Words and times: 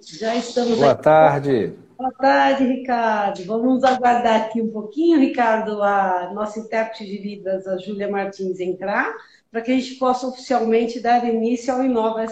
Já 0.00 0.36
estamos 0.36 0.78
Boa 0.78 0.92
aqui. 0.92 1.02
tarde. 1.02 1.74
Boa 1.96 2.12
tarde, 2.12 2.64
Ricardo. 2.64 3.44
Vamos 3.44 3.82
aguardar 3.82 4.42
aqui 4.42 4.62
um 4.62 4.70
pouquinho, 4.70 5.18
Ricardo, 5.18 5.82
a 5.82 6.30
nossa 6.32 6.60
intérprete 6.60 7.04
de 7.04 7.18
Libras, 7.18 7.66
a 7.66 7.76
Júlia 7.78 8.08
Martins, 8.08 8.60
entrar, 8.60 9.12
para 9.50 9.60
que 9.60 9.72
a 9.72 9.74
gente 9.74 9.96
possa 9.96 10.28
oficialmente 10.28 11.00
dar 11.00 11.26
início 11.26 11.72
ao 11.74 11.84
Inova 11.84 12.24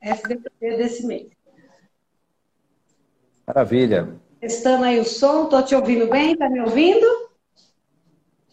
SDP 0.00 0.50
desse 0.60 1.06
mês. 1.06 1.28
Maravilha. 3.46 4.08
Testando 4.40 4.84
aí 4.84 4.98
o 4.98 5.04
som, 5.04 5.44
estou 5.44 5.62
te 5.62 5.74
ouvindo 5.74 6.08
bem? 6.08 6.32
Está 6.32 6.48
me 6.50 6.60
ouvindo? 6.60 7.06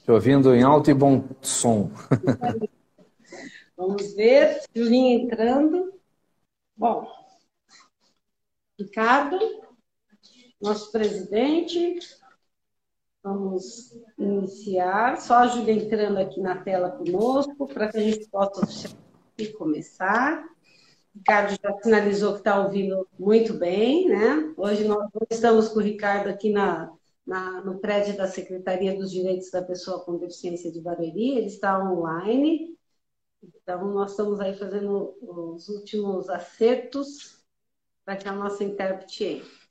Te 0.04 0.12
ouvindo 0.12 0.54
em 0.54 0.62
alto 0.62 0.92
e 0.92 0.94
bom 0.94 1.24
som. 1.42 1.90
Vamos 3.76 4.14
ver, 4.14 4.62
Julinha 4.74 5.16
entrando. 5.16 5.94
Bom, 6.78 7.08
Ricardo, 8.80 9.38
nosso 10.60 10.92
presidente, 10.92 12.00
vamos 13.22 13.94
iniciar. 14.18 15.18
Só 15.22 15.36
a 15.36 15.48
Júlia 15.48 15.74
entrando 15.74 16.18
aqui 16.18 16.42
na 16.42 16.64
tela 16.64 16.90
conosco, 16.90 17.68
para 17.68 17.90
que 17.92 17.98
a 17.98 18.02
gente 18.02 18.28
possa 18.30 18.62
começar. 19.58 20.44
Ricardo 21.16 21.56
já 21.62 21.82
sinalizou 21.82 22.34
que 22.34 22.40
está 22.40 22.60
ouvindo 22.60 23.08
muito 23.20 23.54
bem, 23.54 24.10
né? 24.10 24.54
Hoje 24.58 24.86
nós 24.86 25.08
estamos 25.30 25.68
com 25.68 25.80
o 25.80 25.84
Ricardo 25.84 26.28
aqui 26.28 26.52
na, 26.52 26.92
na, 27.26 27.62
no 27.62 27.80
prédio 27.80 28.18
da 28.18 28.28
Secretaria 28.28 28.98
dos 28.98 29.12
Direitos 29.12 29.52
da 29.52 29.62
Pessoa 29.62 30.04
com 30.04 30.18
Deficiência 30.18 30.72
de 30.72 30.82
Barueri, 30.82 31.38
ele 31.38 31.46
está 31.46 31.80
online. 31.80 32.76
Então, 33.44 33.86
nós 33.94 34.12
estamos 34.12 34.40
aí 34.40 34.56
fazendo 34.58 35.16
os 35.22 35.70
últimos 35.70 36.30
acertos 36.30 37.43
para 38.06 38.18
que 38.18 38.28
a 38.28 38.34
nossa 38.34 38.64
intérprete 38.64 39.24
entre. 39.24 39.64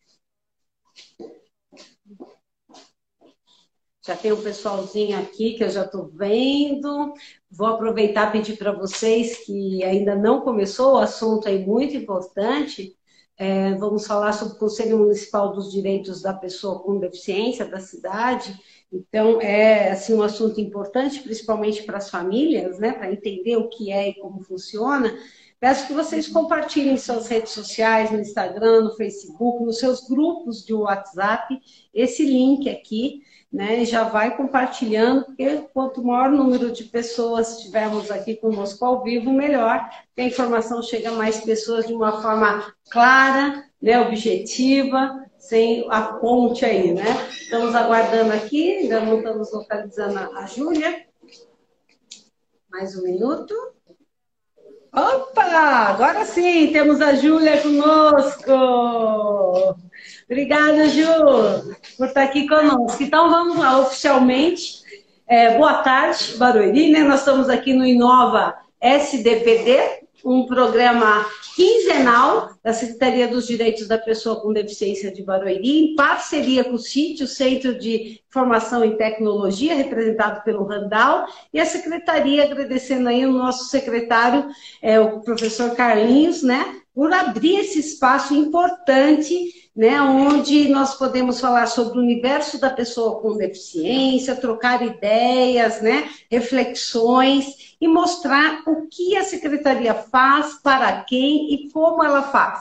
Já 4.05 4.17
tem 4.17 4.33
um 4.33 4.43
pessoalzinho 4.43 5.17
aqui 5.17 5.55
que 5.55 5.63
eu 5.63 5.71
já 5.71 5.85
estou 5.85 6.09
vendo. 6.09 7.15
Vou 7.51 7.69
aproveitar 7.69 8.29
e 8.29 8.33
pedir 8.33 8.57
para 8.57 8.73
vocês 8.73 9.45
que 9.47 9.85
ainda 9.85 10.17
não 10.17 10.41
começou, 10.41 10.95
o 10.95 10.99
assunto 10.99 11.47
é 11.49 11.57
muito 11.59 11.97
importante. 11.97 12.97
É, 13.37 13.75
vamos 13.75 14.07
falar 14.07 14.33
sobre 14.33 14.55
o 14.55 14.59
Conselho 14.59 14.99
Municipal 14.99 15.53
dos 15.53 15.71
Direitos 15.71 16.21
da 16.21 16.35
Pessoa 16.35 16.81
com 16.81 16.99
Deficiência 16.99 17.65
da 17.65 17.81
cidade. 17.81 18.59
Então, 18.93 19.41
é 19.41 19.93
assim, 19.93 20.15
um 20.15 20.23
assunto 20.23 20.61
importante, 20.61 21.21
principalmente 21.21 21.83
para 21.85 21.99
as 21.99 22.11
famílias, 22.11 22.79
né, 22.79 22.93
para 22.93 23.11
entender 23.13 23.57
o 23.57 23.69
que 23.69 23.91
é 23.91 24.09
e 24.09 24.15
como 24.15 24.43
funciona. 24.43 25.17
Peço 25.63 25.87
que 25.87 25.93
vocês 25.93 26.27
compartilhem 26.27 26.95
em 26.95 26.99
suas 26.99 27.29
redes 27.29 27.53
sociais, 27.53 28.11
no 28.11 28.19
Instagram, 28.19 28.83
no 28.83 28.97
Facebook, 28.97 29.65
nos 29.65 29.79
seus 29.79 30.09
grupos 30.09 30.67
de 30.67 30.75
WhatsApp, 30.75 31.57
esse 31.95 32.25
link 32.25 32.69
aqui 32.69 33.23
né? 33.53 33.85
Já 33.85 34.05
vai 34.05 34.35
compartilhando, 34.35 35.27
porque 35.27 35.69
quanto 35.75 36.03
maior 36.03 36.31
número 36.31 36.73
de 36.73 36.85
pessoas 36.85 37.61
tivermos 37.61 38.11
aqui 38.11 38.35
conosco 38.37 38.83
ao 38.85 39.03
vivo, 39.03 39.31
melhor. 39.31 39.91
Que 40.17 40.23
a 40.23 40.27
informação 40.27 40.83
chega 40.83 41.11
a 41.11 41.13
mais 41.13 41.41
pessoas 41.41 41.87
de 41.87 41.93
uma 41.93 42.23
forma 42.23 42.73
clara, 42.91 43.63
né? 43.81 44.01
objetiva, 44.01 45.27
sem 45.39 45.87
a 45.91 46.15
ponte 46.15 46.65
aí, 46.65 46.95
né? 46.95 47.05
Estamos 47.29 47.75
aguardando 47.75 48.33
aqui, 48.33 48.79
ainda 48.79 49.01
não 49.01 49.19
estamos 49.19 49.53
localizando 49.53 50.19
a 50.19 50.47
Júlia. 50.47 51.07
Mais 52.71 52.97
um 52.97 53.03
minuto. 53.03 53.55
Opa! 54.95 55.43
Agora 55.89 56.27
sim, 56.27 56.71
temos 56.71 57.01
a 57.01 57.15
Júlia 57.15 57.63
conosco. 57.63 58.53
Obrigada, 60.27 60.87
Ju, 60.87 61.07
por 61.97 62.09
estar 62.09 62.25
aqui 62.25 62.47
conosco. 62.47 63.03
Então, 63.03 63.31
vamos 63.31 63.57
lá, 63.57 63.79
oficialmente. 63.79 64.83
É, 65.27 65.57
boa 65.57 65.83
tarde, 65.83 66.37
Barueri, 66.37 66.93
né? 66.93 67.05
Nós 67.05 67.21
estamos 67.21 67.49
aqui 67.49 67.73
no 67.73 67.87
Inova 67.87 68.55
SDPD, 68.79 70.03
um 70.25 70.47
programa 70.47 71.27
quinzenal 71.55 72.51
da 72.63 72.73
Secretaria 72.73 73.29
dos 73.29 73.47
Direitos 73.47 73.87
da 73.87 73.99
Pessoa 73.99 74.41
com 74.41 74.53
Deficiência 74.53 75.13
de 75.13 75.23
Barueri, 75.23 75.93
em 75.93 75.95
parceria 75.95 76.65
com 76.65 76.75
o 76.75 76.79
CIT, 76.79 77.25
o 77.25 77.29
Centro 77.29 77.79
de 77.79 78.21
Informação 78.29 78.85
e 78.85 78.97
Tecnologia, 78.97 79.75
representado 79.75 80.43
pelo 80.43 80.65
Randall, 80.65 81.27
e 81.53 81.61
a 81.61 81.67
Secretaria, 81.67 82.45
agradecendo 82.45 83.09
aí 83.09 83.27
o 83.27 83.33
nosso 83.33 83.69
secretário, 83.69 84.49
é, 84.81 84.99
o 84.99 85.21
professor 85.21 85.75
Carlinhos, 85.75 86.43
né, 86.43 86.81
por 86.95 87.13
abrir 87.13 87.57
esse 87.57 87.79
espaço 87.81 88.35
importante 88.35 89.62
né, 89.75 90.01
onde 90.03 90.69
nós 90.69 90.95
podemos 90.95 91.41
falar 91.41 91.67
sobre 91.67 91.99
o 91.99 92.03
universo 92.03 92.61
da 92.61 92.69
pessoa 92.69 93.21
com 93.21 93.37
deficiência, 93.37 94.37
trocar 94.37 94.83
ideias, 94.83 95.81
né, 95.81 96.11
reflexões 96.31 97.75
e 97.81 97.89
mostrar 97.89 98.63
o 98.67 98.87
que 98.87 99.17
a 99.17 99.25
secretaria 99.25 99.95
faz, 99.95 100.61
para 100.63 101.03
quem 101.05 101.55
e 101.55 101.71
como 101.71 102.05
ela 102.05 102.23
faz. 102.23 102.61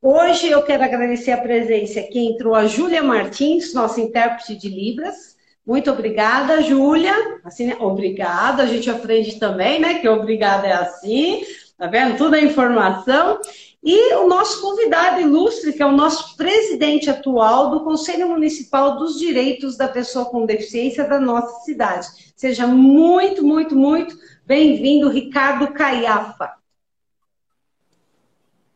Hoje 0.00 0.48
eu 0.48 0.62
quero 0.62 0.84
agradecer 0.84 1.32
a 1.32 1.40
presença 1.40 2.00
que 2.02 2.18
entrou 2.18 2.54
a 2.54 2.66
Júlia 2.66 3.02
Martins, 3.02 3.74
nossa 3.74 4.00
intérprete 4.00 4.56
de 4.56 4.68
Libras. 4.68 5.36
Muito 5.66 5.90
obrigada, 5.90 6.62
Júlia. 6.62 7.14
Assim, 7.44 7.72
obrigada, 7.80 8.62
a 8.62 8.66
gente 8.66 8.88
aprende 8.88 9.38
também, 9.38 9.80
né? 9.80 9.98
Que 9.98 10.08
obrigada 10.08 10.66
é 10.66 10.72
assim, 10.72 11.42
tá 11.76 11.86
vendo? 11.86 12.16
Tudo 12.16 12.36
é 12.36 12.40
informação. 12.40 13.40
E 13.88 14.16
o 14.16 14.26
nosso 14.26 14.60
convidado 14.60 15.20
ilustre, 15.20 15.72
que 15.72 15.80
é 15.80 15.86
o 15.86 15.92
nosso 15.92 16.36
presidente 16.36 17.08
atual 17.08 17.70
do 17.70 17.84
Conselho 17.84 18.28
Municipal 18.28 18.98
dos 18.98 19.16
Direitos 19.16 19.76
da 19.76 19.86
Pessoa 19.86 20.24
com 20.24 20.44
Deficiência 20.44 21.08
da 21.08 21.20
nossa 21.20 21.60
cidade. 21.60 22.08
Seja 22.34 22.66
muito, 22.66 23.44
muito, 23.44 23.76
muito 23.76 24.18
bem-vindo, 24.44 25.08
Ricardo 25.08 25.68
Caiafa. 25.68 26.54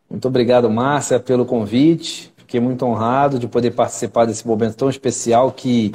Muito 0.09 0.28
obrigado, 0.28 0.70
Márcia, 0.70 1.19
pelo 1.19 1.44
convite. 1.44 2.32
Fiquei 2.37 2.60
muito 2.60 2.87
honrado 2.87 3.37
de 3.37 3.49
poder 3.49 3.72
participar 3.72 4.26
desse 4.26 4.47
momento 4.47 4.76
tão 4.76 4.88
especial 4.88 5.50
que 5.50 5.93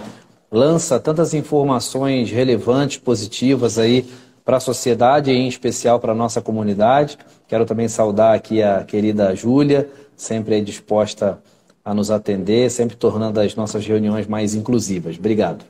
lança 0.51 0.99
tantas 0.99 1.33
informações 1.33 2.29
relevantes, 2.29 2.97
positivas 2.97 3.79
aí 3.79 4.05
para 4.45 4.57
a 4.57 4.59
sociedade 4.59 5.31
e 5.31 5.35
em 5.35 5.47
especial 5.47 5.99
para 5.99 6.11
a 6.11 6.15
nossa 6.15 6.39
comunidade. 6.39 7.17
Quero 7.47 7.65
também 7.65 7.87
saudar 7.87 8.35
aqui 8.35 8.61
a 8.61 8.83
querida 8.83 9.35
Júlia, 9.35 9.89
sempre 10.15 10.61
disposta 10.61 11.41
a 11.83 11.93
nos 11.93 12.11
atender, 12.11 12.69
sempre 12.69 12.95
tornando 12.95 13.39
as 13.39 13.55
nossas 13.55 13.85
reuniões 13.85 14.27
mais 14.27 14.53
inclusivas. 14.53 15.17
Obrigado. 15.17 15.65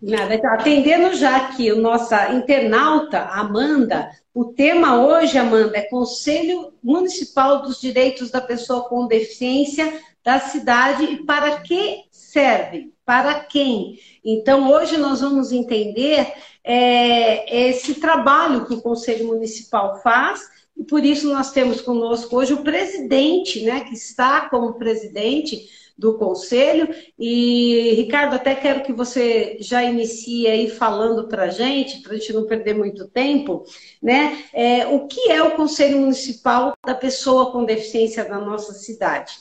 Nada, 0.00 0.32
então, 0.34 0.52
atendendo 0.52 1.16
já 1.16 1.36
aqui 1.36 1.72
o 1.72 1.80
nossa 1.80 2.32
internauta, 2.32 3.18
Amanda, 3.18 4.08
o 4.32 4.44
tema 4.44 5.04
hoje, 5.04 5.36
Amanda, 5.36 5.76
é 5.76 5.82
Conselho 5.82 6.72
Municipal 6.80 7.62
dos 7.62 7.80
Direitos 7.80 8.30
da 8.30 8.40
Pessoa 8.40 8.88
com 8.88 9.08
Deficiência 9.08 9.92
da 10.22 10.38
cidade 10.38 11.02
e 11.04 11.24
para 11.24 11.60
que 11.60 12.04
serve? 12.12 12.92
Para 13.08 13.40
quem? 13.40 13.98
Então, 14.22 14.70
hoje 14.70 14.98
nós 14.98 15.22
vamos 15.22 15.50
entender 15.50 16.30
é, 16.62 17.68
esse 17.70 17.94
trabalho 17.94 18.66
que 18.66 18.74
o 18.74 18.82
Conselho 18.82 19.28
Municipal 19.28 20.02
faz, 20.02 20.42
e 20.76 20.84
por 20.84 21.02
isso 21.02 21.32
nós 21.32 21.50
temos 21.50 21.80
conosco 21.80 22.36
hoje 22.36 22.52
o 22.52 22.62
presidente, 22.62 23.62
né, 23.62 23.80
que 23.80 23.94
está 23.94 24.50
como 24.50 24.74
presidente 24.74 25.70
do 25.96 26.18
Conselho. 26.18 26.94
E, 27.18 27.94
Ricardo, 27.96 28.34
até 28.34 28.54
quero 28.54 28.82
que 28.82 28.92
você 28.92 29.56
já 29.58 29.82
inicie 29.82 30.46
aí 30.46 30.68
falando 30.68 31.28
para 31.28 31.44
a 31.44 31.48
gente, 31.48 32.02
para 32.02 32.12
a 32.12 32.18
gente 32.18 32.34
não 32.34 32.44
perder 32.44 32.74
muito 32.74 33.08
tempo, 33.08 33.64
né? 34.02 34.44
É, 34.52 34.86
o 34.86 35.06
que 35.06 35.30
é 35.30 35.42
o 35.42 35.56
Conselho 35.56 35.98
Municipal 36.00 36.74
da 36.84 36.94
Pessoa 36.94 37.52
com 37.52 37.64
Deficiência 37.64 38.22
da 38.26 38.38
nossa 38.38 38.74
cidade? 38.74 39.32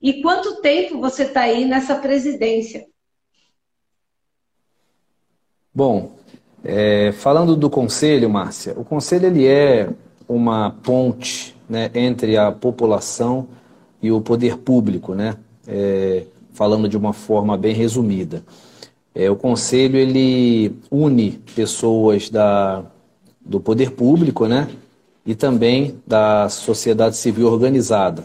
E 0.00 0.22
quanto 0.22 0.62
tempo 0.62 1.00
você 1.00 1.24
está 1.24 1.40
aí 1.40 1.64
nessa 1.64 1.96
presidência? 1.96 2.88
Bom, 5.74 6.12
é, 6.64 7.12
falando 7.12 7.56
do 7.56 7.70
conselho, 7.70 8.28
Márcia, 8.28 8.74
o 8.76 8.84
conselho 8.84 9.26
ele 9.26 9.46
é 9.46 9.88
uma 10.28 10.70
ponte 10.82 11.54
né, 11.68 11.90
entre 11.94 12.36
a 12.36 12.50
população 12.50 13.46
e 14.02 14.10
o 14.10 14.20
poder 14.20 14.58
público, 14.58 15.14
né? 15.14 15.36
É, 15.66 16.24
falando 16.52 16.88
de 16.88 16.96
uma 16.96 17.12
forma 17.12 17.56
bem 17.56 17.74
resumida. 17.74 18.42
É, 19.14 19.30
o 19.30 19.36
conselho 19.36 19.96
ele 19.96 20.76
une 20.90 21.32
pessoas 21.54 22.28
da, 22.28 22.82
do 23.40 23.60
poder 23.60 23.92
público, 23.92 24.46
né? 24.46 24.68
E 25.24 25.34
também 25.34 26.00
da 26.06 26.48
sociedade 26.48 27.16
civil 27.16 27.46
organizada. 27.46 28.24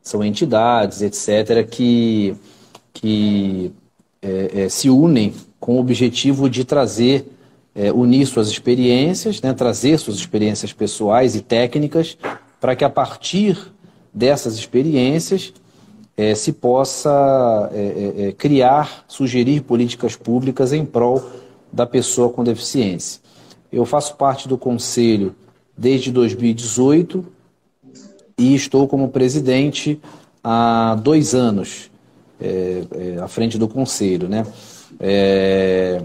São 0.00 0.22
entidades, 0.22 1.02
etc., 1.02 1.66
que, 1.68 2.36
que 2.92 3.72
é, 4.24 4.62
é, 4.62 4.68
se 4.70 4.88
unem 4.88 5.34
com 5.60 5.76
o 5.76 5.80
objetivo 5.80 6.48
de 6.48 6.64
trazer 6.64 7.30
é, 7.74 7.92
unir 7.92 8.26
suas 8.26 8.48
experiências, 8.48 9.42
né, 9.42 9.52
trazer 9.52 9.98
suas 9.98 10.16
experiências 10.16 10.72
pessoais 10.72 11.36
e 11.36 11.42
técnicas, 11.42 12.16
para 12.58 12.74
que 12.74 12.84
a 12.84 12.88
partir 12.88 13.58
dessas 14.12 14.54
experiências 14.54 15.52
é, 16.16 16.34
se 16.34 16.52
possa 16.52 17.70
criar, 18.38 19.04
sugerir 19.08 19.62
políticas 19.62 20.14
públicas 20.14 20.72
em 20.72 20.84
prol 20.84 21.22
da 21.72 21.84
pessoa 21.84 22.30
com 22.30 22.44
deficiência. 22.44 23.20
Eu 23.72 23.84
faço 23.84 24.14
parte 24.14 24.48
do 24.48 24.56
conselho 24.56 25.34
desde 25.76 26.12
2018 26.12 27.24
e 28.38 28.54
estou 28.54 28.86
como 28.86 29.08
presidente 29.08 30.00
há 30.42 30.96
dois 31.02 31.34
anos 31.34 31.90
é, 32.40 32.82
é, 32.92 33.18
à 33.20 33.28
frente 33.28 33.58
do 33.58 33.68
conselho, 33.68 34.28
né? 34.28 34.46
É, 35.00 36.02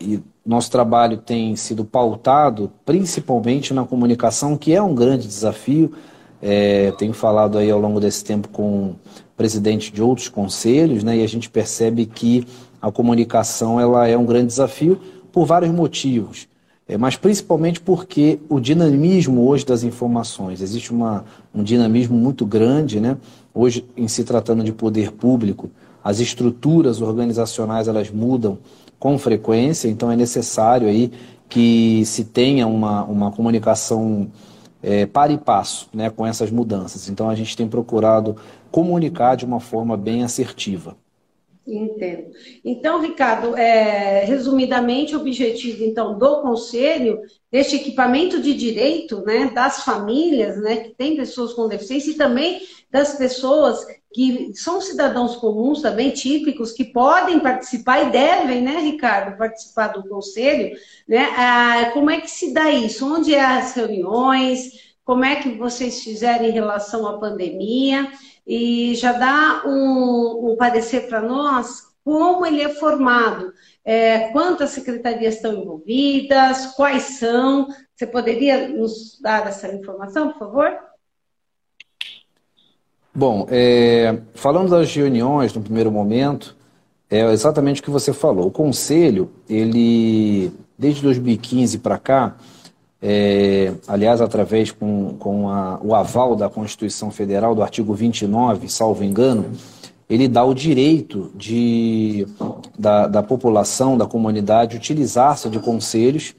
e 0.00 0.20
nosso 0.44 0.70
trabalho 0.70 1.16
tem 1.16 1.54
sido 1.54 1.84
pautado 1.84 2.70
principalmente 2.84 3.72
na 3.72 3.84
comunicação, 3.84 4.56
que 4.56 4.74
é 4.74 4.82
um 4.82 4.94
grande 4.94 5.26
desafio. 5.26 5.92
É, 6.40 6.90
tenho 6.98 7.12
falado 7.12 7.56
aí 7.56 7.70
ao 7.70 7.78
longo 7.78 8.00
desse 8.00 8.24
tempo 8.24 8.48
com 8.48 8.96
presidente 9.36 9.92
de 9.92 10.02
outros 10.02 10.28
conselhos, 10.28 11.04
né? 11.04 11.18
E 11.18 11.24
a 11.24 11.28
gente 11.28 11.48
percebe 11.48 12.06
que 12.06 12.46
a 12.80 12.90
comunicação 12.90 13.78
ela 13.78 14.08
é 14.08 14.18
um 14.18 14.26
grande 14.26 14.46
desafio 14.46 15.00
por 15.30 15.46
vários 15.46 15.70
motivos. 15.72 16.48
É, 16.88 16.98
mas 16.98 17.16
principalmente 17.16 17.80
porque 17.80 18.40
o 18.48 18.58
dinamismo 18.58 19.46
hoje 19.48 19.64
das 19.64 19.84
informações, 19.84 20.60
existe 20.60 20.92
uma, 20.92 21.24
um 21.54 21.62
dinamismo 21.62 22.16
muito 22.16 22.44
grande, 22.44 23.00
né? 23.00 23.16
Hoje, 23.54 23.86
em 23.96 24.08
se 24.08 24.24
tratando 24.24 24.64
de 24.64 24.72
poder 24.72 25.12
público, 25.12 25.70
as 26.02 26.20
estruturas 26.20 27.00
organizacionais 27.00 27.86
elas 27.86 28.10
mudam 28.10 28.58
com 28.98 29.18
frequência, 29.18 29.88
então 29.88 30.10
é 30.10 30.16
necessário 30.16 30.88
aí 30.88 31.12
que 31.48 32.04
se 32.06 32.24
tenha 32.24 32.66
uma, 32.66 33.04
uma 33.04 33.30
comunicação 33.30 34.30
é, 34.82 35.06
para 35.06 35.32
e 35.32 35.38
passo 35.38 35.88
né, 35.92 36.08
com 36.08 36.26
essas 36.26 36.50
mudanças. 36.50 37.08
Então 37.08 37.28
a 37.28 37.34
gente 37.34 37.56
tem 37.56 37.68
procurado 37.68 38.36
comunicar 38.70 39.36
de 39.36 39.44
uma 39.44 39.60
forma 39.60 39.96
bem 39.96 40.24
assertiva. 40.24 40.96
Entendo. 41.64 42.32
Então, 42.64 43.00
Ricardo, 43.00 43.56
é, 43.56 44.24
resumidamente, 44.24 45.14
o 45.14 45.20
objetivo 45.20 45.84
então 45.84 46.18
do 46.18 46.42
conselho, 46.42 47.20
deste 47.52 47.76
equipamento 47.76 48.42
de 48.42 48.52
direito, 48.52 49.22
né, 49.22 49.48
das 49.54 49.84
famílias, 49.84 50.60
né, 50.60 50.78
que 50.78 50.90
tem 50.90 51.16
pessoas 51.16 51.52
com 51.52 51.68
deficiência 51.68 52.10
e 52.10 52.16
também 52.16 52.60
das 52.90 53.16
pessoas 53.16 53.86
que 54.12 54.52
são 54.54 54.80
cidadãos 54.80 55.36
comuns 55.36 55.80
também, 55.80 56.10
típicos, 56.10 56.72
que 56.72 56.84
podem 56.84 57.38
participar 57.38 58.08
e 58.08 58.10
devem, 58.10 58.60
né, 58.60 58.78
Ricardo, 58.78 59.38
participar 59.38 59.88
do 59.88 60.06
conselho, 60.08 60.76
né? 61.08 61.28
Ah, 61.36 61.90
como 61.94 62.10
é 62.10 62.20
que 62.20 62.30
se 62.30 62.52
dá 62.52 62.70
isso? 62.70 63.06
Onde 63.06 63.34
é 63.34 63.40
as 63.40 63.72
reuniões? 63.72 64.92
Como 65.04 65.24
é 65.24 65.36
que 65.36 65.50
vocês 65.56 66.02
fizeram 66.02 66.44
em 66.44 66.50
relação 66.50 67.06
à 67.06 67.18
pandemia? 67.18 68.10
E 68.46 68.94
já 68.94 69.12
dá 69.12 69.62
um, 69.66 70.52
um 70.52 70.56
parecer 70.56 71.08
para 71.08 71.20
nós 71.20 71.92
como 72.04 72.44
ele 72.44 72.60
é 72.60 72.68
formado, 72.68 73.52
é, 73.84 74.30
quantas 74.30 74.70
secretarias 74.70 75.36
estão 75.36 75.52
envolvidas, 75.52 76.66
quais 76.74 77.18
são. 77.18 77.68
Você 77.94 78.06
poderia 78.06 78.68
nos 78.68 79.20
dar 79.20 79.46
essa 79.46 79.72
informação, 79.72 80.32
por 80.32 80.38
favor? 80.38 80.72
Bom, 83.14 83.46
é, 83.50 84.18
falando 84.34 84.70
das 84.70 84.92
reuniões 84.94 85.52
no 85.52 85.60
primeiro 85.60 85.92
momento, 85.92 86.56
é 87.10 87.20
exatamente 87.30 87.80
o 87.80 87.84
que 87.84 87.90
você 87.90 88.12
falou. 88.12 88.46
O 88.46 88.50
conselho, 88.50 89.30
ele 89.48 90.50
desde 90.78 91.02
2015 91.02 91.78
para 91.78 91.98
cá, 91.98 92.36
é, 93.02 93.72
aliás, 93.88 94.20
através 94.20 94.70
com, 94.70 95.16
com 95.18 95.48
a, 95.48 95.80
o 95.82 95.92
aval 95.92 96.36
da 96.36 96.48
Constituição 96.48 97.10
Federal, 97.10 97.52
do 97.52 97.62
artigo 97.62 97.92
29, 97.94 98.68
salvo 98.68 99.02
engano, 99.02 99.46
ele 100.08 100.28
dá 100.28 100.44
o 100.44 100.54
direito 100.54 101.32
de, 101.34 102.26
da, 102.78 103.08
da 103.08 103.22
população, 103.22 103.98
da 103.98 104.06
comunidade, 104.06 104.76
utilizar-se 104.76 105.48
de 105.48 105.58
conselhos 105.58 106.34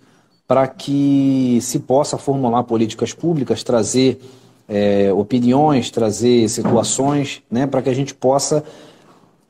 para 0.48 0.66
que 0.68 1.60
se 1.62 1.80
possa 1.80 2.18
formular 2.18 2.64
políticas 2.64 3.12
públicas, 3.12 3.62
trazer 3.64 4.22
é, 4.70 5.12
opiniões, 5.12 5.90
trazer 5.90 6.48
situações, 6.48 7.42
né, 7.52 7.68
para 7.68 7.82
que 7.82 7.90
a 7.90 7.94
gente 7.94 8.14
possa, 8.14 8.64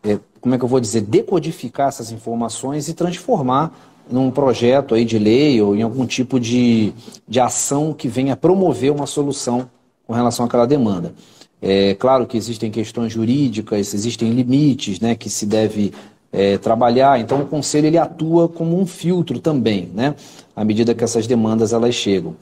é, 0.03 0.17
como 0.41 0.55
é 0.55 0.57
que 0.57 0.63
eu 0.63 0.69
vou 0.69 0.79
dizer, 0.79 1.01
decodificar 1.01 1.89
essas 1.89 2.11
informações 2.11 2.87
e 2.87 2.93
transformar 2.93 3.71
num 4.09 4.29
projeto 4.29 4.95
aí 4.95 5.05
de 5.05 5.17
lei 5.17 5.61
ou 5.61 5.75
em 5.75 5.81
algum 5.81 6.05
tipo 6.05 6.39
de, 6.39 6.93
de 7.27 7.39
ação 7.39 7.93
que 7.93 8.07
venha 8.07 8.35
promover 8.35 8.91
uma 8.91 9.05
solução 9.05 9.69
com 10.05 10.13
relação 10.13 10.45
àquela 10.45 10.65
demanda. 10.65 11.13
É 11.61 11.95
claro 11.95 12.27
que 12.27 12.37
existem 12.37 12.69
questões 12.69 13.13
jurídicas, 13.13 13.93
existem 13.93 14.31
limites 14.31 14.99
né, 14.99 15.15
que 15.15 15.29
se 15.29 15.45
deve 15.45 15.93
é, 16.31 16.57
trabalhar, 16.57 17.19
então 17.19 17.41
o 17.41 17.45
Conselho 17.45 17.87
ele 17.87 17.97
atua 17.97 18.49
como 18.49 18.77
um 18.77 18.85
filtro 18.85 19.39
também, 19.39 19.89
né, 19.93 20.15
à 20.55 20.65
medida 20.65 20.93
que 20.93 21.03
essas 21.03 21.25
demandas 21.25 21.71
elas 21.71 21.95
chegam. 21.95 22.35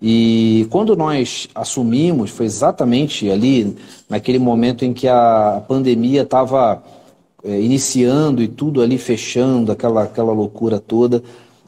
E 0.00 0.66
quando 0.70 0.94
nós 0.94 1.48
assumimos, 1.54 2.30
foi 2.30 2.46
exatamente 2.46 3.28
ali, 3.30 3.76
naquele 4.08 4.38
momento 4.38 4.84
em 4.84 4.92
que 4.92 5.08
a 5.08 5.62
pandemia 5.66 6.22
estava 6.22 6.82
é, 7.44 7.60
iniciando 7.60 8.42
e 8.42 8.48
tudo 8.48 8.82
ali 8.82 8.98
fechando, 8.98 9.72
aquela, 9.72 10.04
aquela 10.04 10.32
loucura 10.32 10.80
toda. 10.80 11.22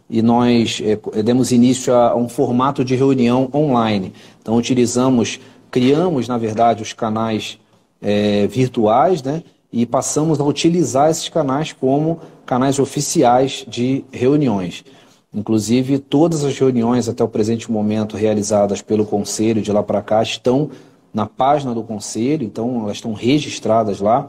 E 0.09 0.23
nós 0.23 0.83
é, 0.85 0.99
é, 1.19 1.23
demos 1.23 1.53
início 1.53 1.95
a, 1.95 2.11
a 2.11 2.17
um 2.17 2.29
formato 2.29 2.85
de 2.85 2.97
reunião 2.97 3.49
online. 3.55 4.13
Então, 4.43 4.57
utilizamos, 4.57 5.39
criamos, 5.71 6.27
na 6.27 6.37
verdade, 6.37 6.83
os 6.83 6.93
canais 6.93 7.59
é, 8.03 8.47
virtuais, 8.47 9.23
né? 9.23 9.43
E 9.73 9.87
passamos 9.87 10.41
a 10.41 10.45
utilizar 10.45 11.11
esses 11.11 11.29
canais 11.29 11.73
como 11.73 12.19
canais 12.45 12.81
oficiais 12.81 13.65
de 13.69 14.05
reuniões. 14.11 14.85
Inclusive, 15.33 16.01
todas 16.01 16.43
as 16.43 16.59
reuniões 16.59 17.09
até 17.09 17.23
o 17.23 17.29
presente 17.29 17.71
momento 17.71 18.17
realizadas 18.17 18.83
pelo 18.83 19.07
Conselho 19.07 19.63
de 19.63 19.71
lá 19.71 19.81
para 19.81 20.03
cá 20.03 20.21
estão 20.21 20.71
na 21.15 21.27
página 21.27 21.73
do 21.73 21.85
Conselho, 21.85 22.45
então 22.45 22.83
elas 22.83 22.97
estão 22.97 23.13
registradas 23.13 24.01
lá. 24.01 24.29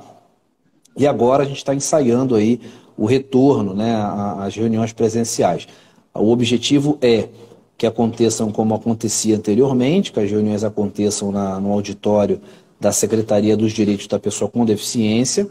E 0.98 1.08
agora 1.08 1.44
a 1.44 1.46
gente 1.46 1.58
está 1.58 1.74
ensaiando 1.74 2.36
aí 2.36 2.60
o 2.98 3.06
retorno 3.06 3.74
né, 3.74 3.96
às 4.40 4.56
reuniões 4.56 4.94
presenciais. 4.94 5.68
O 6.14 6.32
objetivo 6.32 6.98
é 7.02 7.30
que 7.78 7.88
aconteçam 7.88 8.52
como 8.52 8.76
acontecia 8.76 9.36
anteriormente, 9.36 10.12
que 10.12 10.20
as 10.20 10.30
reuniões 10.30 10.64
aconteçam 10.64 11.32
na, 11.32 11.60
no 11.60 11.72
auditório 11.72 12.40
da 12.80 12.92
Secretaria 12.92 13.56
dos 13.56 13.72
Direitos 13.72 14.08
da 14.08 14.20
Pessoa 14.20 14.50
com 14.50 14.66
Deficiência, 14.66 15.50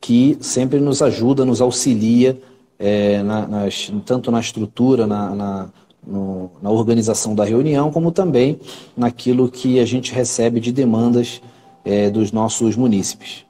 que 0.00 0.36
sempre 0.40 0.80
nos 0.80 1.00
ajuda, 1.00 1.44
nos 1.44 1.60
auxilia, 1.60 2.38
é, 2.78 3.22
na, 3.22 3.48
tanto 4.04 4.30
na 4.30 4.40
estrutura, 4.40 5.06
na, 5.06 5.34
na, 5.34 5.70
no, 6.06 6.50
na 6.60 6.70
organização 6.70 7.34
da 7.34 7.44
reunião, 7.44 7.90
como 7.90 8.10
também 8.10 8.58
naquilo 8.96 9.48
que 9.48 9.78
a 9.78 9.84
gente 9.84 10.12
recebe 10.12 10.60
de 10.60 10.72
demandas 10.72 11.40
é, 11.84 12.10
dos 12.10 12.32
nossos 12.32 12.76
munícipes. 12.76 13.46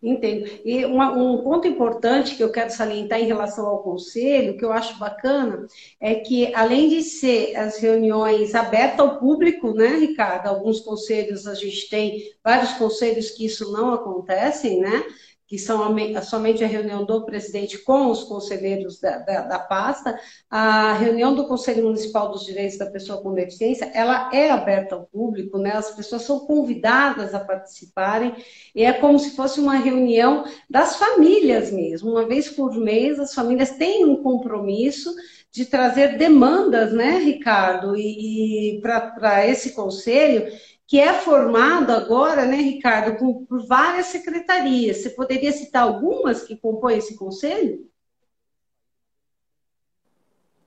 Entendo. 0.00 0.48
E 0.64 0.84
uma, 0.84 1.10
um 1.10 1.42
ponto 1.42 1.66
importante 1.66 2.36
que 2.36 2.42
eu 2.42 2.52
quero 2.52 2.70
salientar 2.70 3.20
em 3.20 3.26
relação 3.26 3.66
ao 3.66 3.82
conselho, 3.82 4.56
que 4.56 4.64
eu 4.64 4.72
acho 4.72 4.96
bacana, 4.96 5.66
é 6.00 6.14
que 6.14 6.54
além 6.54 6.88
de 6.88 7.02
ser 7.02 7.56
as 7.56 7.78
reuniões 7.78 8.54
abertas 8.54 9.00
ao 9.00 9.18
público, 9.18 9.74
né, 9.74 9.96
Ricardo? 9.96 10.46
Alguns 10.46 10.78
conselhos 10.80 11.48
a 11.48 11.54
gente 11.54 11.90
tem, 11.90 12.30
vários 12.44 12.74
conselhos 12.74 13.30
que 13.30 13.44
isso 13.44 13.72
não 13.72 13.92
acontecem, 13.92 14.78
né? 14.78 15.02
Que 15.48 15.58
são 15.58 15.96
somente 16.22 16.62
a 16.62 16.66
reunião 16.66 17.06
do 17.06 17.24
presidente 17.24 17.78
com 17.78 18.10
os 18.10 18.22
conselheiros 18.22 19.00
da, 19.00 19.18
da, 19.18 19.40
da, 19.40 19.58
pasta, 19.58 20.20
a 20.50 20.92
reunião 20.92 21.34
do 21.34 21.48
Conselho 21.48 21.84
Municipal 21.84 22.30
dos 22.30 22.44
Direitos 22.44 22.76
da 22.76 22.84
Pessoa 22.90 23.22
com 23.22 23.32
Deficiência, 23.32 23.90
ela 23.94 24.30
é 24.30 24.50
aberta 24.50 24.94
ao 24.94 25.06
público, 25.06 25.56
né? 25.56 25.72
as 25.72 25.90
pessoas 25.92 26.22
são 26.22 26.40
convidadas 26.40 27.34
a 27.34 27.40
participarem, 27.40 28.34
e 28.74 28.84
é 28.84 28.92
como 28.92 29.18
se 29.18 29.34
fosse 29.34 29.58
uma 29.58 29.76
reunião 29.76 30.44
das 30.68 30.96
famílias 30.96 31.72
mesmo, 31.72 32.10
uma 32.10 32.26
vez 32.26 32.50
por 32.50 32.74
mês, 32.74 33.18
as 33.18 33.32
famílias 33.32 33.70
têm 33.70 34.04
um 34.04 34.22
compromisso 34.22 35.14
de 35.50 35.64
trazer 35.64 36.18
demandas, 36.18 36.92
né, 36.92 37.18
Ricardo, 37.18 37.96
e, 37.96 38.76
e 38.76 38.80
para 38.82 39.46
esse 39.46 39.72
conselho, 39.72 40.52
que 40.88 40.98
é 40.98 41.12
formado 41.12 41.90
agora, 41.90 42.46
né, 42.46 42.56
Ricardo, 42.56 43.18
por, 43.18 43.42
por 43.46 43.66
várias 43.66 44.06
secretarias. 44.06 44.96
Você 44.96 45.10
poderia 45.10 45.52
citar 45.52 45.82
algumas 45.82 46.42
que 46.42 46.56
compõem 46.56 46.96
esse 46.96 47.14
conselho? 47.14 47.86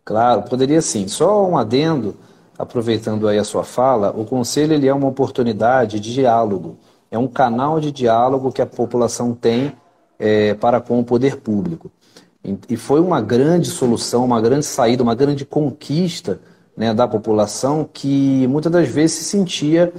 Claro, 0.06 0.44
poderia 0.44 0.80
sim. 0.80 1.08
Só 1.08 1.44
um 1.48 1.58
adendo, 1.58 2.16
aproveitando 2.56 3.28
aí 3.28 3.40
a 3.40 3.44
sua 3.44 3.64
fala, 3.64 4.12
o 4.12 4.24
conselho 4.24 4.74
ele 4.74 4.88
é 4.88 4.94
uma 4.94 5.08
oportunidade 5.08 6.00
de 6.00 6.14
diálogo, 6.14 6.78
é 7.10 7.18
um 7.18 7.28
canal 7.28 7.80
de 7.80 7.92
diálogo 7.92 8.52
que 8.52 8.62
a 8.62 8.68
população 8.68 9.34
tem 9.34 9.76
é, 10.20 10.54
para 10.54 10.80
com 10.80 11.00
o 11.00 11.04
poder 11.04 11.38
público. 11.38 11.92
E 12.70 12.78
foi 12.78 13.00
uma 13.00 13.22
grande 13.22 13.70
solução, 13.72 14.24
uma 14.24 14.40
grande 14.40 14.68
saída, 14.68 15.02
uma 15.02 15.16
grande 15.16 15.46
conquista 15.46 16.40
né, 16.76 16.94
da 16.94 17.08
população 17.08 17.88
que 17.92 18.48
muitas 18.48 18.72
das 18.72 18.88
vezes 18.88 19.18
se 19.18 19.24
sentia, 19.26 19.94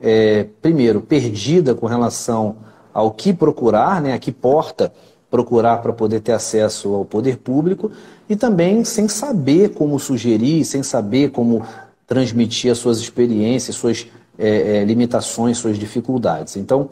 é, 0.00 0.46
primeiro, 0.62 1.00
perdida 1.00 1.74
com 1.74 1.86
relação 1.86 2.56
ao 2.92 3.10
que 3.10 3.32
procurar, 3.32 4.00
né, 4.00 4.12
a 4.12 4.18
que 4.18 4.32
porta 4.32 4.92
procurar 5.30 5.78
para 5.78 5.92
poder 5.92 6.20
ter 6.20 6.32
acesso 6.32 6.94
ao 6.94 7.04
poder 7.04 7.38
público 7.38 7.90
e 8.28 8.36
também 8.36 8.84
sem 8.84 9.08
saber 9.08 9.70
como 9.70 9.98
sugerir, 9.98 10.64
sem 10.64 10.82
saber 10.82 11.30
como 11.30 11.62
transmitir 12.06 12.72
as 12.72 12.78
suas 12.78 12.98
experiências, 12.98 13.76
suas 13.76 14.06
é, 14.38 14.78
é, 14.78 14.84
limitações, 14.84 15.58
suas 15.58 15.78
dificuldades. 15.78 16.56
Então, 16.56 16.88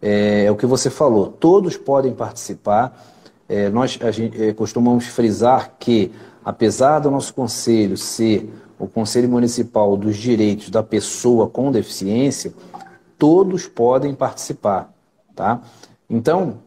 é, 0.00 0.44
é, 0.44 0.50
o 0.50 0.56
que 0.56 0.66
você 0.66 0.88
falou, 0.88 1.26
todos 1.26 1.76
podem 1.76 2.12
participar. 2.12 3.06
É, 3.48 3.68
nós 3.68 3.98
gente, 4.12 4.42
é, 4.42 4.52
costumamos 4.52 5.06
frisar 5.06 5.74
que, 5.78 6.12
apesar 6.44 7.00
do 7.00 7.10
nosso 7.10 7.34
conselho 7.34 7.96
ser 7.96 8.48
o 8.80 8.88
Conselho 8.88 9.28
Municipal 9.28 9.96
dos 9.96 10.16
Direitos 10.16 10.70
da 10.70 10.82
Pessoa 10.82 11.46
com 11.46 11.70
Deficiência, 11.70 12.52
todos 13.18 13.66
podem 13.66 14.14
participar. 14.14 14.92
Tá? 15.36 15.60
Então, 16.08 16.58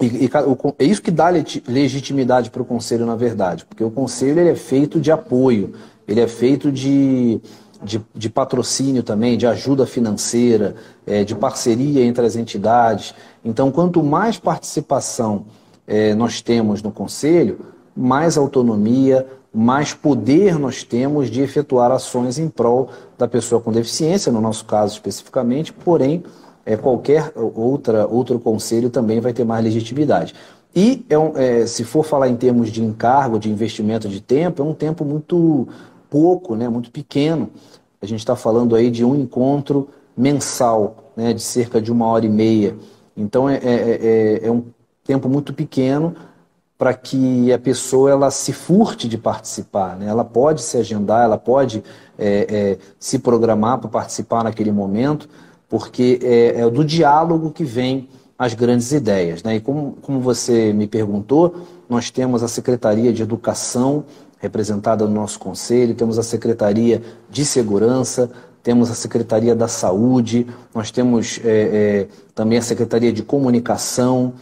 e, 0.00 0.26
e, 0.26 0.30
é 0.78 0.84
isso 0.84 1.02
que 1.02 1.10
dá 1.10 1.28
legitimidade 1.66 2.50
para 2.50 2.62
o 2.62 2.64
conselho, 2.64 3.06
na 3.06 3.16
verdade, 3.16 3.64
porque 3.64 3.82
o 3.82 3.90
conselho 3.90 4.38
ele 4.38 4.50
é 4.50 4.54
feito 4.54 5.00
de 5.00 5.10
apoio, 5.10 5.72
ele 6.06 6.20
é 6.20 6.28
feito 6.28 6.70
de, 6.70 7.40
de, 7.82 8.00
de 8.14 8.30
patrocínio 8.30 9.02
também, 9.02 9.36
de 9.36 9.46
ajuda 9.46 9.86
financeira, 9.86 10.74
é, 11.06 11.24
de 11.24 11.34
parceria 11.34 12.04
entre 12.04 12.24
as 12.24 12.36
entidades. 12.36 13.14
Então, 13.44 13.70
quanto 13.70 14.02
mais 14.02 14.38
participação 14.38 15.46
é, 15.86 16.14
nós 16.14 16.40
temos 16.40 16.82
no 16.82 16.92
conselho, 16.92 17.60
mais 17.96 18.38
autonomia, 18.38 19.26
mais 19.52 19.92
poder 19.92 20.58
nós 20.58 20.84
temos 20.84 21.28
de 21.28 21.40
efetuar 21.40 21.90
ações 21.90 22.38
em 22.38 22.48
prol 22.48 22.88
da 23.18 23.26
pessoa 23.26 23.60
com 23.60 23.72
deficiência, 23.72 24.30
no 24.30 24.40
nosso 24.40 24.64
caso 24.64 24.94
especificamente, 24.94 25.72
porém 25.72 26.22
é, 26.64 26.76
qualquer 26.76 27.32
outra, 27.34 28.06
outro 28.06 28.38
conselho 28.38 28.90
também 28.90 29.20
vai 29.20 29.32
ter 29.32 29.44
mais 29.44 29.64
legitimidade. 29.64 30.34
E 30.74 31.04
é 31.08 31.62
é, 31.62 31.66
se 31.66 31.82
for 31.82 32.04
falar 32.04 32.28
em 32.28 32.36
termos 32.36 32.70
de 32.70 32.82
encargo, 32.82 33.38
de 33.38 33.50
investimento 33.50 34.08
de 34.08 34.20
tempo, 34.20 34.62
é 34.62 34.64
um 34.64 34.74
tempo 34.74 35.04
muito 35.04 35.66
pouco, 36.08 36.54
né, 36.54 36.68
muito 36.68 36.90
pequeno. 36.92 37.50
A 38.00 38.06
gente 38.06 38.20
está 38.20 38.36
falando 38.36 38.76
aí 38.76 38.90
de 38.90 39.04
um 39.04 39.16
encontro 39.16 39.88
mensal, 40.16 41.12
né, 41.16 41.32
de 41.32 41.42
cerca 41.42 41.80
de 41.80 41.90
uma 41.90 42.06
hora 42.06 42.24
e 42.24 42.28
meia. 42.28 42.76
Então 43.16 43.48
é, 43.48 43.56
é, 43.56 43.60
é, 43.64 44.46
é 44.46 44.50
um 44.50 44.64
tempo 45.04 45.28
muito 45.28 45.52
pequeno 45.52 46.14
para 46.80 46.94
que 46.94 47.52
a 47.52 47.58
pessoa 47.58 48.10
ela 48.10 48.30
se 48.30 48.54
furte 48.54 49.06
de 49.06 49.18
participar. 49.18 49.98
Né? 49.98 50.06
Ela 50.06 50.24
pode 50.24 50.62
se 50.62 50.78
agendar, 50.78 51.22
ela 51.22 51.36
pode 51.36 51.84
é, 52.18 52.46
é, 52.48 52.78
se 52.98 53.18
programar 53.18 53.76
para 53.76 53.90
participar 53.90 54.44
naquele 54.44 54.72
momento, 54.72 55.28
porque 55.68 56.18
é, 56.22 56.62
é 56.62 56.70
do 56.70 56.82
diálogo 56.82 57.50
que 57.50 57.64
vem 57.64 58.08
as 58.38 58.54
grandes 58.54 58.92
ideias. 58.92 59.42
Né? 59.42 59.56
E 59.56 59.60
como, 59.60 59.98
como 60.00 60.20
você 60.20 60.72
me 60.72 60.86
perguntou, 60.86 61.54
nós 61.86 62.10
temos 62.10 62.42
a 62.42 62.48
Secretaria 62.48 63.12
de 63.12 63.22
Educação 63.22 64.06
representada 64.38 65.06
no 65.06 65.12
nosso 65.12 65.38
conselho, 65.38 65.94
temos 65.94 66.18
a 66.18 66.22
Secretaria 66.22 67.02
de 67.28 67.44
Segurança, 67.44 68.30
temos 68.62 68.90
a 68.90 68.94
Secretaria 68.94 69.54
da 69.54 69.68
Saúde, 69.68 70.46
nós 70.74 70.90
temos 70.90 71.38
é, 71.44 71.50
é, 71.50 72.08
também 72.34 72.56
a 72.56 72.62
Secretaria 72.62 73.12
de 73.12 73.22
Comunicação, 73.22 74.32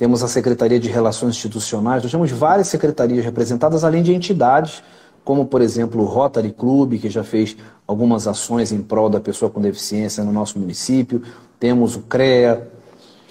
temos 0.00 0.22
a 0.22 0.28
Secretaria 0.28 0.80
de 0.80 0.88
Relações 0.88 1.36
Institucionais, 1.36 2.02
nós 2.02 2.10
temos 2.10 2.30
várias 2.30 2.68
secretarias 2.68 3.22
representadas, 3.22 3.84
além 3.84 4.02
de 4.02 4.14
entidades 4.14 4.82
como 5.22 5.44
por 5.44 5.60
exemplo 5.60 6.00
o 6.00 6.06
Rotary 6.06 6.52
Club, 6.52 6.98
que 6.98 7.10
já 7.10 7.22
fez 7.22 7.54
algumas 7.86 8.26
ações 8.26 8.72
em 8.72 8.80
prol 8.80 9.10
da 9.10 9.20
pessoa 9.20 9.50
com 9.50 9.60
deficiência 9.60 10.24
no 10.24 10.32
nosso 10.32 10.58
município, 10.58 11.22
temos 11.58 11.96
o 11.96 12.00
CREA, 12.00 12.66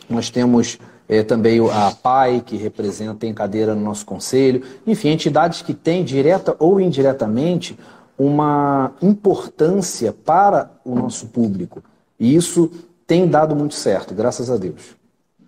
nós 0.08 0.30
temos 0.30 0.78
é, 1.08 1.24
também 1.24 1.60
a 1.72 1.90
PAI, 1.92 2.44
que 2.46 2.56
representa, 2.56 3.16
tem 3.16 3.34
cadeira 3.34 3.74
no 3.74 3.82
nosso 3.82 4.06
conselho, 4.06 4.62
enfim, 4.86 5.10
entidades 5.10 5.64
que 5.64 5.74
têm 5.74 6.04
direta 6.04 6.56
ou 6.60 6.80
indiretamente 6.80 7.76
uma 8.16 8.92
importância 9.02 10.14
para 10.14 10.70
o 10.86 10.94
nosso 10.94 11.30
público. 11.30 11.82
E 12.20 12.36
isso 12.36 12.70
tem 13.08 13.28
dado 13.28 13.56
muito 13.56 13.74
certo, 13.74 14.14
graças 14.14 14.52
a 14.52 14.58
Deus. 14.58 14.99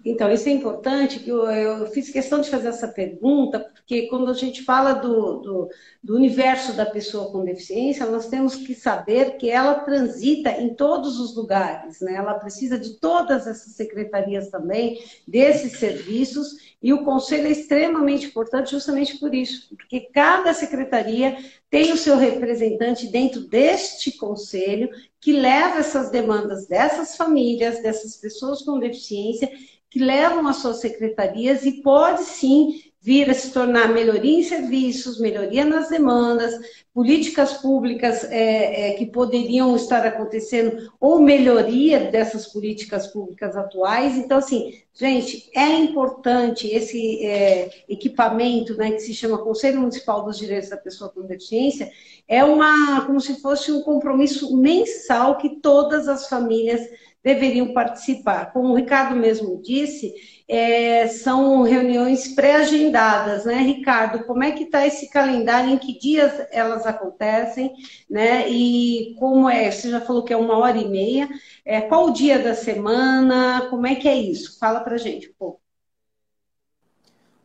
Então, 0.04 0.32
isso 0.32 0.50
é 0.50 0.52
importante, 0.52 1.20
que 1.20 1.30
eu, 1.30 1.46
eu, 1.46 1.86
fiz 1.88 2.10
questão 2.10 2.42
de 2.42 2.50
fazer 2.50 2.70
essa 2.70 2.88
pergunta, 2.88 3.60
porque 3.60 4.08
quando 4.08 4.32
a 4.32 4.34
gente 4.34 4.64
fala 4.64 4.94
do, 4.94 5.40
do, 5.40 5.70
do, 6.04 6.16
universo 6.16 6.74
da 6.74 6.86
pessoa 6.86 7.32
com 7.32 7.46
deficiência, 7.46 8.08
nós 8.08 8.28
temos 8.28 8.56
que 8.56 8.74
saber 8.74 9.38
que 9.38 9.50
ela 9.50 9.76
transita 9.76 10.50
em 10.60 10.74
todos 10.74 11.20
os 11.20 11.36
lugares, 11.36 12.02
né? 12.02 12.16
Ela 12.16 12.34
precisa 12.34 12.80
de 12.80 13.00
todas 13.00 13.46
essas 13.46 13.74
secretarias 13.74 14.50
também, 14.50 15.00
desses 15.28 15.78
serviços, 15.78 16.72
e 16.82 16.92
o 16.92 17.04
conselho 17.04 17.48
é 17.48 17.52
extremamente 17.52 18.26
importante 18.26 18.72
justamente 18.72 19.20
por 19.20 19.36
isso, 19.36 19.76
porque 19.76 20.00
cada 20.12 20.52
secretaria 20.52 21.38
tem 21.70 21.94
o 21.94 21.98
seu 21.98 22.18
representante 22.18 23.08
dentro 23.08 23.42
deste 23.42 24.18
conselho 24.18 24.90
que 25.20 25.32
leva 25.32 25.78
essas 25.78 26.10
demandas 26.10 26.68
dessas 26.68 27.16
famílias, 27.16 27.84
dessas 27.84 28.18
pessoas 28.18 28.64
com 28.64 28.80
deficiência 28.80 29.50
que 29.92 30.00
levam 30.00 30.48
às 30.48 30.56
suas 30.56 30.80
secretarias 30.80 31.66
e 31.66 31.82
pode 31.82 32.24
sim 32.24 32.82
vir 33.04 33.30
a 33.32 33.34
se 33.34 33.52
tornar 33.52 33.92
melhoria 33.92 34.40
em 34.40 34.44
serviços, 34.44 35.20
melhoria 35.20 35.66
nas 35.66 35.90
demandas, 35.90 36.54
políticas 36.94 37.54
públicas 37.54 38.24
é, 38.26 38.92
é, 38.92 38.94
que 38.94 39.08
poderiam 39.08 39.76
estar 39.76 40.06
acontecendo, 40.06 40.92
ou 41.00 41.20
melhoria 41.20 42.12
dessas 42.12 42.46
políticas 42.46 43.08
públicas 43.08 43.58
atuais. 43.58 44.16
Então, 44.16 44.38
assim, 44.38 44.76
gente, 44.94 45.50
é 45.56 45.68
importante 45.78 46.68
esse 46.68 47.26
é, 47.26 47.72
equipamento, 47.90 48.78
né, 48.78 48.92
que 48.92 49.00
se 49.00 49.16
chama 49.16 49.44
Conselho 49.44 49.80
Municipal 49.80 50.24
dos 50.24 50.38
Direitos 50.38 50.70
da 50.70 50.78
Pessoa 50.78 51.10
com 51.10 51.24
Deficiência, 51.24 51.92
é 52.28 52.44
uma, 52.44 53.04
como 53.06 53.20
se 53.20 53.42
fosse 53.42 53.72
um 53.72 53.82
compromisso 53.82 54.56
mensal 54.56 55.38
que 55.38 55.60
todas 55.60 56.08
as 56.08 56.30
famílias 56.30 56.82
deveriam 57.24 57.74
participar. 57.74 58.52
Como 58.52 58.70
o 58.70 58.76
Ricardo 58.76 59.16
mesmo 59.16 59.62
disse, 59.62 60.14
é, 60.48 61.08
são 61.08 61.62
reuniões 61.62 62.30
pré-agendadas, 62.30 63.46
né, 63.46 63.56
Ricardo? 63.60 64.26
Como 64.26 64.44
é 64.44 64.52
que 64.52 64.64
está 64.64 64.86
esse 64.86 65.10
calendário? 65.10 65.70
Em 65.70 65.78
que 65.78 65.98
dias 65.98 66.34
elas 66.52 66.86
acontecem, 66.86 67.72
né? 68.10 68.50
E 68.50 69.16
como 69.20 69.50
é? 69.50 69.70
Você 69.70 69.90
já 69.90 70.02
falou 70.02 70.24
que 70.24 70.34
é 70.34 70.38
uma 70.38 70.58
hora 70.58 70.78
e 70.78 70.90
meia. 70.90 71.30
É, 71.66 71.82
qual 71.82 72.08
o 72.08 72.14
dia 72.14 72.40
da 72.40 72.56
semana? 72.56 73.68
Como 73.70 73.86
é 73.86 73.96
que 73.96 74.08
é 74.08 74.16
isso? 74.16 74.58
Fala 74.60 74.80
para 74.82 74.98
gente 74.98 75.30
um 75.30 75.34
pouco. 75.38 75.62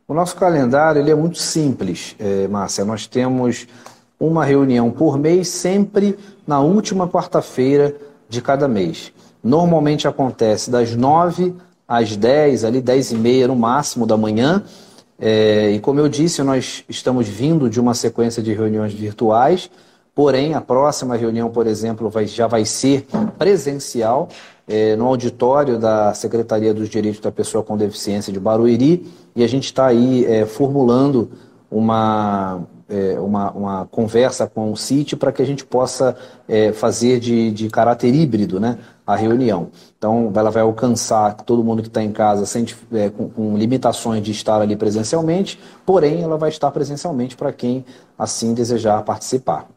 O 0.07 0.13
nosso 0.13 0.35
calendário 0.37 1.01
ele 1.01 1.11
é 1.11 1.15
muito 1.15 1.37
simples, 1.37 2.15
é, 2.17 2.47
Márcia. 2.47 2.85
Nós 2.85 3.05
temos 3.05 3.67
uma 4.19 4.43
reunião 4.43 4.89
por 4.89 5.19
mês, 5.19 5.49
sempre 5.49 6.17
na 6.47 6.59
última 6.59 7.07
quarta-feira 7.07 7.95
de 8.27 8.41
cada 8.41 8.67
mês. 8.67 9.13
Normalmente 9.47 10.09
acontece 10.09 10.69
das 10.69 10.93
9 10.93 11.55
às 11.87 12.17
10, 12.17 12.65
ali 12.65 12.81
10 12.81 13.13
e 13.13 13.15
meia 13.15 13.47
no 13.47 13.55
máximo 13.55 14.05
da 14.05 14.17
manhã. 14.17 14.61
É, 15.17 15.71
e 15.71 15.79
como 15.79 16.01
eu 16.01 16.09
disse, 16.09 16.43
nós 16.43 16.83
estamos 16.89 17.29
vindo 17.29 17.69
de 17.69 17.79
uma 17.79 17.93
sequência 17.93 18.43
de 18.43 18.53
reuniões 18.53 18.93
virtuais, 18.93 19.71
porém 20.13 20.53
a 20.53 20.59
próxima 20.59 21.15
reunião, 21.15 21.49
por 21.49 21.65
exemplo, 21.65 22.09
vai, 22.09 22.27
já 22.27 22.45
vai 22.45 22.65
ser 22.65 23.07
presencial 23.37 24.27
é, 24.67 24.97
no 24.97 25.05
auditório 25.05 25.79
da 25.79 26.13
Secretaria 26.13 26.73
dos 26.73 26.89
Direitos 26.89 27.21
da 27.21 27.31
Pessoa 27.31 27.63
com 27.63 27.77
Deficiência 27.77 28.33
de 28.33 28.41
Barueri, 28.41 29.09
e 29.33 29.45
a 29.45 29.47
gente 29.47 29.63
está 29.63 29.85
aí 29.87 30.25
é, 30.25 30.45
formulando 30.45 31.31
uma, 31.71 32.63
é, 32.89 33.19
uma, 33.19 33.51
uma, 33.51 33.85
conversa 33.87 34.47
com 34.47 34.71
o 34.71 34.77
CIT 34.77 35.15
para 35.15 35.31
que 35.31 35.41
a 35.41 35.45
gente 35.45 35.65
possa 35.65 36.15
é, 36.47 36.71
fazer 36.71 37.19
de, 37.19 37.51
de 37.51 37.69
caráter 37.69 38.13
híbrido 38.13 38.59
né, 38.59 38.77
a 39.05 39.15
reunião. 39.15 39.69
Então, 39.97 40.31
ela 40.35 40.49
vai 40.49 40.63
alcançar 40.63 41.33
todo 41.35 41.63
mundo 41.63 41.81
que 41.81 41.87
está 41.87 42.01
em 42.01 42.11
casa 42.11 42.45
sem, 42.45 42.65
é, 42.93 43.09
com, 43.09 43.29
com, 43.29 43.57
limitações 43.57 44.23
de 44.23 44.31
estar 44.31 44.61
ali 44.61 44.75
presencialmente, 44.75 45.59
porém, 45.85 46.21
ela 46.21 46.37
vai 46.37 46.49
estar 46.49 46.71
presencialmente 46.71 47.35
para 47.35 47.51
quem 47.51 47.85
assim 48.17 48.53
desejar 48.53 49.03
participar. 49.03 49.67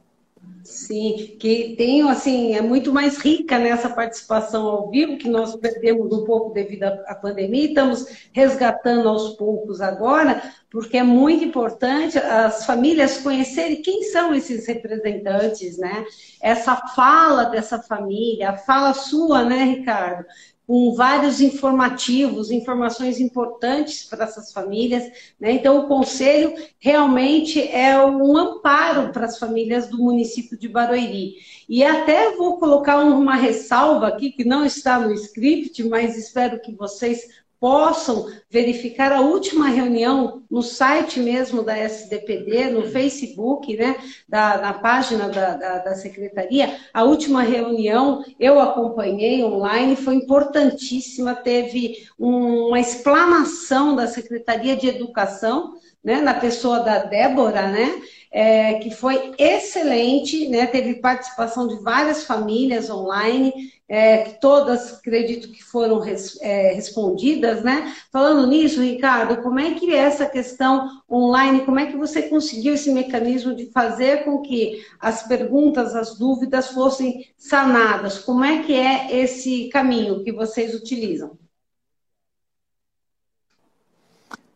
Sim, 0.80 1.37
que 1.38 1.75
tem, 1.76 2.00
assim, 2.08 2.54
é 2.54 2.62
muito 2.62 2.90
mais 2.90 3.18
rica 3.18 3.58
nessa 3.58 3.90
participação 3.90 4.66
ao 4.66 4.90
vivo, 4.90 5.18
que 5.18 5.28
nós 5.28 5.54
perdemos 5.56 6.10
um 6.10 6.25
pouco 6.25 6.54
devido 6.54 6.84
à 6.84 7.14
pandemia, 7.14 7.66
estamos 7.66 8.06
resgatando 8.32 9.06
aos 9.06 9.34
poucos 9.37 9.82
agora, 9.82 10.42
porque 10.70 10.96
é 10.96 11.02
muito 11.02 11.44
importante 11.44 12.16
as 12.16 12.64
famílias 12.64 13.18
conhecerem 13.18 13.82
quem 13.82 14.04
são 14.04 14.34
esses 14.34 14.66
representantes, 14.66 15.76
né? 15.76 16.06
Essa 16.40 16.75
fala 16.76 17.44
dessa 17.44 17.82
família, 17.82 18.50
a 18.50 18.56
fala 18.56 18.94
sua, 18.94 19.44
né, 19.44 19.64
Ricardo? 19.64 20.25
Com 20.70 20.94
vários 20.94 21.40
informativos, 21.40 22.52
informações 22.52 23.18
importantes 23.18 24.04
para 24.04 24.22
essas 24.22 24.52
famílias. 24.52 25.02
Né? 25.40 25.50
Então, 25.50 25.80
o 25.80 25.88
Conselho 25.88 26.54
realmente 26.78 27.60
é 27.60 28.00
um 28.06 28.36
amparo 28.36 29.12
para 29.12 29.26
as 29.26 29.36
famílias 29.36 29.88
do 29.88 29.98
município 29.98 30.56
de 30.56 30.68
Barueri. 30.68 31.34
E 31.68 31.82
até 31.82 32.36
vou 32.36 32.56
colocar 32.60 32.98
uma 33.02 33.34
ressalva 33.34 34.06
aqui, 34.06 34.30
que 34.30 34.44
não 34.44 34.64
está 34.64 35.00
no 35.00 35.12
script, 35.12 35.82
mas 35.88 36.16
espero 36.16 36.60
que 36.60 36.72
vocês 36.72 37.39
possam 37.61 38.26
verificar 38.49 39.12
a 39.12 39.21
última 39.21 39.69
reunião 39.69 40.43
no 40.50 40.62
site 40.62 41.21
mesmo 41.21 41.62
da 41.62 41.76
SDPD, 41.76 42.71
no 42.71 42.90
Facebook, 42.90 43.76
né, 43.76 43.97
da, 44.26 44.57
na 44.57 44.73
página 44.73 45.29
da, 45.29 45.57
da, 45.57 45.79
da, 45.79 45.95
Secretaria. 45.95 46.75
A 46.93 47.05
última 47.05 47.43
reunião 47.43 48.25
eu 48.40 48.59
acompanhei 48.59 49.45
online, 49.45 49.95
foi 49.95 50.14
importantíssima, 50.14 51.35
teve 51.35 52.09
um, 52.19 52.69
uma 52.69 52.81
explanação 52.81 53.95
da 53.95 54.07
Secretaria 54.07 54.75
de 54.75 54.88
Educação, 54.88 55.75
né, 56.02 56.19
na 56.23 56.33
pessoa 56.33 56.81
da 56.81 57.00
Débora, 57.00 57.67
né, 57.67 58.00
é, 58.33 58.75
que 58.75 58.90
foi 58.90 59.35
excelente, 59.37 60.49
né, 60.49 60.67
teve 60.67 60.95
participação 60.95 61.69
de 61.69 61.76
várias 61.83 62.25
famílias 62.25 62.88
online, 62.88 63.52
é, 63.90 64.18
que 64.18 64.40
todas 64.40 64.92
acredito 64.92 65.50
que 65.50 65.64
foram 65.64 65.99
res, 65.99 66.40
é, 66.40 66.73
respondidas, 66.75 67.64
né? 67.64 67.92
Falando 68.12 68.47
nisso, 68.47 68.80
Ricardo, 68.80 69.42
como 69.42 69.59
é 69.59 69.75
que 69.75 69.92
é 69.92 69.97
essa 69.97 70.26
questão 70.26 70.88
online, 71.11 71.64
como 71.64 71.80
é 71.80 71.87
que 71.87 71.97
você 71.97 72.23
conseguiu 72.23 72.75
esse 72.75 72.92
mecanismo 72.92 73.52
de 73.52 73.66
fazer 73.73 74.25
com 74.25 74.42
que 74.42 74.80
as 75.00 75.25
perguntas, 75.26 75.97
as 75.97 76.16
dúvidas 76.16 76.68
fossem 76.68 77.26
sanadas? 77.37 78.16
Como 78.20 78.44
é 78.44 78.62
que 78.62 78.75
é 78.75 79.18
esse 79.18 79.68
caminho 79.70 80.23
que 80.23 80.30
vocês 80.30 80.73
utilizam? 80.73 81.37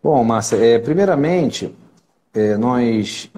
Bom, 0.01 0.23
Márcia, 0.23 0.65
é, 0.65 0.79
primeiramente, 0.79 1.75
é, 2.33 2.57
nós, 2.57 3.29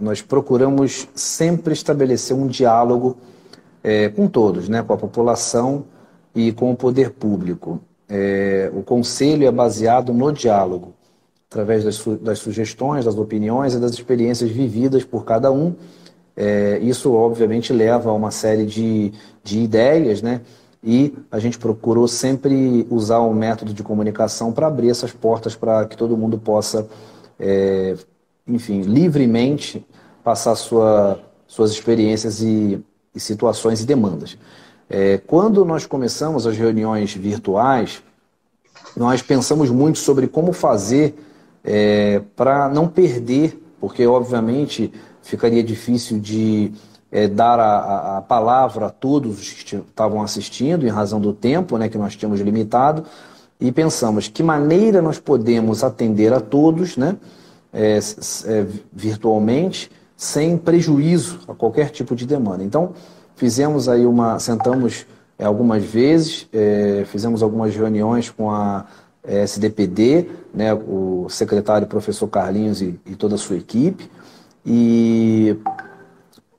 nós 0.00 0.20
procuramos 0.20 1.06
sempre 1.14 1.74
estabelecer 1.74 2.36
um 2.36 2.48
diálogo 2.48 3.16
é, 3.84 4.08
com 4.08 4.26
todos, 4.26 4.66
né, 4.66 4.82
com 4.82 4.94
a 4.94 4.96
população 4.96 5.84
e 6.34 6.50
com 6.50 6.72
o 6.72 6.76
poder 6.76 7.10
público. 7.10 7.78
É, 8.08 8.70
o 8.74 8.82
conselho 8.82 9.46
é 9.46 9.50
baseado 9.50 10.14
no 10.14 10.32
diálogo, 10.32 10.94
através 11.50 11.84
das, 11.84 11.96
su 11.96 12.16
das, 12.16 12.38
sugestões, 12.38 13.04
das 13.04 13.16
opiniões 13.16 13.74
e 13.74 13.78
das 13.78 13.92
experiências 13.92 14.50
vividas 14.50 15.04
por 15.04 15.24
cada 15.24 15.52
um. 15.52 15.74
É, 16.34 16.78
isso, 16.82 17.12
obviamente, 17.12 17.72
leva 17.72 18.10
a 18.10 18.12
uma 18.12 18.30
série 18.30 18.64
de, 18.64 19.12
de 19.44 19.60
ideias, 19.60 20.22
né? 20.22 20.40
e 20.82 21.14
a 21.30 21.38
gente 21.38 21.58
procurou 21.58 22.06
sempre 22.06 22.86
usar 22.90 23.20
um 23.20 23.32
método 23.32 23.72
de 23.72 23.82
comunicação 23.82 24.52
para 24.52 24.66
abrir 24.66 24.90
essas 24.90 25.12
portas 25.12 25.56
para 25.56 25.86
que 25.86 25.96
todo 25.96 26.16
mundo 26.16 26.36
possa, 26.38 26.86
é, 27.40 27.96
enfim, 28.46 28.82
livremente 28.82 29.84
passar 30.22 30.54
sua, 30.56 31.18
suas 31.46 31.70
experiências 31.70 32.42
e, 32.42 32.84
e, 33.14 33.20
situações 33.20 33.80
e 33.80 33.86
demandas. 33.86 34.36
É, 34.88 35.18
quando 35.26 35.64
nós 35.64 35.86
começamos 35.86 36.46
as 36.46 36.56
reuniões 36.56 37.14
virtuais, 37.14 38.02
nós 38.96 39.22
pensamos 39.22 39.70
muito 39.70 39.98
sobre 39.98 40.26
como 40.26 40.52
fazer 40.52 41.14
é, 41.64 42.20
para 42.36 42.68
não 42.68 42.86
perder, 42.86 43.60
porque 43.80 44.06
obviamente 44.06 44.92
ficaria 45.22 45.62
difícil 45.62 46.20
de 46.20 46.72
é, 47.10 47.26
dar 47.26 47.58
a, 47.58 48.18
a, 48.18 48.22
palavra 48.22 48.86
a 48.86 48.90
todos 48.90 49.40
os 49.40 49.52
que 49.52 49.76
estavam 49.76 50.20
assistindo, 50.20 50.86
em 50.86 50.90
razão 50.90 51.20
do 51.20 51.32
tempo 51.32 51.78
né, 51.78 51.88
que 51.88 51.96
nós 51.96 52.16
tínhamos 52.16 52.40
limitado, 52.40 53.04
e 53.60 53.70
pensamos 53.72 54.28
que 54.28 54.42
maneira 54.42 55.00
nós 55.00 55.18
podemos 55.18 55.82
atender 55.82 56.32
a 56.32 56.40
todos 56.40 56.96
né, 56.96 57.16
é, 57.72 57.98
é, 57.98 58.66
virtualmente, 58.92 59.90
sem 60.16 60.56
prejuízo 60.56 61.40
a 61.48 61.54
qualquer 61.54 61.90
tipo 61.90 62.14
de 62.14 62.26
demanda. 62.26 62.62
Então, 62.62 62.92
fizemos 63.36 63.88
aí 63.88 64.06
uma. 64.06 64.38
sentamos 64.38 65.06
é, 65.38 65.44
algumas 65.44 65.84
vezes, 65.84 66.46
é, 66.52 67.04
fizemos 67.06 67.42
algumas 67.42 67.74
reuniões 67.74 68.30
com 68.30 68.50
a 68.50 68.86
SDPD, 69.26 70.28
né, 70.52 70.74
o 70.74 71.26
secretário 71.28 71.86
professor 71.86 72.28
Carlinhos 72.28 72.82
e, 72.82 72.98
e 73.06 73.16
toda 73.16 73.34
a 73.34 73.38
sua 73.38 73.56
equipe, 73.56 74.10
e 74.64 75.56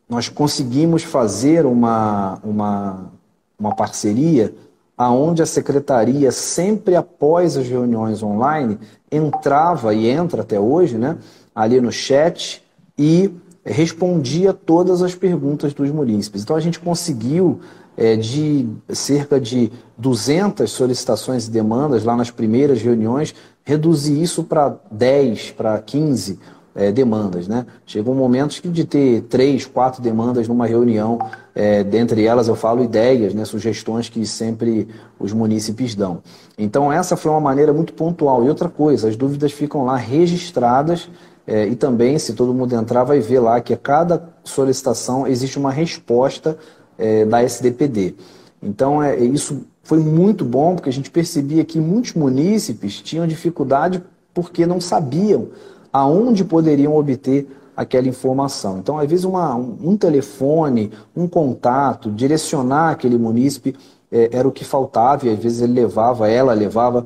nós 0.09 0.29
conseguimos 0.29 1.03
fazer 1.03 1.65
uma, 1.65 2.39
uma, 2.43 3.11
uma 3.57 3.75
parceria 3.75 4.53
aonde 4.97 5.41
a 5.41 5.45
secretaria, 5.45 6.31
sempre 6.31 6.95
após 6.95 7.57
as 7.57 7.67
reuniões 7.67 8.23
online, 8.23 8.79
entrava 9.11 9.93
e 9.93 10.07
entra 10.07 10.41
até 10.41 10.59
hoje, 10.59 10.97
né, 10.97 11.17
ali 11.53 11.79
no 11.81 11.91
chat 11.91 12.63
e 12.97 13.31
respondia 13.65 14.53
todas 14.53 15.01
as 15.01 15.15
perguntas 15.15 15.73
dos 15.73 15.89
munícipes. 15.89 16.43
Então 16.43 16.55
a 16.55 16.59
gente 16.59 16.79
conseguiu 16.79 17.59
é, 17.97 18.15
de 18.15 18.67
cerca 18.89 19.39
de 19.39 19.71
200 19.97 20.69
solicitações 20.69 21.47
e 21.47 21.51
demandas 21.51 22.03
lá 22.03 22.15
nas 22.15 22.29
primeiras 22.29 22.81
reuniões, 22.81 23.33
reduzir 23.63 24.21
isso 24.21 24.43
para 24.43 24.77
10, 24.91 25.51
para 25.51 25.79
15 25.79 26.39
é, 26.75 26.91
demandas. 26.91 27.47
Né? 27.47 27.65
Chegou 27.85 28.13
um 28.13 28.17
momento 28.17 28.61
de 28.69 28.85
ter 28.85 29.21
três, 29.23 29.65
quatro 29.65 30.01
demandas 30.01 30.47
numa 30.47 30.67
reunião, 30.67 31.17
é, 31.55 31.83
dentre 31.83 32.25
elas 32.25 32.49
eu 32.49 32.55
falo 32.55 32.83
ideias, 32.83 33.33
né, 33.33 33.45
sugestões 33.45 34.09
que 34.09 34.25
sempre 34.25 34.89
os 35.17 35.31
munícipes 35.31 35.95
dão. 35.95 36.21
Então 36.57 36.91
essa 36.91 37.15
foi 37.15 37.31
uma 37.31 37.39
maneira 37.39 37.71
muito 37.71 37.93
pontual. 37.93 38.43
E 38.43 38.49
outra 38.49 38.67
coisa, 38.67 39.07
as 39.07 39.15
dúvidas 39.15 39.53
ficam 39.53 39.85
lá 39.85 39.95
registradas 39.95 41.09
é, 41.47 41.67
e 41.67 41.75
também, 41.75 42.17
se 42.17 42.33
todo 42.33 42.53
mundo 42.53 42.73
entrar, 42.75 43.03
vai 43.03 43.19
ver 43.19 43.39
lá 43.39 43.61
que 43.61 43.73
a 43.73 43.77
cada 43.77 44.29
solicitação 44.43 45.27
existe 45.27 45.59
uma 45.59 45.71
resposta 45.71 46.57
é, 46.97 47.25
da 47.25 47.43
SDPD. 47.43 48.15
Então 48.61 49.01
é, 49.01 49.17
isso 49.19 49.65
foi 49.83 49.99
muito 49.99 50.43
bom, 50.43 50.75
porque 50.75 50.89
a 50.89 50.93
gente 50.93 51.11
percebia 51.11 51.63
que 51.63 51.79
muitos 51.79 52.13
munícipes 52.13 53.01
tinham 53.01 53.27
dificuldade 53.27 54.03
porque 54.33 54.65
não 54.65 54.81
sabiam 54.81 55.49
aonde 55.93 56.43
poderiam 56.43 56.97
obter 56.97 57.47
aquela 57.75 58.07
informação. 58.07 58.79
Então, 58.79 58.97
às 58.97 59.07
vezes, 59.07 59.25
uma, 59.25 59.55
um, 59.55 59.95
telefone, 59.95 60.91
um 61.15 61.27
contato, 61.27 62.11
direcionar 62.11 62.91
aquele 62.91 63.17
munícipe 63.17 63.75
é, 64.11 64.29
era 64.31 64.47
o 64.47 64.51
que 64.51 64.63
faltava, 64.63 65.27
e 65.27 65.29
às 65.29 65.39
vezes 65.39 65.61
ele 65.61 65.73
levava, 65.73 66.29
ela 66.29 66.53
levava 66.53 67.05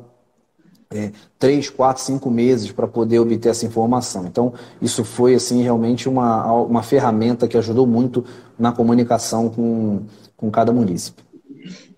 é, 0.92 1.12
três, 1.38 1.70
quatro, 1.70 2.02
cinco 2.02 2.28
meses 2.30 2.72
para 2.72 2.88
poder 2.88 3.20
obter 3.20 3.50
essa 3.50 3.64
informação. 3.64 4.26
Então, 4.26 4.52
isso 4.82 5.04
foi 5.04 5.34
assim 5.36 5.62
realmente 5.62 6.08
uma, 6.08 6.52
uma 6.52 6.82
ferramenta 6.82 7.46
que 7.46 7.56
ajudou 7.56 7.86
muito 7.86 8.24
na 8.58 8.72
comunicação 8.72 9.48
com, 9.48 10.02
com 10.36 10.50
cada 10.50 10.72
munícipe. 10.72 11.29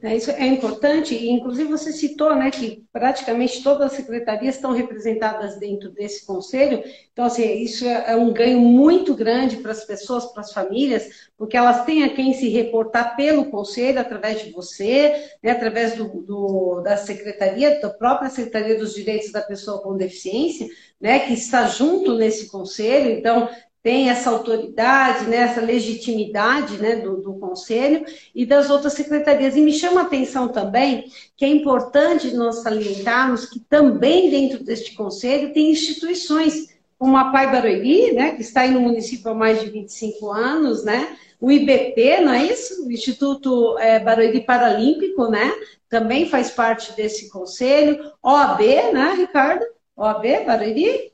É, 0.04 0.16
isso 0.16 0.32
é 0.32 0.44
importante, 0.46 1.14
e 1.14 1.30
inclusive 1.30 1.70
você 1.70 1.92
citou 1.92 2.34
né, 2.34 2.50
que 2.50 2.84
praticamente 2.92 3.62
todas 3.62 3.92
as 3.92 3.92
secretarias 3.92 4.56
estão 4.56 4.72
representadas 4.72 5.60
dentro 5.60 5.90
desse 5.92 6.26
conselho, 6.26 6.82
então 7.12 7.26
assim, 7.26 7.44
isso 7.62 7.86
é, 7.86 8.10
é 8.10 8.16
um 8.16 8.32
ganho 8.32 8.58
muito 8.58 9.14
grande 9.14 9.58
para 9.58 9.70
as 9.70 9.84
pessoas, 9.84 10.26
para 10.26 10.40
as 10.40 10.52
famílias, 10.52 11.30
porque 11.38 11.56
elas 11.56 11.84
têm 11.84 12.02
a 12.02 12.12
quem 12.12 12.34
se 12.34 12.48
reportar 12.48 13.14
pelo 13.14 13.44
conselho, 13.44 14.00
através 14.00 14.42
de 14.42 14.50
você, 14.50 15.30
né, 15.40 15.52
através 15.52 15.94
do, 15.94 16.08
do, 16.08 16.80
da 16.80 16.96
secretaria, 16.96 17.80
da 17.80 17.88
própria 17.88 18.28
Secretaria 18.28 18.76
dos 18.76 18.94
Direitos 18.94 19.30
da 19.30 19.40
Pessoa 19.40 19.82
com 19.82 19.96
Deficiência, 19.96 20.66
né, 21.00 21.20
que 21.20 21.32
está 21.32 21.68
junto 21.68 22.16
nesse 22.16 22.50
conselho, 22.50 23.08
então 23.08 23.48
tem 23.82 24.08
essa 24.08 24.30
autoridade, 24.30 25.24
né, 25.24 25.38
essa 25.38 25.60
legitimidade 25.60 26.78
né, 26.78 26.96
do, 26.96 27.16
do, 27.16 27.34
conselho 27.34 28.04
e 28.32 28.46
das 28.46 28.70
outras 28.70 28.92
secretarias. 28.92 29.56
E 29.56 29.60
me 29.60 29.72
chama 29.72 30.02
a 30.02 30.04
atenção 30.04 30.48
também 30.48 31.10
que 31.36 31.44
é 31.44 31.48
importante 31.48 32.32
nós 32.32 32.62
salientarmos 32.62 33.46
que 33.46 33.58
também 33.58 34.30
dentro 34.30 34.62
deste 34.62 34.94
conselho 34.94 35.52
tem 35.52 35.72
instituições, 35.72 36.68
como 36.96 37.16
a 37.16 37.32
Pai 37.32 37.50
Barueri, 37.50 38.12
né, 38.12 38.36
que 38.36 38.42
está 38.42 38.60
aí 38.60 38.70
no 38.70 38.80
município 38.80 39.32
há 39.32 39.34
mais 39.34 39.60
de 39.60 39.68
25 39.68 40.30
anos, 40.30 40.84
né, 40.84 41.16
o 41.40 41.50
IBP, 41.50 42.20
não 42.20 42.32
é 42.32 42.46
isso? 42.46 42.86
O 42.86 42.92
Instituto 42.92 43.76
é, 43.78 43.98
Barueri 43.98 44.42
Paralímpico, 44.42 45.26
né, 45.26 45.52
também 45.88 46.28
faz 46.28 46.52
parte 46.52 46.92
desse 46.92 47.28
conselho, 47.28 48.12
OAB, 48.22 48.60
né, 48.92 49.14
Ricardo? 49.18 49.64
OAB 49.96 50.44
Barueri? 50.46 51.11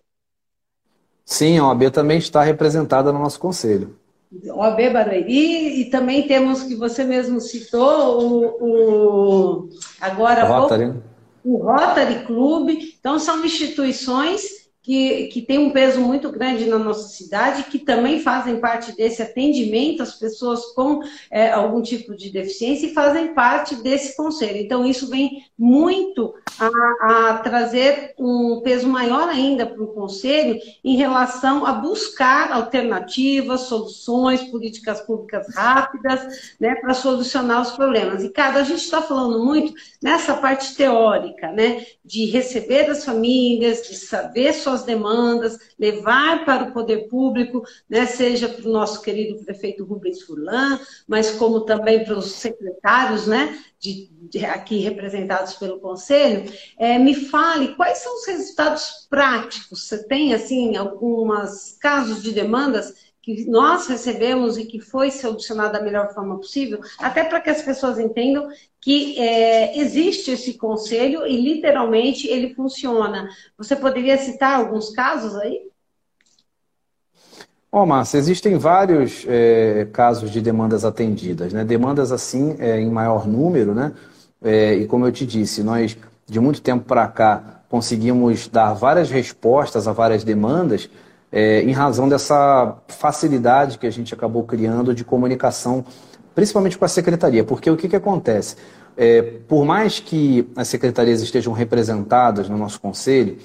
Sim, 1.29 1.59
a 1.59 1.67
OAB 1.67 1.91
também 1.91 2.17
está 2.17 2.43
representada 2.43 3.12
no 3.12 3.19
nosso 3.19 3.38
conselho. 3.38 3.95
OAB 4.47 4.91
Barueri, 4.91 5.83
e 5.83 5.85
também 5.91 6.27
temos 6.27 6.62
que 6.62 6.75
você 6.75 7.05
mesmo 7.05 7.38
citou 7.38 8.23
o, 8.23 8.47
o 8.62 9.69
agora 10.01 10.47
o 10.47 10.61
Rotary. 10.61 10.95
o 11.45 11.59
Rotary 11.59 12.25
Club. 12.25 12.71
Então 12.99 13.19
são 13.19 13.45
instituições 13.45 14.41
que, 14.88 15.27
que 15.27 15.42
tem 15.42 15.59
um 15.59 15.70
peso 15.70 16.01
muito 16.01 16.33
grande 16.33 16.64
na 16.64 16.79
nossa 16.79 17.09
cidade, 17.09 17.64
que 17.64 17.79
também 17.79 18.20
fazem 18.20 18.59
parte 18.59 18.96
desse 18.96 19.20
atendimento 19.20 20.03
às 20.03 20.14
pessoas 20.14 20.64
com 20.72 21.03
é, 21.31 21.51
algum 21.51 21.83
tipo 21.83 22.16
de 22.16 22.31
deficiência 22.31 22.87
e 22.87 22.94
fazem 22.94 23.35
parte 23.35 23.74
desse 23.83 24.16
conselho. 24.16 24.57
Então, 24.57 24.87
isso 24.87 25.11
vem 25.11 25.44
muito 25.59 26.33
a, 26.59 26.68
a 27.03 27.38
trazer 27.40 28.14
um 28.18 28.62
peso 28.64 28.88
maior 28.88 29.29
ainda 29.29 29.66
para 29.66 29.83
o 29.83 29.88
conselho 29.88 30.59
em 30.83 30.96
relação 30.96 31.66
a 31.66 31.72
buscar 31.72 32.51
alternativas, 32.51 33.62
soluções, 33.62 34.44
políticas 34.44 35.03
públicas 35.03 35.55
rápidas, 35.55 36.55
né, 36.59 36.77
para 36.77 36.94
solucionar 36.94 37.61
os 37.61 37.72
problemas. 37.72 38.24
E, 38.24 38.31
cara, 38.31 38.61
a 38.61 38.64
gente 38.64 38.85
está 38.85 39.03
falando 39.03 39.44
muito 39.44 39.74
nessa 40.03 40.33
parte 40.33 40.74
teórica, 40.74 41.53
né, 41.53 41.85
de 42.03 42.24
receber 42.24 42.88
as 42.88 43.05
famílias, 43.05 43.87
de 43.87 43.94
saber 43.94 44.55
suas 44.55 44.78
suas 44.79 44.85
demandas, 44.85 45.59
levar 45.79 46.45
para 46.45 46.64
o 46.64 46.73
poder 46.73 47.09
público, 47.09 47.62
né, 47.88 48.07
seja 48.07 48.49
para 48.49 48.69
o 48.69 48.73
nosso 48.73 49.03
querido 49.03 49.43
prefeito 49.45 49.85
Rubens 49.85 50.23
Furlan, 50.23 50.79
mas 51.07 51.31
como 51.33 51.62
também 51.62 52.05
para 52.05 52.17
os 52.17 52.33
secretários, 52.33 53.27
né, 53.27 53.59
de, 53.81 54.11
de, 54.29 54.45
aqui 54.45 54.79
representados 54.79 55.55
pelo 55.55 55.79
Conselho, 55.81 56.51
é, 56.79 56.99
me 56.99 57.14
fale 57.14 57.75
quais 57.75 57.99
são 57.99 58.14
os 58.17 58.27
resultados 58.27 59.07
práticos. 59.09 59.87
Você 59.87 60.05
tem, 60.05 60.35
assim, 60.35 60.77
alguns 60.77 61.77
casos 61.81 62.23
de 62.23 62.33
demandas 62.33 63.08
que 63.35 63.45
nós 63.45 63.87
recebemos 63.87 64.57
e 64.57 64.64
que 64.64 64.81
foi 64.81 65.11
solucionado 65.11 65.75
da 65.75 65.83
melhor 65.83 66.14
forma 66.14 66.38
possível, 66.38 66.81
até 66.99 67.25
para 67.25 67.43
que 67.43 67.51
as 67.51 67.61
pessoas 67.61 67.99
entendam 67.99 68.49
que 68.81 69.19
é, 69.19 69.79
existe 69.79 70.31
esse 70.31 70.55
conselho 70.55 71.27
e 71.27 71.37
literalmente 71.38 72.27
ele 72.27 72.55
funciona. 72.55 73.29
Você 73.59 73.77
poderia 73.77 74.17
citar 74.17 74.59
alguns 74.59 74.88
casos 74.91 75.35
aí? 75.37 75.69
Ó, 77.71 77.83
oh, 77.83 77.87
Márcia, 77.87 78.17
existem 78.17 78.57
vários 78.57 79.27
é, 79.29 79.87
casos 79.93 80.31
de 80.31 80.41
demandas 80.41 80.87
atendidas, 80.87 81.53
né? 81.53 81.64
Demandas 81.64 82.11
assim 82.11 82.57
é, 82.59 82.81
em 82.81 82.91
maior 82.91 83.29
número, 83.29 83.75
né? 83.75 83.93
É, 84.43 84.73
e 84.73 84.87
como 84.87 85.07
eu 85.07 85.12
te 85.12 85.27
disse, 85.27 85.62
nós 85.62 85.99
de 86.27 86.41
muito 86.41 86.62
tempo 86.62 86.87
para 86.87 87.07
cá 87.09 87.62
conseguimos 87.69 88.49
dar 88.49 88.73
várias 88.73 89.11
respostas 89.11 89.87
a 89.87 89.93
várias 89.93 90.25
demandas 90.25 90.88
é, 91.31 91.62
em 91.62 91.73
razão 91.73 92.09
dessa 92.09 92.77
facilidade 92.88 93.79
que 93.79 93.87
a 93.87 93.91
gente 93.91 94.14
acabou 94.14 94.45
criando 94.45 94.95
de 94.95 95.05
comunicação, 95.05 95.85
principalmente 96.35 96.79
com 96.79 96.85
a 96.85 96.88
secretaria. 96.88 97.45
Porque 97.45 97.71
o 97.71 97.77
que, 97.77 97.88
que 97.88 97.97
acontece? 97.97 98.57
É, 98.97 99.23
por 99.47 99.64
mais 99.64 100.01
que 100.01 100.49
as 100.57 100.69
secretarias 100.69 101.23
estejam 101.23 101.53
representadas 101.53 102.49
no 102.49 102.57
nosso 102.57 102.81
conselho, 102.81 103.38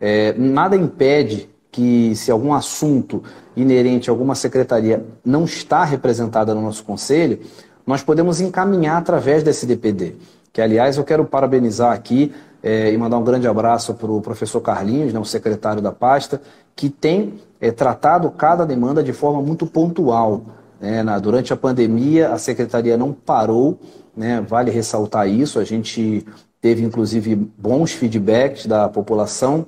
é, 0.00 0.34
nada 0.36 0.76
impede 0.76 1.48
que, 1.70 2.16
se 2.16 2.30
algum 2.30 2.52
assunto 2.52 3.22
inerente 3.54 4.08
a 4.08 4.12
alguma 4.12 4.34
secretaria 4.34 5.04
não 5.24 5.44
está 5.44 5.84
representada 5.84 6.54
no 6.54 6.62
nosso 6.62 6.84
conselho, 6.84 7.38
nós 7.86 8.02
podemos 8.02 8.40
encaminhar 8.40 8.96
através 8.96 9.42
desse 9.42 9.66
DPD. 9.66 10.16
Que, 10.52 10.60
aliás, 10.60 10.96
eu 10.96 11.04
quero 11.04 11.24
parabenizar 11.24 11.92
aqui 11.92 12.32
é, 12.62 12.90
e 12.90 12.98
mandar 12.98 13.18
um 13.18 13.24
grande 13.24 13.46
abraço 13.46 13.94
para 13.94 14.10
o 14.10 14.20
professor 14.20 14.60
Carlinhos, 14.60 15.12
né, 15.12 15.20
o 15.20 15.24
secretário 15.24 15.80
da 15.80 15.92
pasta, 15.92 16.40
que 16.76 16.90
tem 16.90 17.40
é, 17.60 17.70
tratado 17.70 18.30
cada 18.30 18.66
demanda 18.66 19.02
de 19.02 19.12
forma 19.12 19.40
muito 19.40 19.66
pontual. 19.66 20.42
Né? 20.78 21.02
Na, 21.02 21.18
durante 21.18 21.52
a 21.52 21.56
pandemia, 21.56 22.30
a 22.30 22.38
secretaria 22.38 22.98
não 22.98 23.12
parou, 23.12 23.78
né? 24.14 24.44
vale 24.46 24.70
ressaltar 24.70 25.26
isso, 25.26 25.58
a 25.58 25.64
gente 25.64 26.24
teve 26.60 26.84
inclusive 26.84 27.34
bons 27.34 27.92
feedbacks 27.92 28.66
da 28.66 28.88
população 28.88 29.66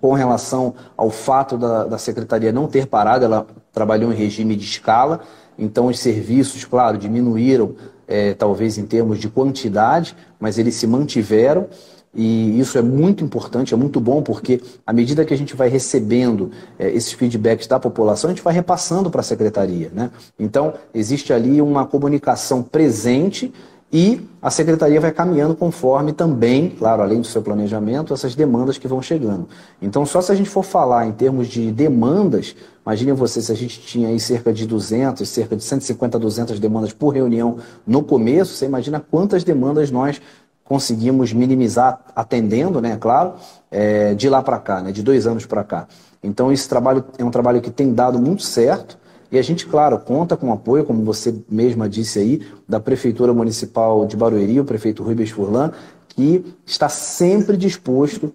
com 0.00 0.12
relação 0.14 0.74
ao 0.96 1.10
fato 1.10 1.56
da, 1.56 1.84
da 1.84 1.98
secretaria 1.98 2.50
não 2.52 2.66
ter 2.66 2.86
parado, 2.86 3.24
ela 3.24 3.46
trabalhou 3.72 4.12
em 4.12 4.16
regime 4.16 4.56
de 4.56 4.64
escala, 4.64 5.20
então 5.56 5.86
os 5.86 5.98
serviços, 5.98 6.64
claro, 6.64 6.98
diminuíram, 6.98 7.76
é, 8.08 8.34
talvez 8.34 8.78
em 8.78 8.84
termos 8.84 9.18
de 9.18 9.28
quantidade, 9.28 10.16
mas 10.40 10.58
eles 10.58 10.74
se 10.74 10.86
mantiveram. 10.86 11.68
E 12.14 12.60
isso 12.60 12.76
é 12.76 12.82
muito 12.82 13.24
importante, 13.24 13.72
é 13.72 13.76
muito 13.76 13.98
bom, 13.98 14.22
porque 14.22 14.60
à 14.86 14.92
medida 14.92 15.24
que 15.24 15.32
a 15.32 15.38
gente 15.38 15.56
vai 15.56 15.68
recebendo 15.68 16.50
é, 16.78 16.90
esses 16.90 17.12
feedbacks 17.12 17.66
da 17.66 17.80
população, 17.80 18.28
a 18.28 18.34
gente 18.34 18.42
vai 18.42 18.52
repassando 18.52 19.10
para 19.10 19.20
a 19.20 19.24
secretaria. 19.24 19.90
Né? 19.94 20.10
Então, 20.38 20.74
existe 20.92 21.32
ali 21.32 21.62
uma 21.62 21.86
comunicação 21.86 22.62
presente 22.62 23.52
e 23.92 24.26
a 24.40 24.50
secretaria 24.50 24.98
vai 24.98 25.12
caminhando 25.12 25.54
conforme 25.54 26.14
também, 26.14 26.70
claro, 26.70 27.02
além 27.02 27.20
do 27.20 27.26
seu 27.26 27.42
planejamento, 27.42 28.14
essas 28.14 28.34
demandas 28.34 28.78
que 28.78 28.88
vão 28.88 29.02
chegando. 29.02 29.46
Então, 29.82 30.06
só 30.06 30.22
se 30.22 30.32
a 30.32 30.34
gente 30.34 30.48
for 30.48 30.62
falar 30.62 31.06
em 31.06 31.12
termos 31.12 31.46
de 31.46 31.70
demandas, 31.70 32.56
imagine 32.86 33.12
você 33.12 33.42
se 33.42 33.52
a 33.52 33.54
gente 33.54 33.82
tinha 33.82 34.08
aí 34.08 34.18
cerca 34.18 34.50
de 34.50 34.66
200, 34.66 35.28
cerca 35.28 35.54
de 35.54 35.62
150, 35.62 36.18
200 36.18 36.58
demandas 36.58 36.92
por 36.94 37.10
reunião 37.10 37.58
no 37.86 38.02
começo, 38.02 38.54
você 38.54 38.64
imagina 38.64 38.98
quantas 38.98 39.44
demandas 39.44 39.90
nós 39.90 40.22
conseguimos 40.72 41.34
minimizar 41.34 42.00
atendendo, 42.16 42.80
né, 42.80 42.96
claro, 42.98 43.34
é, 43.70 44.14
de 44.14 44.26
lá 44.30 44.42
para 44.42 44.58
cá, 44.58 44.80
né, 44.80 44.90
de 44.90 45.02
dois 45.02 45.26
anos 45.26 45.44
para 45.44 45.62
cá. 45.62 45.86
Então 46.22 46.50
esse 46.50 46.66
trabalho 46.66 47.04
é 47.18 47.22
um 47.22 47.30
trabalho 47.30 47.60
que 47.60 47.70
tem 47.70 47.92
dado 47.92 48.18
muito 48.18 48.42
certo 48.42 48.96
e 49.30 49.38
a 49.38 49.42
gente, 49.42 49.66
claro, 49.66 49.98
conta 49.98 50.34
com 50.34 50.50
apoio, 50.50 50.82
como 50.82 51.04
você 51.04 51.34
mesma 51.46 51.90
disse 51.90 52.18
aí, 52.18 52.40
da 52.66 52.80
Prefeitura 52.80 53.34
Municipal 53.34 54.06
de 54.06 54.16
Barueri, 54.16 54.60
o 54.60 54.64
prefeito 54.64 55.02
Rubens 55.02 55.28
Furlan, 55.28 55.72
que 56.08 56.42
está 56.64 56.88
sempre 56.88 57.54
disposto 57.58 58.32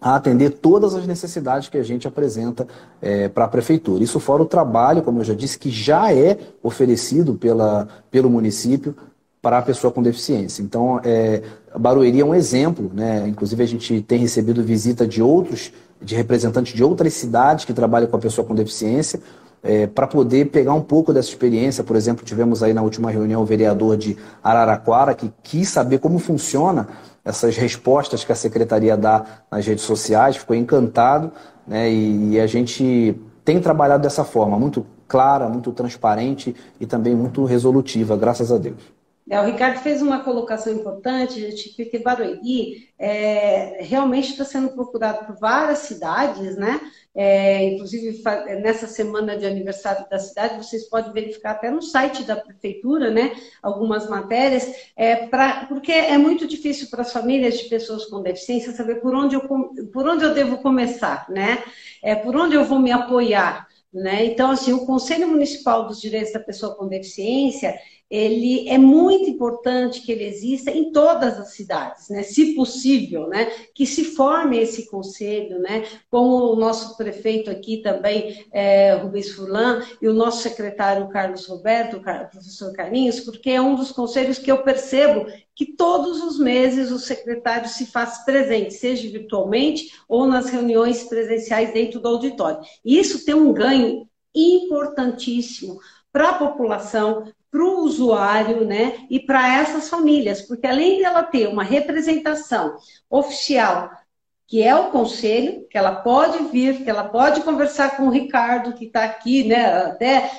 a 0.00 0.14
atender 0.14 0.52
todas 0.62 0.94
as 0.94 1.06
necessidades 1.06 1.68
que 1.68 1.76
a 1.76 1.82
gente 1.82 2.08
apresenta 2.08 2.66
é, 3.02 3.28
para 3.28 3.44
a 3.44 3.48
prefeitura. 3.48 4.02
Isso 4.02 4.18
fora 4.18 4.42
o 4.42 4.46
trabalho, 4.46 5.02
como 5.02 5.20
eu 5.20 5.24
já 5.24 5.34
disse, 5.34 5.58
que 5.58 5.68
já 5.68 6.10
é 6.10 6.38
oferecido 6.62 7.34
pela, 7.34 7.86
pelo 8.10 8.30
município 8.30 8.96
para 9.42 9.58
a 9.58 9.62
pessoa 9.62 9.92
com 9.92 10.02
deficiência. 10.02 10.62
Então, 10.62 11.00
é, 11.02 11.42
Barueri 11.78 12.20
é 12.20 12.24
um 12.24 12.34
exemplo, 12.34 12.90
né? 12.92 13.26
Inclusive 13.26 13.62
a 13.62 13.66
gente 13.66 14.02
tem 14.02 14.18
recebido 14.18 14.62
visita 14.62 15.06
de 15.06 15.22
outros, 15.22 15.72
de 16.00 16.14
representantes 16.14 16.74
de 16.74 16.84
outras 16.84 17.14
cidades 17.14 17.64
que 17.64 17.72
trabalham 17.72 18.08
com 18.08 18.16
a 18.16 18.20
pessoa 18.20 18.46
com 18.46 18.54
deficiência, 18.54 19.20
é, 19.62 19.86
para 19.86 20.06
poder 20.06 20.46
pegar 20.46 20.74
um 20.74 20.80
pouco 20.80 21.12
dessa 21.12 21.28
experiência. 21.28 21.82
Por 21.82 21.96
exemplo, 21.96 22.24
tivemos 22.24 22.62
aí 22.62 22.74
na 22.74 22.82
última 22.82 23.10
reunião 23.10 23.42
o 23.42 23.44
vereador 23.44 23.96
de 23.96 24.16
Araraquara 24.42 25.14
que 25.14 25.32
quis 25.42 25.68
saber 25.68 25.98
como 25.98 26.18
funciona 26.18 26.88
essas 27.24 27.56
respostas 27.56 28.24
que 28.24 28.32
a 28.32 28.34
secretaria 28.34 28.96
dá 28.96 29.24
nas 29.50 29.66
redes 29.66 29.84
sociais, 29.84 30.36
ficou 30.36 30.56
encantado, 30.56 31.30
né? 31.66 31.90
E, 31.90 32.32
e 32.32 32.40
a 32.40 32.46
gente 32.46 33.14
tem 33.44 33.60
trabalhado 33.60 34.02
dessa 34.02 34.24
forma, 34.24 34.58
muito 34.58 34.84
clara, 35.08 35.48
muito 35.48 35.72
transparente 35.72 36.54
e 36.78 36.86
também 36.86 37.14
muito 37.14 37.44
resolutiva, 37.44 38.16
graças 38.16 38.52
a 38.52 38.58
Deus. 38.58 38.99
É, 39.30 39.40
o 39.40 39.44
Ricardo 39.44 39.78
fez 39.78 40.02
uma 40.02 40.24
colocação 40.24 40.72
importante, 40.72 41.38
gente, 41.38 41.68
porque 41.76 42.00
Barueri 42.00 42.88
é, 42.98 43.78
realmente 43.80 44.32
está 44.32 44.44
sendo 44.44 44.70
procurado 44.70 45.24
por 45.24 45.36
várias 45.36 45.78
cidades, 45.78 46.56
né? 46.56 46.80
É, 47.14 47.64
inclusive, 47.64 48.20
nessa 48.60 48.88
semana 48.88 49.38
de 49.38 49.46
aniversário 49.46 50.04
da 50.10 50.18
cidade, 50.18 50.56
vocês 50.56 50.88
podem 50.88 51.12
verificar 51.12 51.52
até 51.52 51.70
no 51.70 51.80
site 51.80 52.24
da 52.24 52.34
prefeitura, 52.34 53.08
né? 53.08 53.32
Algumas 53.62 54.10
matérias, 54.10 54.68
é, 54.96 55.28
pra, 55.28 55.64
porque 55.66 55.92
é 55.92 56.18
muito 56.18 56.44
difícil 56.44 56.88
para 56.90 57.02
as 57.02 57.12
famílias 57.12 57.56
de 57.56 57.68
pessoas 57.68 58.06
com 58.06 58.22
deficiência 58.22 58.72
saber 58.72 58.96
por 58.96 59.14
onde 59.14 59.36
eu, 59.36 59.42
por 59.92 60.08
onde 60.08 60.24
eu 60.24 60.34
devo 60.34 60.58
começar, 60.58 61.26
né? 61.30 61.62
É, 62.02 62.16
por 62.16 62.34
onde 62.34 62.56
eu 62.56 62.64
vou 62.64 62.80
me 62.80 62.90
apoiar. 62.90 63.68
Né? 63.92 64.24
Então, 64.26 64.52
assim, 64.52 64.72
o 64.72 64.86
Conselho 64.86 65.26
Municipal 65.26 65.86
dos 65.88 66.00
Direitos 66.00 66.32
da 66.32 66.38
Pessoa 66.38 66.76
com 66.76 66.86
Deficiência, 66.86 67.74
ele 68.10 68.68
é 68.68 68.76
muito 68.76 69.30
importante 69.30 70.00
que 70.00 70.10
ele 70.10 70.24
exista 70.24 70.70
em 70.70 70.90
todas 70.90 71.38
as 71.38 71.52
cidades, 71.52 72.08
né? 72.08 72.24
Se 72.24 72.56
possível, 72.56 73.28
né? 73.28 73.46
Que 73.72 73.86
se 73.86 74.04
forme 74.04 74.58
esse 74.58 74.90
conselho, 74.90 75.60
né? 75.60 75.84
Como 76.10 76.52
o 76.52 76.56
nosso 76.56 76.96
prefeito 76.96 77.48
aqui 77.48 77.76
também, 77.78 78.44
é, 78.50 78.94
Rubens 78.94 79.30
Furlan, 79.30 79.80
e 80.02 80.08
o 80.08 80.12
nosso 80.12 80.42
secretário 80.42 81.08
Carlos 81.08 81.46
Roberto, 81.46 81.98
o 81.98 82.00
professor 82.02 82.72
Carlinhos, 82.72 83.20
porque 83.20 83.50
é 83.50 83.62
um 83.62 83.76
dos 83.76 83.92
conselhos 83.92 84.38
que 84.38 84.50
eu 84.50 84.64
percebo 84.64 85.26
que 85.54 85.76
todos 85.76 86.20
os 86.22 86.38
meses 86.38 86.90
o 86.90 86.98
secretário 86.98 87.68
se 87.68 87.86
faz 87.86 88.24
presente, 88.24 88.74
seja 88.74 89.08
virtualmente 89.08 89.92
ou 90.08 90.26
nas 90.26 90.48
reuniões 90.48 91.04
presenciais 91.04 91.72
dentro 91.72 92.00
do 92.00 92.08
auditório. 92.08 92.60
E 92.84 92.98
isso 92.98 93.24
tem 93.24 93.34
um 93.34 93.52
ganho 93.52 94.08
importantíssimo 94.34 95.78
para 96.12 96.30
a 96.30 96.38
população, 96.38 97.30
para 97.50 97.64
o 97.64 97.80
usuário, 97.80 98.64
né, 98.64 99.06
e 99.10 99.18
para 99.18 99.60
essas 99.60 99.88
famílias, 99.88 100.42
porque 100.42 100.66
além 100.66 101.02
dela 101.02 101.22
ter 101.22 101.48
uma 101.48 101.64
representação 101.64 102.76
oficial, 103.10 103.90
que 104.46 104.62
é 104.62 104.74
o 104.74 104.90
conselho, 104.90 105.66
que 105.68 105.76
ela 105.76 105.96
pode 105.96 106.44
vir, 106.44 106.82
que 106.82 106.90
ela 106.90 107.04
pode 107.04 107.42
conversar 107.42 107.96
com 107.96 108.04
o 108.04 108.10
Ricardo, 108.10 108.74
que 108.74 108.86
está 108.86 109.04
aqui, 109.04 109.44
né, 109.44 109.64
até 109.64 110.30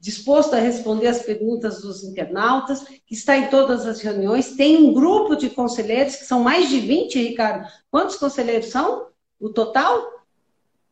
disposto 0.00 0.54
a 0.54 0.60
responder 0.60 1.08
as 1.08 1.22
perguntas 1.22 1.80
dos 1.80 2.04
internautas, 2.04 2.84
que 3.04 3.14
está 3.14 3.36
em 3.36 3.48
todas 3.48 3.84
as 3.86 4.00
reuniões, 4.00 4.54
tem 4.54 4.76
um 4.76 4.92
grupo 4.92 5.34
de 5.34 5.50
conselheiros, 5.50 6.16
que 6.16 6.24
são 6.24 6.40
mais 6.40 6.68
de 6.68 6.78
20, 6.78 7.20
Ricardo. 7.20 7.68
Quantos 7.90 8.16
conselheiros 8.16 8.66
são? 8.66 9.08
O 9.40 9.48
total? 9.48 10.24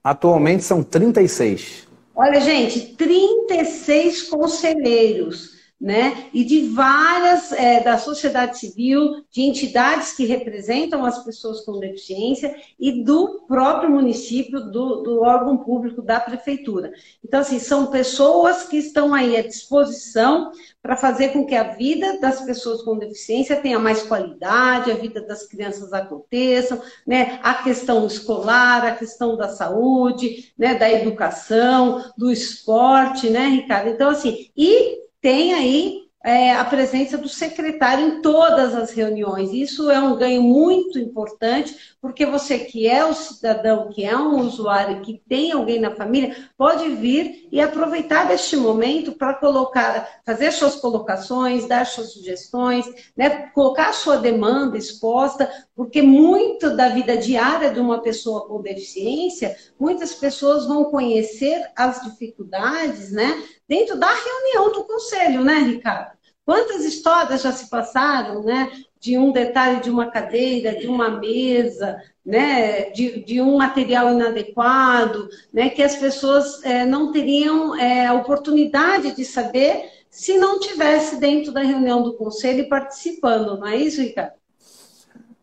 Atualmente 0.02 0.64
são 0.64 0.82
36. 0.82 1.86
Olha, 2.14 2.40
gente, 2.40 2.94
36 2.96 4.24
conselheiros 4.24 5.55
né? 5.80 6.30
E 6.32 6.42
de 6.42 6.68
várias 6.68 7.52
é, 7.52 7.82
da 7.82 7.98
sociedade 7.98 8.58
civil, 8.58 9.24
de 9.30 9.42
entidades 9.42 10.12
que 10.12 10.24
representam 10.24 11.04
as 11.04 11.22
pessoas 11.22 11.60
com 11.60 11.78
deficiência 11.78 12.54
e 12.80 13.04
do 13.04 13.44
próprio 13.46 13.90
município, 13.90 14.60
do, 14.60 15.02
do 15.02 15.20
órgão 15.20 15.58
público 15.58 16.00
da 16.00 16.18
prefeitura. 16.18 16.92
Então, 17.22 17.40
assim, 17.40 17.58
são 17.58 17.86
pessoas 17.86 18.64
que 18.64 18.78
estão 18.78 19.12
aí 19.12 19.36
à 19.36 19.42
disposição 19.42 20.50
para 20.82 20.96
fazer 20.96 21.30
com 21.30 21.44
que 21.44 21.54
a 21.54 21.74
vida 21.74 22.18
das 22.20 22.40
pessoas 22.40 22.80
com 22.82 22.96
deficiência 22.96 23.60
tenha 23.60 23.78
mais 23.78 24.02
qualidade, 24.02 24.90
a 24.90 24.94
vida 24.94 25.20
das 25.20 25.46
crianças 25.46 25.92
aconteçam, 25.92 26.80
né? 27.06 27.38
A 27.42 27.54
questão 27.54 28.06
escolar, 28.06 28.84
a 28.84 28.94
questão 28.96 29.36
da 29.36 29.48
saúde, 29.48 30.54
né? 30.56 30.74
Da 30.74 30.90
educação, 30.90 32.02
do 32.16 32.30
esporte, 32.30 33.28
né, 33.28 33.48
Ricardo? 33.48 33.90
Então, 33.90 34.08
assim, 34.08 34.48
e 34.56 35.05
tem 35.20 35.54
aí 35.54 36.06
é, 36.26 36.56
a 36.56 36.64
presença 36.64 37.16
do 37.16 37.28
secretário 37.28 38.04
em 38.04 38.20
todas 38.20 38.74
as 38.74 38.90
reuniões. 38.90 39.52
Isso 39.52 39.88
é 39.92 40.00
um 40.00 40.16
ganho 40.16 40.42
muito 40.42 40.98
importante, 40.98 41.94
porque 42.00 42.26
você 42.26 42.58
que 42.58 42.88
é 42.88 43.04
o 43.04 43.14
cidadão, 43.14 43.88
que 43.90 44.04
é 44.04 44.16
um 44.16 44.40
usuário, 44.40 45.02
que 45.02 45.22
tem 45.28 45.52
alguém 45.52 45.78
na 45.78 45.94
família, 45.94 46.34
pode 46.58 46.88
vir 46.96 47.46
e 47.52 47.60
aproveitar 47.60 48.26
deste 48.26 48.56
momento 48.56 49.12
para 49.12 49.34
colocar, 49.34 50.20
fazer 50.26 50.50
suas 50.50 50.74
colocações, 50.74 51.68
dar 51.68 51.86
suas 51.86 52.12
sugestões, 52.12 52.84
né, 53.16 53.48
colocar 53.54 53.90
a 53.90 53.92
sua 53.92 54.16
demanda 54.16 54.76
exposta, 54.76 55.48
porque 55.76 56.02
muito 56.02 56.74
da 56.74 56.88
vida 56.88 57.16
diária 57.16 57.70
de 57.70 57.78
uma 57.78 58.02
pessoa 58.02 58.48
com 58.48 58.60
deficiência, 58.60 59.56
muitas 59.78 60.12
pessoas 60.12 60.66
vão 60.66 60.86
conhecer 60.86 61.70
as 61.76 62.02
dificuldades, 62.02 63.12
né? 63.12 63.44
Dentro 63.68 63.96
da 63.98 64.08
reunião 64.12 64.72
do 64.72 64.84
conselho, 64.84 65.44
né, 65.44 65.58
Ricardo? 65.58 66.16
Quantas 66.44 66.84
histórias 66.84 67.42
já 67.42 67.50
se 67.52 67.68
passaram, 67.68 68.42
né? 68.42 68.70
De 69.00 69.18
um 69.18 69.32
detalhe 69.32 69.80
de 69.80 69.90
uma 69.90 70.10
cadeira, 70.10 70.78
de 70.78 70.86
uma 70.86 71.10
mesa, 71.10 72.00
né? 72.24 72.90
De, 72.90 73.24
de 73.24 73.40
um 73.40 73.56
material 73.56 74.12
inadequado, 74.12 75.28
né? 75.52 75.68
Que 75.70 75.82
as 75.82 75.96
pessoas 75.96 76.64
é, 76.64 76.86
não 76.86 77.10
teriam 77.10 77.74
é, 77.74 78.06
a 78.06 78.14
oportunidade 78.14 79.16
de 79.16 79.24
saber 79.24 79.90
se 80.08 80.38
não 80.38 80.60
tivesse 80.60 81.18
dentro 81.18 81.52
da 81.52 81.60
reunião 81.60 82.02
do 82.02 82.14
conselho 82.14 82.68
participando, 82.68 83.58
não 83.58 83.66
é 83.66 83.76
isso, 83.76 84.00
Ricardo? 84.00 84.32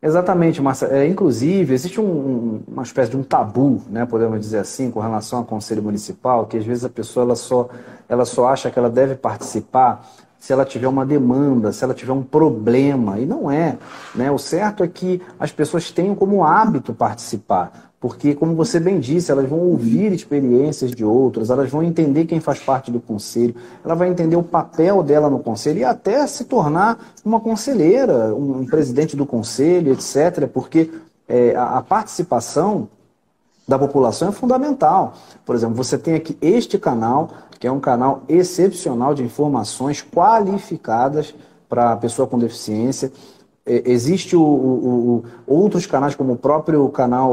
Exatamente, 0.05 0.61
Márcia. 0.61 0.87
É, 0.87 1.07
inclusive, 1.07 1.73
existe 1.73 2.01
um, 2.01 2.61
uma 2.67 2.83
espécie 2.83 3.09
de 3.09 3.15
um 3.15 3.23
tabu, 3.23 3.81
né, 3.89 4.05
podemos 4.05 4.37
dizer 4.37 4.57
assim, 4.57 4.91
com 4.91 4.99
relação 4.99 5.39
ao 5.39 5.45
Conselho 5.45 5.81
Municipal, 5.81 6.45
que 6.45 6.57
às 6.57 6.65
vezes 6.65 6.83
a 6.83 6.89
pessoa 6.89 7.23
ela 7.23 7.35
só, 7.37 7.69
ela 8.09 8.25
só 8.25 8.49
acha 8.49 8.69
que 8.69 8.77
ela 8.77 8.89
deve 8.89 9.15
participar 9.15 10.05
se 10.43 10.51
ela 10.51 10.65
tiver 10.65 10.89
uma 10.89 11.05
demanda, 11.05 11.71
se 11.71 11.85
ela 11.85 11.93
tiver 11.93 12.11
um 12.11 12.21
problema. 12.21 13.17
E 13.17 13.25
não 13.25 13.49
é. 13.49 13.77
Né? 14.13 14.29
O 14.29 14.37
certo 14.37 14.83
é 14.83 14.89
que 14.89 15.21
as 15.39 15.53
pessoas 15.53 15.89
tenham 15.89 16.13
como 16.15 16.43
hábito 16.43 16.93
participar. 16.93 17.93
Porque, 17.97 18.35
como 18.35 18.53
você 18.53 18.77
bem 18.77 18.99
disse, 18.99 19.31
elas 19.31 19.47
vão 19.47 19.59
ouvir 19.59 20.11
experiências 20.11 20.91
de 20.91 21.05
outros, 21.05 21.49
elas 21.49 21.69
vão 21.69 21.81
entender 21.81 22.25
quem 22.25 22.41
faz 22.41 22.59
parte 22.59 22.91
do 22.91 22.99
conselho, 22.99 23.55
ela 23.85 23.95
vai 23.95 24.09
entender 24.09 24.35
o 24.35 24.43
papel 24.43 25.01
dela 25.01 25.29
no 25.29 25.39
conselho 25.39 25.79
e 25.79 25.85
até 25.85 26.27
se 26.27 26.43
tornar 26.43 26.99
uma 27.23 27.39
conselheira, 27.39 28.35
um 28.35 28.65
presidente 28.65 29.15
do 29.15 29.25
conselho, 29.25 29.93
etc. 29.93 30.45
Porque 30.53 30.91
é, 31.25 31.55
a 31.55 31.81
participação 31.81 32.89
da 33.67 33.79
população 33.79 34.29
é 34.29 34.31
fundamental. 34.31 35.13
Por 35.45 35.55
exemplo, 35.55 35.75
você 35.75 35.97
tem 35.97 36.15
aqui 36.15 36.37
este 36.41 36.77
canal, 36.77 37.29
que 37.59 37.67
é 37.67 37.71
um 37.71 37.79
canal 37.79 38.23
excepcional 38.27 39.13
de 39.13 39.23
informações 39.23 40.01
qualificadas 40.01 41.33
para 41.69 41.93
a 41.93 41.97
pessoa 41.97 42.27
com 42.27 42.37
deficiência. 42.37 43.11
É, 43.65 43.83
existe 43.89 44.35
o, 44.35 44.41
o, 44.41 45.15
o, 45.17 45.23
outros 45.47 45.85
canais, 45.85 46.13
como 46.13 46.33
o 46.33 46.37
próprio 46.37 46.87
canal, 46.89 47.31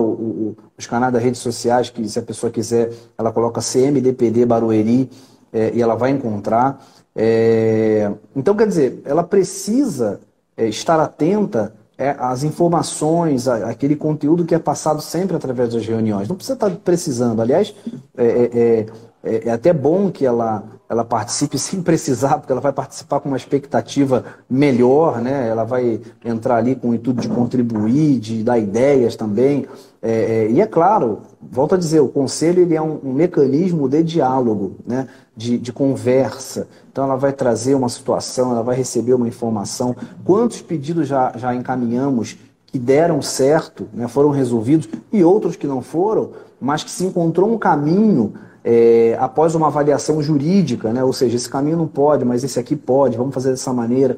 os 0.79 0.87
canais 0.87 1.13
das 1.13 1.23
redes 1.23 1.41
sociais, 1.41 1.91
que 1.91 2.09
se 2.09 2.19
a 2.19 2.23
pessoa 2.23 2.51
quiser, 2.51 2.93
ela 3.19 3.33
coloca 3.33 3.61
CMDPD 3.61 4.47
Barueri 4.47 5.11
é, 5.53 5.73
e 5.75 5.83
ela 5.83 5.97
vai 5.97 6.11
encontrar. 6.11 6.81
É, 7.15 8.13
então, 8.37 8.55
quer 8.55 8.69
dizer, 8.69 9.03
ela 9.05 9.25
precisa 9.25 10.21
é, 10.57 10.69
estar 10.69 11.01
atenta 11.01 11.75
é, 12.01 12.17
às 12.19 12.43
informações, 12.43 13.47
aquele 13.47 13.95
conteúdo 13.95 14.47
que 14.47 14.55
é 14.55 14.59
passado 14.59 15.03
sempre 15.03 15.37
através 15.37 15.75
das 15.75 15.87
reuniões. 15.87 16.27
Não 16.27 16.35
precisa 16.35 16.55
estar 16.55 16.71
precisando. 16.77 17.43
Aliás, 17.43 17.75
é, 18.17 18.87
é, 19.23 19.43
é 19.47 19.51
até 19.51 19.71
bom 19.71 20.11
que 20.11 20.25
ela, 20.25 20.65
ela 20.89 21.05
participe 21.05 21.59
sem 21.61 21.83
precisar, 21.83 22.39
porque 22.39 22.51
ela 22.51 22.61
vai 22.61 22.73
participar 22.73 23.21
com 23.21 23.29
uma 23.29 23.37
expectativa 23.37 24.25
melhor, 24.49 25.21
né? 25.21 25.47
ela 25.47 25.65
vai 25.65 26.01
entrar 26.25 26.57
ali 26.57 26.75
com 26.75 26.89
o 26.89 26.95
intuito 26.95 27.21
de 27.21 27.29
contribuir, 27.29 28.19
de 28.19 28.43
dar 28.43 28.59
ideias 28.59 29.15
também. 29.15 29.67
É, 30.03 30.47
é, 30.47 30.51
e 30.51 30.61
é 30.61 30.67
claro, 30.67 31.21
volto 31.41 31.75
a 31.75 31.79
dizer, 31.79 32.01
o 32.01 32.09
conselho 32.09 32.63
ele 32.63 32.75
é 32.75 32.81
um, 32.81 32.99
um 33.05 33.13
mecanismo 33.13 33.87
de 33.87 34.03
diálogo, 34.03 34.77
né? 34.87 35.09
de, 35.37 35.59
de 35.59 35.73
conversa. 35.73 36.69
Então 36.91 37.05
ela 37.05 37.17
vai 37.17 37.33
trazer 37.33 37.75
uma 37.75 37.89
situação, 37.89 38.51
ela 38.53 38.63
vai 38.63 38.77
receber 38.77 39.13
uma 39.13 39.29
informação. 39.29 39.95
Quantos 40.25 40.63
pedidos 40.63 41.07
já, 41.07 41.33
já 41.37 41.55
encaminhamos 41.55 42.39
que 42.67 42.79
deram 42.79 43.21
certo, 43.21 43.89
né? 43.93 44.09
foram 44.09 44.31
resolvidos, 44.31 44.89
e 45.13 45.23
outros 45.23 45.57
que 45.57 45.67
não 45.67 45.83
foram, 45.83 46.31
mas 46.59 46.83
que 46.83 46.91
se 46.91 47.05
encontrou 47.05 47.53
um 47.53 47.59
caminho 47.59 48.33
é, 48.65 49.17
após 49.21 49.55
uma 49.55 49.67
avaliação 49.67 50.23
jurídica, 50.23 50.93
né? 50.93 51.05
ou 51.05 51.13
seja, 51.13 51.37
esse 51.37 51.49
caminho 51.49 51.77
não 51.77 51.89
pode, 51.89 52.25
mas 52.25 52.43
esse 52.43 52.59
aqui 52.59 52.77
pode, 52.77 53.19
vamos 53.19 53.35
fazer 53.35 53.51
dessa 53.51 53.73
maneira. 53.73 54.17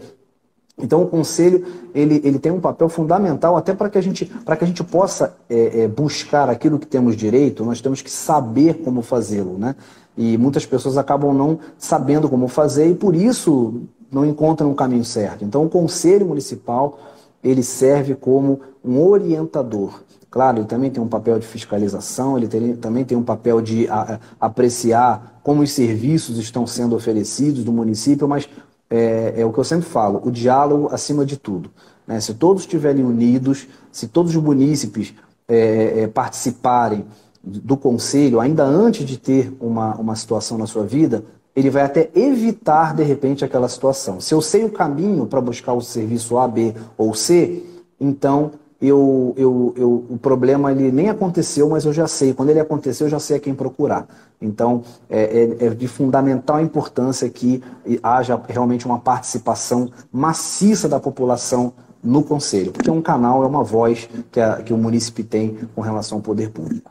Então 0.82 1.02
o 1.02 1.06
conselho 1.06 1.64
ele, 1.94 2.20
ele 2.24 2.38
tem 2.38 2.50
um 2.50 2.60
papel 2.60 2.88
fundamental 2.88 3.56
até 3.56 3.72
para 3.72 3.88
que 3.88 3.96
a 3.96 4.00
gente 4.00 4.26
para 4.26 4.56
que 4.56 4.64
a 4.64 4.66
gente 4.66 4.82
possa 4.82 5.34
é, 5.48 5.82
é, 5.82 5.88
buscar 5.88 6.50
aquilo 6.50 6.78
que 6.78 6.86
temos 6.86 7.16
direito, 7.16 7.64
nós 7.64 7.80
temos 7.80 8.02
que 8.02 8.10
saber 8.10 8.82
como 8.82 9.00
fazê-lo, 9.00 9.56
né? 9.56 9.76
E 10.18 10.36
muitas 10.36 10.66
pessoas 10.66 10.98
acabam 10.98 11.32
não 11.32 11.58
sabendo 11.78 12.28
como 12.28 12.48
fazer 12.48 12.90
e 12.90 12.94
por 12.94 13.14
isso 13.14 13.82
não 14.10 14.26
encontram 14.26 14.70
o 14.70 14.74
caminho 14.74 15.04
certo. 15.04 15.44
Então 15.44 15.64
o 15.64 15.70
conselho 15.70 16.26
municipal 16.26 16.98
ele 17.42 17.62
serve 17.62 18.14
como 18.14 18.60
um 18.84 19.00
orientador. 19.00 20.02
Claro, 20.30 20.58
ele 20.58 20.66
também 20.66 20.90
tem 20.90 21.02
um 21.02 21.08
papel 21.08 21.38
de 21.38 21.46
fiscalização, 21.46 22.38
ele 22.38 22.48
tem, 22.48 22.74
também 22.76 23.04
tem 23.04 23.18
um 23.18 23.22
papel 23.22 23.60
de 23.60 23.86
a, 23.88 24.18
apreciar 24.40 25.40
como 25.42 25.62
os 25.62 25.72
serviços 25.72 26.38
estão 26.38 26.66
sendo 26.66 26.96
oferecidos 26.96 27.62
do 27.62 27.72
município, 27.72 28.26
mas 28.26 28.48
é, 28.92 29.40
é, 29.40 29.46
o 29.46 29.50
que 29.50 29.58
eu 29.58 29.64
sempre 29.64 29.88
falo, 29.88 30.20
o 30.22 30.30
diálogo 30.30 30.90
acima 30.92 31.24
de 31.24 31.38
tudo. 31.38 31.70
Né? 32.06 32.20
Se 32.20 32.34
todos 32.34 32.64
estiverem 32.64 33.02
unidos, 33.02 33.66
se 33.90 34.06
todos 34.06 34.36
os 34.36 34.42
munícipes 34.42 35.14
é, 35.48 36.02
é, 36.02 36.06
participarem 36.06 37.06
do 37.42 37.74
conselho, 37.74 38.38
ainda 38.38 38.64
antes 38.64 39.06
de 39.06 39.16
ter 39.16 39.56
uma, 39.58 39.94
uma 39.94 40.14
situação 40.14 40.58
na 40.58 40.66
sua 40.66 40.84
vida, 40.84 41.24
ele 41.56 41.70
vai 41.70 41.82
até 41.82 42.10
evitar, 42.14 42.94
de 42.94 43.02
repente, 43.02 43.44
aquela 43.44 43.68
situação. 43.68 44.20
Se 44.20 44.34
eu 44.34 44.42
sei 44.42 44.62
o 44.62 44.70
caminho 44.70 45.26
para 45.26 45.40
buscar 45.40 45.72
o 45.72 45.80
serviço 45.80 46.36
A, 46.36 46.46
B 46.46 46.74
ou 46.98 47.14
C, 47.14 47.64
então 47.98 48.52
eu, 48.82 49.32
eu, 49.36 49.74
eu, 49.76 50.06
o 50.10 50.18
problema 50.18 50.72
ele 50.72 50.90
nem 50.90 51.08
aconteceu, 51.08 51.68
mas 51.68 51.84
eu 51.84 51.92
já 51.92 52.08
sei. 52.08 52.34
Quando 52.34 52.50
ele 52.50 52.58
aconteceu, 52.58 53.06
eu 53.06 53.10
já 53.10 53.20
sei 53.20 53.36
a 53.36 53.40
quem 53.40 53.54
procurar. 53.54 54.08
Então, 54.40 54.82
é, 55.08 55.56
é, 55.60 55.66
é 55.66 55.70
de 55.70 55.86
fundamental 55.86 56.60
importância 56.60 57.30
que 57.30 57.62
haja 58.02 58.40
realmente 58.48 58.84
uma 58.84 58.98
participação 58.98 59.88
maciça 60.10 60.88
da 60.88 60.98
população 60.98 61.72
no 62.02 62.24
Conselho, 62.24 62.72
porque 62.72 62.90
um 62.90 63.00
canal 63.00 63.44
é 63.44 63.46
uma 63.46 63.62
voz 63.62 64.08
que, 64.32 64.40
a, 64.40 64.60
que 64.60 64.72
o 64.72 64.76
município 64.76 65.24
tem 65.24 65.56
com 65.72 65.80
relação 65.80 66.18
ao 66.18 66.22
poder 66.22 66.50
público. 66.50 66.90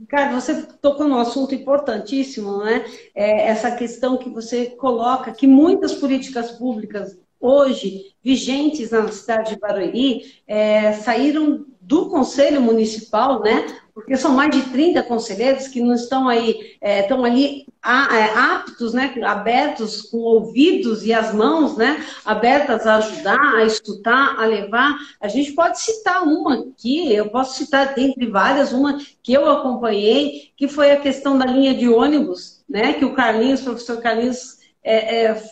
Ricardo, 0.00 0.34
você 0.34 0.62
tocou 0.82 1.06
num 1.06 1.18
assunto 1.18 1.54
importantíssimo, 1.54 2.58
né? 2.64 2.84
É 3.14 3.46
essa 3.46 3.70
questão 3.70 4.16
que 4.16 4.28
você 4.28 4.66
coloca, 4.66 5.30
que 5.30 5.46
muitas 5.46 5.94
políticas 5.94 6.50
públicas 6.50 7.16
hoje 7.40 8.10
vigentes 8.22 8.90
na 8.90 9.08
cidade 9.08 9.54
de 9.54 9.60
Barueri 9.60 10.42
é, 10.46 10.92
saíram 10.92 11.64
do 11.80 12.08
Conselho 12.08 12.60
Municipal, 12.60 13.42
né? 13.42 13.66
Porque 13.92 14.16
são 14.16 14.32
mais 14.32 14.54
de 14.54 14.62
30 14.70 15.02
conselheiros 15.02 15.66
que 15.66 15.80
não 15.82 15.94
estão 15.94 16.28
aí, 16.28 16.76
é, 16.80 17.00
estão 17.00 17.24
ali 17.24 17.66
é, 17.84 18.38
aptos, 18.38 18.94
né? 18.94 19.12
Abertos 19.24 20.02
com 20.02 20.18
ouvidos 20.18 21.04
e 21.04 21.12
as 21.12 21.34
mãos, 21.34 21.76
né? 21.76 22.06
Abertas 22.24 22.86
a 22.86 22.98
ajudar, 22.98 23.56
a 23.56 23.64
escutar, 23.64 24.38
a 24.38 24.46
levar. 24.46 24.96
A 25.20 25.26
gente 25.26 25.52
pode 25.52 25.80
citar 25.80 26.22
uma 26.22 26.60
aqui, 26.60 27.12
eu 27.12 27.28
posso 27.28 27.58
citar 27.58 27.92
dentre 27.92 28.26
várias, 28.26 28.72
uma 28.72 29.00
que 29.20 29.32
eu 29.32 29.50
acompanhei, 29.50 30.52
que 30.56 30.68
foi 30.68 30.92
a 30.92 31.00
questão 31.00 31.36
da 31.36 31.46
linha 31.46 31.74
de 31.74 31.88
ônibus, 31.88 32.62
né? 32.68 32.92
Que 32.92 33.04
o 33.04 33.14
Carlinhos, 33.14 33.62
o 33.62 33.64
professor 33.64 34.00
Carlinhos, 34.00 34.58
é, 34.84 35.24
é, 35.24 35.42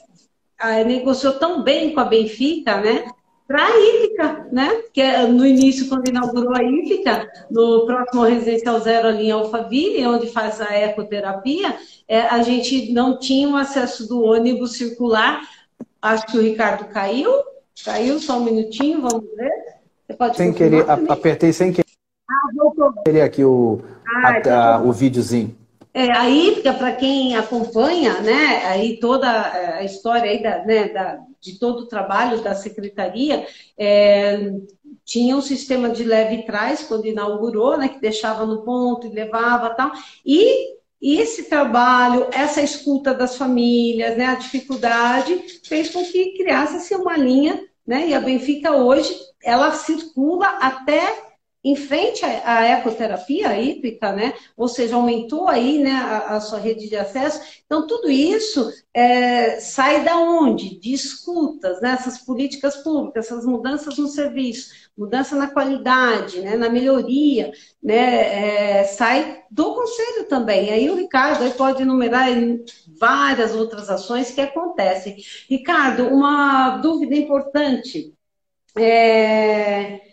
negociou 0.86 1.34
tão 1.34 1.62
bem 1.62 1.94
com 1.94 2.00
a 2.00 2.04
Benfica, 2.04 2.80
né? 2.80 3.04
para 3.48 3.64
a 3.64 3.80
Ífica, 3.80 4.46
né? 4.52 4.82
Que 4.92 5.00
é, 5.00 5.26
no 5.26 5.46
início, 5.46 5.88
quando 5.88 6.06
inaugurou 6.06 6.54
a 6.54 6.62
Ífica, 6.62 7.26
no 7.50 7.86
próximo 7.86 8.22
Residencial 8.22 8.78
Zero 8.78 9.08
ali 9.08 9.28
em 9.28 9.30
Alphaville, 9.30 10.06
onde 10.06 10.26
faz 10.26 10.60
a 10.60 10.76
ecoterapia, 10.76 11.74
é, 12.06 12.20
a 12.20 12.42
gente 12.42 12.92
não 12.92 13.18
tinha 13.18 13.48
o 13.48 13.56
acesso 13.56 14.06
do 14.06 14.22
ônibus 14.22 14.74
circular. 14.76 15.40
Acho 16.00 16.26
que 16.26 16.36
o 16.36 16.42
Ricardo 16.42 16.84
caiu. 16.92 17.32
Caiu, 17.82 18.18
só 18.20 18.38
um 18.38 18.44
minutinho, 18.44 19.00
vamos 19.00 19.24
ver. 19.34 19.50
Você 20.06 20.14
pode 20.14 20.36
sem 20.36 20.52
querer, 20.52 20.84
apertei 20.90 21.52
sem 21.52 21.72
querer. 21.72 21.86
Ah, 22.30 22.50
voltou. 22.54 22.92
Querer 23.04 23.22
aqui 23.22 23.44
o, 23.44 23.80
ah, 24.06 24.28
a, 24.28 24.38
então... 24.38 24.52
a, 24.52 24.82
o 24.82 24.92
videozinho. 24.92 25.56
É, 25.94 26.12
a 26.12 26.28
Ífica, 26.28 26.72
para 26.74 26.92
quem 26.92 27.36
acompanha, 27.36 28.20
né, 28.20 28.66
aí 28.66 29.00
toda 29.00 29.28
a 29.78 29.82
história 29.82 30.30
aí 30.30 30.42
da, 30.42 30.64
né, 30.64 30.88
da, 30.88 31.18
de 31.40 31.58
todo 31.58 31.80
o 31.80 31.86
trabalho 31.86 32.42
da 32.42 32.54
secretaria, 32.54 33.46
é, 33.76 34.52
tinha 35.04 35.36
um 35.36 35.40
sistema 35.40 35.88
de 35.88 36.04
leve 36.04 36.42
trás 36.42 36.82
quando 36.82 37.06
inaugurou, 37.06 37.78
né, 37.78 37.88
que 37.88 38.00
deixava 38.00 38.44
no 38.44 38.62
ponto 38.62 39.06
e 39.06 39.10
levava 39.10 39.70
tal, 39.70 39.90
e 40.24 40.76
esse 41.00 41.44
trabalho, 41.44 42.26
essa 42.32 42.60
escuta 42.60 43.14
das 43.14 43.36
famílias, 43.36 44.16
né, 44.16 44.26
a 44.26 44.34
dificuldade, 44.34 45.60
fez 45.64 45.90
com 45.90 46.04
que 46.04 46.36
criasse-se 46.36 46.94
uma 46.94 47.16
linha, 47.16 47.64
né, 47.86 48.08
e 48.08 48.14
a 48.14 48.20
Benfica 48.20 48.72
hoje, 48.72 49.16
ela 49.42 49.72
circula 49.72 50.46
até 50.60 51.27
em 51.64 51.74
frente 51.74 52.24
à, 52.24 52.64
ecoterapia 52.78 53.60
hídrica, 53.60 54.12
né? 54.12 54.32
Ou 54.56 54.68
seja, 54.68 54.94
aumentou 54.94 55.48
aí 55.48 55.78
né, 55.78 55.90
a, 55.90 56.36
a 56.36 56.40
sua 56.40 56.58
rede 56.58 56.88
de 56.88 56.96
acesso. 56.96 57.40
Então, 57.66 57.86
tudo 57.86 58.08
isso 58.08 58.72
é, 58.94 59.58
sai 59.58 60.04
da 60.04 60.16
onde? 60.16 60.78
De 60.78 60.92
escutas, 60.92 61.80
né? 61.80 61.90
Essas 61.90 62.18
políticas 62.18 62.76
públicas, 62.76 63.26
essas 63.26 63.44
mudanças 63.44 63.98
no 63.98 64.06
serviço, 64.06 64.70
mudança 64.96 65.34
na 65.34 65.48
qualidade, 65.48 66.40
né? 66.40 66.56
na 66.56 66.68
melhoria, 66.68 67.50
né? 67.82 68.80
É, 68.80 68.84
sai 68.84 69.42
do 69.50 69.74
conselho 69.74 70.26
também. 70.28 70.70
Aí 70.70 70.88
o 70.88 70.96
Ricardo 70.96 71.42
aí 71.42 71.50
pode 71.50 71.82
enumerar 71.82 72.28
várias 72.98 73.54
outras 73.54 73.90
ações 73.90 74.30
que 74.30 74.40
acontecem. 74.40 75.16
Ricardo, 75.50 76.06
uma 76.06 76.78
dúvida 76.78 77.16
importante. 77.16 78.14
É 78.76 80.07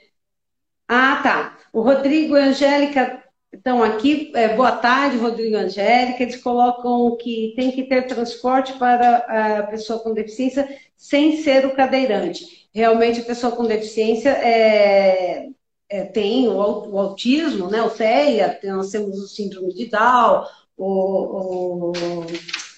ah, 0.88 1.20
tá. 1.24 1.58
O 1.74 1.82
Rodrigo 1.82 2.38
e 2.38 2.42
a 2.42 2.46
Angélica 2.46 3.24
estão 3.54 3.84
aqui. 3.84 4.32
É, 4.36 4.56
boa 4.56 4.72
tarde, 4.74 5.18
Rodrigo 5.18 5.56
e 5.56 5.60
Angélica. 5.60 6.22
Eles 6.22 6.38
colocam 6.38 7.18
que 7.18 7.54
tem 7.56 7.72
que 7.72 7.84
ter 7.84 8.08
transporte 8.08 8.74
para 8.74 9.18
a 9.60 9.64
pessoa 9.64 10.00
com 10.00 10.14
deficiência 10.14 10.68
sem 10.96 11.38
ser 11.42 11.66
o 11.66 11.76
cadeirante. 11.76 12.68
Realmente, 12.74 13.22
a 13.22 13.26
pessoa 13.26 13.56
com 13.56 13.66
deficiência 13.66 14.30
é, 14.30 15.50
é, 15.90 16.04
tem 16.04 16.48
o, 16.48 16.54
o, 16.54 17.00
autismo, 17.00 17.70
né, 17.70 17.82
o 17.82 17.90
TEA, 17.90 18.60
nós 18.66 18.92
temos 18.92 19.18
o 19.18 19.28
síndrome 19.28 19.74
de 19.74 19.88
Down, 19.88 20.46
o, 20.78 21.92
o 21.92 22.26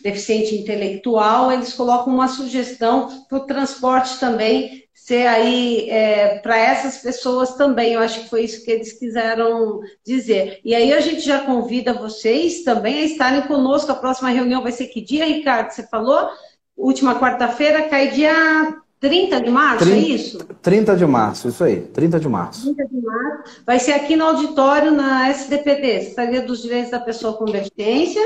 deficiente 0.03 0.55
intelectual, 0.55 1.51
eles 1.51 1.73
colocam 1.73 2.13
uma 2.13 2.27
sugestão 2.27 3.25
para 3.27 3.37
o 3.37 3.45
transporte 3.45 4.19
também 4.19 4.86
ser 4.97 5.27
aí 5.27 5.89
é, 5.89 6.39
para 6.39 6.57
essas 6.57 6.97
pessoas 6.97 7.53
também. 7.53 7.93
Eu 7.93 8.01
acho 8.01 8.21
que 8.21 8.29
foi 8.29 8.43
isso 8.43 8.65
que 8.65 8.71
eles 8.71 8.91
quiseram 8.91 9.79
dizer. 10.05 10.59
E 10.65 10.73
aí 10.73 10.91
a 10.91 10.99
gente 10.99 11.21
já 11.21 11.39
convida 11.41 11.93
vocês 11.93 12.63
também 12.63 12.99
a 12.99 13.05
estarem 13.05 13.43
conosco. 13.43 13.91
A 13.91 13.95
próxima 13.95 14.29
reunião 14.29 14.63
vai 14.63 14.71
ser 14.71 14.87
que 14.87 14.99
dia, 14.99 15.25
Ricardo? 15.25 15.71
Você 15.71 15.83
falou? 15.87 16.29
Última 16.75 17.19
quarta-feira, 17.19 17.83
cai 17.83 18.09
dia 18.09 18.75
30 18.99 19.41
de 19.41 19.49
março, 19.49 19.85
30, 19.85 19.97
é 19.97 20.09
isso? 20.09 20.37
30 20.61 20.95
de 20.95 21.05
março, 21.05 21.47
isso 21.47 21.63
aí, 21.63 21.81
30 21.81 22.19
de 22.19 22.27
março. 22.27 22.73
30 22.73 22.89
de 22.89 23.01
março. 23.01 23.61
Vai 23.65 23.79
ser 23.79 23.93
aqui 23.93 24.15
no 24.15 24.25
auditório, 24.25 24.91
na 24.91 25.29
SDPD, 25.29 26.01
Secretaria 26.01 26.41
dos 26.41 26.61
Direitos 26.61 26.91
da 26.91 26.99
Pessoa 26.99 27.33
com 27.33 27.45
Deficiência. 27.45 28.21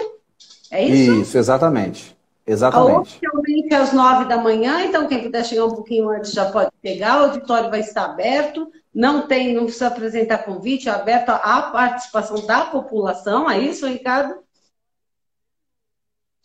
É 0.72 0.84
isso? 0.86 1.22
Isso, 1.22 1.38
exatamente. 1.38 2.16
Exatamente. 2.52 3.00
Oficialmente 3.00 3.74
às 3.74 3.94
nove 3.94 4.26
da 4.26 4.38
manhã, 4.38 4.82
então 4.84 5.08
quem 5.08 5.24
puder 5.24 5.46
chegar 5.46 5.66
um 5.66 5.74
pouquinho 5.74 6.10
antes 6.10 6.34
já 6.34 6.52
pode 6.52 6.70
pegar, 6.82 7.22
o 7.22 7.26
auditório 7.26 7.70
vai 7.70 7.80
estar 7.80 8.04
aberto, 8.04 8.70
não 8.94 9.26
tem, 9.26 9.54
não 9.54 9.64
precisa 9.64 9.88
apresentar 9.88 10.40
convite, 10.40 10.90
é 10.90 10.92
aberto 10.92 11.30
à 11.30 11.62
participação 11.72 12.46
da 12.46 12.66
população, 12.66 13.50
é 13.50 13.58
isso, 13.58 13.88
Ricardo? 13.88 14.36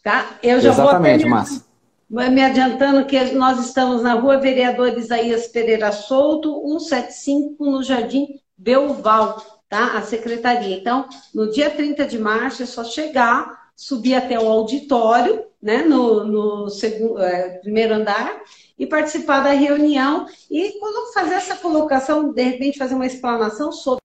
Tá? 0.03 0.39
Eu 0.41 0.61
já 0.61 0.71
Exatamente, 0.71 1.23
vou 1.23 1.31
Márcia. 1.31 1.67
Me 2.09 2.45
adiantando 2.45 3.05
que 3.05 3.21
nós 3.33 3.59
estamos 3.67 4.01
na 4.01 4.15
rua 4.15 4.39
Vereador 4.39 4.97
Isaías 4.97 5.49
Pereira 5.49 5.91
Souto, 5.91 6.63
175, 6.79 7.65
no 7.65 7.83
Jardim 7.83 8.29
Belval, 8.57 9.45
tá? 9.69 9.99
A 9.99 10.03
secretaria. 10.03 10.77
Então, 10.77 11.09
no 11.35 11.51
dia 11.51 11.69
30 11.69 12.07
de 12.07 12.17
março, 12.17 12.63
é 12.63 12.67
só 12.67 12.85
chegar 12.85 13.67
subir 13.77 14.15
até 14.15 14.39
o 14.41 14.49
auditório, 14.49 15.45
né, 15.67 15.83
no, 15.83 16.23
no 16.23 16.71
segundo, 16.71 17.19
é, 17.19 17.59
primeiro 17.59 17.93
andar, 17.93 18.41
e 18.79 18.87
participar 18.87 19.41
da 19.41 19.51
reunião 19.51 20.25
e 20.49 20.79
fazer 21.13 21.35
essa 21.35 21.57
colocação, 21.57 22.33
de 22.33 22.41
repente 22.41 22.79
fazer 22.79 22.95
uma 22.95 23.05
explanação 23.05 23.73
sobre 23.73 24.01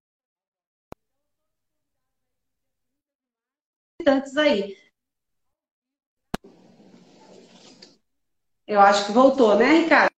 antes 4.08 4.36
aí. 4.38 4.76
Eu 8.66 8.80
acho 8.80 9.06
que 9.06 9.12
voltou, 9.12 9.56
né, 9.56 9.82
Ricardo? 9.82 10.10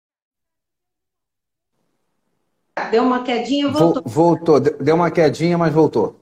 Deu 2.93 3.03
uma 3.03 3.25
quedinha, 3.25 3.69
voltou. 3.69 4.03
Voltou, 4.07 4.61
deu 4.61 4.95
uma 4.95 5.11
quedinha, 5.11 5.59
mas 5.59 5.75
voltou. 5.75 6.21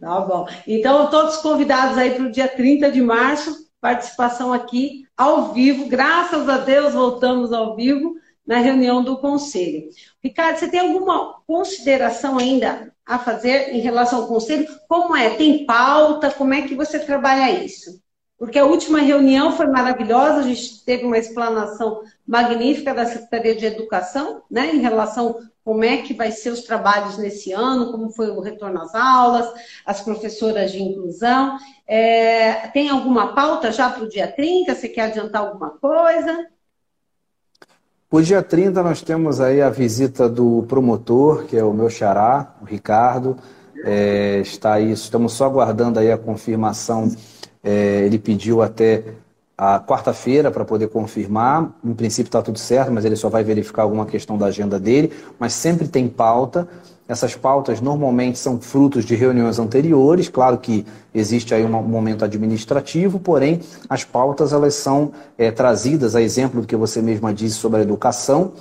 Tá 0.00 0.20
bom. 0.20 0.46
Então, 0.66 1.10
todos 1.10 1.36
convidados 1.36 1.98
aí 1.98 2.14
para 2.14 2.24
o 2.24 2.32
dia 2.32 2.48
30 2.48 2.90
de 2.90 3.02
março, 3.02 3.63
participação 3.84 4.50
aqui 4.50 5.06
ao 5.14 5.52
vivo. 5.52 5.90
Graças 5.90 6.48
a 6.48 6.56
Deus, 6.56 6.94
voltamos 6.94 7.52
ao 7.52 7.76
vivo 7.76 8.14
na 8.46 8.56
reunião 8.56 9.04
do 9.04 9.18
conselho. 9.18 9.90
Ricardo, 10.22 10.56
você 10.56 10.68
tem 10.68 10.80
alguma 10.80 11.34
consideração 11.46 12.38
ainda 12.38 12.90
a 13.04 13.18
fazer 13.18 13.74
em 13.74 13.80
relação 13.80 14.22
ao 14.22 14.26
conselho? 14.26 14.66
Como 14.88 15.14
é? 15.14 15.36
Tem 15.36 15.66
pauta? 15.66 16.30
Como 16.30 16.54
é 16.54 16.62
que 16.62 16.74
você 16.74 16.98
trabalha 16.98 17.62
isso? 17.62 18.02
Porque 18.38 18.58
a 18.58 18.66
última 18.66 19.00
reunião 19.00 19.56
foi 19.56 19.66
maravilhosa, 19.66 20.40
a 20.40 20.42
gente 20.42 20.84
teve 20.84 21.04
uma 21.04 21.16
explanação 21.16 22.02
magnífica 22.26 22.92
da 22.92 23.06
Secretaria 23.06 23.54
de 23.54 23.66
Educação, 23.66 24.42
né, 24.50 24.74
em 24.74 24.80
relação 24.80 25.38
como 25.64 25.82
é 25.82 25.98
que 25.98 26.12
vai 26.12 26.30
ser 26.30 26.50
os 26.50 26.62
trabalhos 26.62 27.16
nesse 27.16 27.52
ano, 27.52 27.90
como 27.90 28.10
foi 28.10 28.28
o 28.28 28.40
retorno 28.40 28.82
às 28.82 28.94
aulas, 28.94 29.50
as 29.86 30.02
professoras 30.02 30.70
de 30.70 30.82
inclusão. 30.82 31.56
É, 31.86 32.68
tem 32.68 32.90
alguma 32.90 33.34
pauta 33.34 33.72
já 33.72 33.88
para 33.88 34.04
o 34.04 34.08
dia 34.08 34.30
30? 34.30 34.74
Você 34.74 34.88
quer 34.88 35.02
adiantar 35.02 35.40
alguma 35.40 35.70
coisa? 35.70 36.46
O 38.10 38.20
dia 38.20 38.42
30 38.42 38.82
nós 38.82 39.00
temos 39.00 39.40
aí 39.40 39.62
a 39.62 39.70
visita 39.70 40.28
do 40.28 40.64
promotor, 40.68 41.46
que 41.46 41.56
é 41.56 41.64
o 41.64 41.72
meu 41.72 41.88
xará, 41.88 42.54
o 42.60 42.64
Ricardo. 42.66 43.36
É, 43.84 44.40
está 44.40 44.74
aí, 44.74 44.92
estamos 44.92 45.32
só 45.32 45.46
aguardando 45.46 45.98
aí 45.98 46.12
a 46.12 46.18
confirmação. 46.18 47.10
É, 47.64 48.04
ele 48.04 48.18
pediu 48.18 48.62
até 48.62 49.02
a 49.56 49.80
quarta-feira 49.80 50.50
para 50.50 50.64
poder 50.64 50.88
confirmar. 50.88 51.72
Em 51.82 51.94
princípio 51.94 52.28
está 52.28 52.42
tudo 52.42 52.58
certo, 52.58 52.92
mas 52.92 53.04
ele 53.04 53.16
só 53.16 53.28
vai 53.28 53.42
verificar 53.42 53.82
alguma 53.82 54.04
questão 54.04 54.36
da 54.36 54.46
agenda 54.46 54.78
dele. 54.78 55.12
Mas 55.38 55.54
sempre 55.54 55.88
tem 55.88 56.08
pauta. 56.08 56.68
Essas 57.06 57.34
pautas 57.36 57.80
normalmente 57.80 58.38
são 58.38 58.58
frutos 58.58 59.04
de 59.04 59.14
reuniões 59.14 59.58
anteriores. 59.58 60.28
Claro 60.28 60.58
que 60.58 60.86
existe 61.14 61.54
aí 61.54 61.64
um 61.64 61.68
momento 61.82 62.24
administrativo, 62.24 63.20
porém 63.20 63.60
as 63.88 64.04
pautas 64.04 64.52
elas 64.52 64.74
são 64.74 65.12
é, 65.36 65.50
trazidas 65.50 66.16
a 66.16 66.22
exemplo 66.22 66.62
do 66.62 66.66
que 66.66 66.74
você 66.74 67.02
mesma 67.02 67.32
disse 67.32 67.56
sobre 67.56 67.80
a 67.80 67.82
educação. 67.82 68.52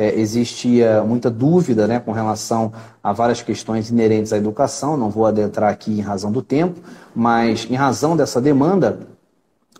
É, 0.00 0.18
existia 0.18 1.04
muita 1.04 1.30
dúvida 1.30 1.86
né, 1.86 2.00
com 2.00 2.10
relação 2.10 2.72
a 3.04 3.12
várias 3.12 3.42
questões 3.42 3.90
inerentes 3.90 4.32
à 4.32 4.38
educação. 4.38 4.96
Não 4.96 5.10
vou 5.10 5.26
adentrar 5.26 5.70
aqui 5.70 5.92
em 5.92 6.00
razão 6.00 6.32
do 6.32 6.40
tempo, 6.40 6.80
mas 7.14 7.66
em 7.68 7.74
razão 7.74 8.16
dessa 8.16 8.40
demanda, 8.40 9.00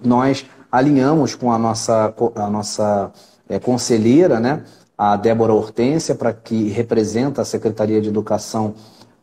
nós 0.04 0.44
alinhamos 0.70 1.34
com 1.34 1.50
a 1.50 1.58
nossa, 1.58 2.12
a 2.34 2.50
nossa 2.50 3.10
é, 3.48 3.58
conselheira, 3.58 4.38
né, 4.38 4.62
a 4.98 5.16
Débora 5.16 5.54
Hortência, 5.54 6.14
para 6.14 6.34
que 6.34 6.68
representa 6.68 7.40
a 7.40 7.44
Secretaria 7.46 7.98
de 7.98 8.10
Educação 8.10 8.74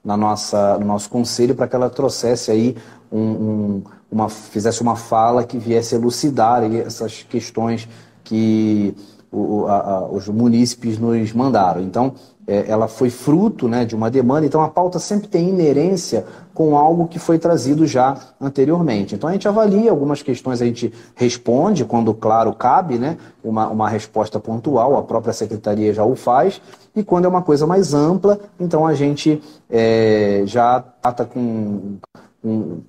na 0.04 0.18
nossa, 0.18 0.80
no 0.80 0.88
nosso 0.88 1.12
conselho, 1.12 1.54
para 1.54 1.68
que 1.68 1.76
ela 1.76 1.92
trouxesse 1.92 2.50
aí 2.50 2.76
um, 3.12 3.20
um, 3.20 3.84
uma, 4.12 4.30
fizesse 4.30 4.82
uma 4.82 4.96
fala 4.96 5.44
que 5.44 5.60
viesse 5.60 5.94
elucidar 5.94 6.64
essas 6.64 7.22
questões 7.22 7.88
que 8.24 8.96
o, 9.32 9.66
a, 9.68 9.80
a, 9.80 10.08
os 10.08 10.28
munícipes 10.28 10.98
nos 10.98 11.34
mandaram. 11.34 11.82
Então, 11.82 12.14
é, 12.48 12.66
ela 12.70 12.88
foi 12.88 13.10
fruto 13.10 13.68
né, 13.68 13.84
de 13.84 13.94
uma 13.94 14.10
demanda, 14.10 14.46
então 14.46 14.62
a 14.62 14.70
pauta 14.70 15.00
sempre 15.00 15.28
tem 15.28 15.50
inerência 15.50 16.26
com 16.54 16.78
algo 16.78 17.08
que 17.08 17.20
foi 17.20 17.38
trazido 17.38 17.86
já 17.86 18.18
anteriormente. 18.40 19.14
Então 19.14 19.30
a 19.30 19.34
gente 19.34 19.48
avalia 19.48 19.92
algumas 19.92 20.22
questões, 20.22 20.62
a 20.62 20.66
gente 20.66 20.94
responde, 21.14 21.84
quando 21.84 22.14
claro 22.14 22.54
cabe, 22.54 22.98
né, 22.98 23.18
uma, 23.44 23.68
uma 23.68 23.90
resposta 23.90 24.40
pontual, 24.40 24.98
a 24.98 25.04
própria 25.04 25.34
secretaria 25.34 25.94
já 25.94 26.06
o 26.06 26.16
faz, 26.16 26.62
e 26.96 27.04
quando 27.04 27.26
é 27.26 27.28
uma 27.28 27.42
coisa 27.42 27.68
mais 27.68 27.94
ampla, 27.94 28.40
então 28.58 28.88
a 28.88 28.94
gente 28.94 29.42
é, 29.70 30.44
já 30.46 30.80
trata 30.80 31.26
com 31.26 31.98
um, 32.44 32.82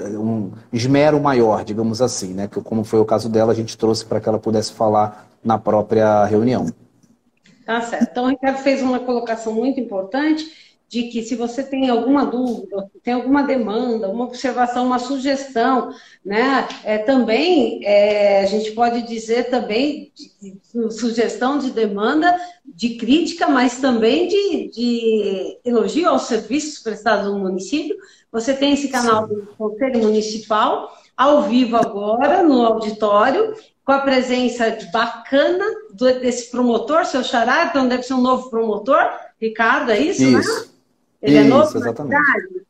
um, 0.00 0.52
esmero 0.72 1.20
maior, 1.20 1.64
digamos 1.64 2.00
assim, 2.00 2.32
né? 2.32 2.48
Que 2.48 2.60
como 2.60 2.84
foi 2.84 3.00
o 3.00 3.04
caso 3.04 3.28
dela, 3.28 3.52
a 3.52 3.54
gente 3.54 3.76
trouxe 3.76 4.04
para 4.04 4.20
que 4.20 4.28
ela 4.28 4.38
pudesse 4.38 4.72
falar 4.72 5.28
na 5.44 5.58
própria 5.58 6.24
reunião. 6.24 6.66
Tá 7.64 7.80
certo. 7.80 8.08
Então, 8.10 8.24
o 8.24 8.28
Ricardo 8.28 8.58
fez 8.58 8.82
uma 8.82 9.00
colocação 9.00 9.52
muito 9.52 9.80
importante 9.80 10.73
de 10.94 11.08
que 11.08 11.24
se 11.24 11.34
você 11.34 11.64
tem 11.64 11.90
alguma 11.90 12.24
dúvida, 12.24 12.88
tem 13.02 13.14
alguma 13.14 13.42
demanda, 13.42 14.08
uma 14.08 14.26
observação, 14.26 14.86
uma 14.86 15.00
sugestão, 15.00 15.92
né? 16.24 16.68
É, 16.84 16.98
também 16.98 17.84
é, 17.84 18.44
a 18.44 18.46
gente 18.46 18.70
pode 18.70 19.02
dizer 19.02 19.50
também 19.50 20.12
de, 20.14 20.52
de, 20.62 20.94
sugestão 20.94 21.58
de 21.58 21.72
demanda, 21.72 22.32
de 22.64 22.90
crítica, 22.90 23.48
mas 23.48 23.80
também 23.80 24.28
de, 24.28 24.70
de 24.72 25.58
elogio 25.64 26.08
aos 26.08 26.22
serviços 26.28 26.78
prestados 26.78 27.26
no 27.26 27.40
município. 27.40 27.96
Você 28.30 28.54
tem 28.54 28.74
esse 28.74 28.86
canal 28.86 29.26
Sim. 29.26 29.34
do 29.34 29.46
Conselho 29.58 30.00
Municipal, 30.00 30.96
ao 31.16 31.42
vivo 31.42 31.76
agora, 31.76 32.44
no 32.44 32.64
auditório, 32.64 33.52
com 33.84 33.90
a 33.90 33.98
presença 33.98 34.78
bacana 34.92 35.64
desse 36.20 36.52
promotor, 36.52 37.04
seu 37.04 37.24
xará, 37.24 37.64
então 37.64 37.88
deve 37.88 38.04
ser 38.04 38.14
um 38.14 38.20
novo 38.20 38.48
promotor, 38.48 39.04
Ricardo, 39.40 39.90
é 39.90 39.98
isso, 39.98 40.22
né? 40.22 40.38
isso. 40.38 40.66
né? 40.68 40.73
Ele 41.24 41.38
isso, 41.38 41.46
é 41.46 41.48
novo 41.48 41.78
exatamente. 41.78 42.12
na 42.12 42.24
cidade? 42.24 42.66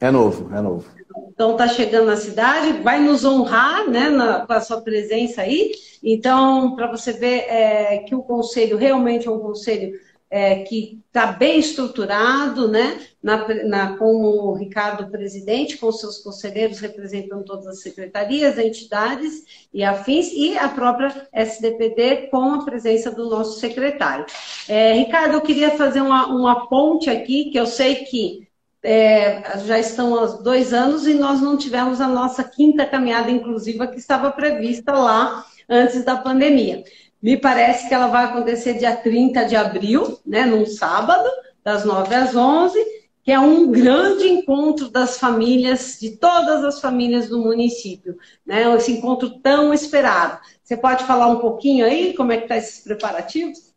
É 0.00 0.10
novo, 0.10 0.54
é 0.54 0.60
novo. 0.60 0.86
Então 1.28 1.52
está 1.52 1.68
chegando 1.68 2.06
na 2.06 2.16
cidade, 2.16 2.82
vai 2.82 2.98
nos 2.98 3.24
honrar 3.24 3.88
né, 3.88 4.08
na, 4.08 4.46
com 4.46 4.52
a 4.54 4.60
sua 4.60 4.80
presença 4.80 5.42
aí. 5.42 5.72
Então, 6.02 6.74
para 6.74 6.86
você 6.90 7.12
ver 7.12 7.44
é, 7.48 7.98
que 7.98 8.14
o 8.14 8.22
conselho 8.22 8.78
realmente 8.78 9.28
é 9.28 9.30
um 9.30 9.38
conselho 9.38 9.98
é, 10.30 10.56
que 10.64 11.00
está 11.06 11.26
bem 11.26 11.58
estruturado, 11.58 12.68
né? 12.68 13.00
Na, 13.22 13.48
na, 13.64 13.96
com 13.96 14.22
o 14.22 14.54
Ricardo 14.54 15.10
presidente, 15.10 15.78
com 15.78 15.90
seus 15.90 16.18
conselheiros 16.18 16.78
representando 16.78 17.44
todas 17.44 17.66
as 17.66 17.80
secretarias, 17.80 18.58
entidades 18.58 19.66
e 19.72 19.82
afins, 19.82 20.32
e 20.32 20.56
a 20.56 20.68
própria 20.68 21.28
SDPD 21.32 22.28
com 22.28 22.54
a 22.54 22.64
presença 22.64 23.10
do 23.10 23.28
nosso 23.28 23.58
secretário. 23.58 24.26
É, 24.68 24.92
Ricardo, 24.92 25.34
eu 25.34 25.40
queria 25.40 25.70
fazer 25.72 26.00
uma, 26.00 26.26
uma 26.26 26.68
ponte 26.68 27.10
aqui, 27.10 27.50
que 27.50 27.58
eu 27.58 27.66
sei 27.66 27.96
que 28.04 28.46
é, 28.82 29.58
já 29.64 29.78
estão 29.78 30.16
há 30.16 30.26
dois 30.26 30.72
anos 30.72 31.06
e 31.08 31.14
nós 31.14 31.40
não 31.40 31.56
tivemos 31.56 32.00
a 32.00 32.06
nossa 32.06 32.44
quinta 32.44 32.86
caminhada 32.86 33.30
inclusiva 33.30 33.88
que 33.88 33.98
estava 33.98 34.30
prevista 34.30 34.92
lá 34.92 35.44
antes 35.68 36.04
da 36.04 36.16
pandemia. 36.16 36.84
Me 37.22 37.36
parece 37.36 37.88
que 37.88 37.94
ela 37.94 38.08
vai 38.08 38.24
acontecer 38.24 38.74
dia 38.74 38.94
30 38.94 39.44
de 39.44 39.56
abril, 39.56 40.18
né, 40.24 40.44
num 40.44 40.66
sábado, 40.66 41.28
das 41.64 41.84
9 41.84 42.14
às 42.14 42.36
11, 42.36 42.78
que 43.26 43.32
é 43.32 43.40
um 43.40 43.72
grande 43.72 44.28
encontro 44.28 44.88
das 44.88 45.18
famílias, 45.18 45.98
de 46.00 46.10
todas 46.12 46.62
as 46.62 46.80
famílias 46.80 47.28
do 47.28 47.40
município, 47.40 48.16
né? 48.46 48.72
Esse 48.76 48.92
encontro 48.92 49.40
tão 49.40 49.74
esperado. 49.74 50.38
Você 50.62 50.76
pode 50.76 51.02
falar 51.04 51.26
um 51.26 51.40
pouquinho 51.40 51.84
aí 51.84 52.14
como 52.14 52.30
é 52.30 52.36
que 52.36 52.44
está 52.44 52.56
esses 52.56 52.84
preparativos? 52.84 53.74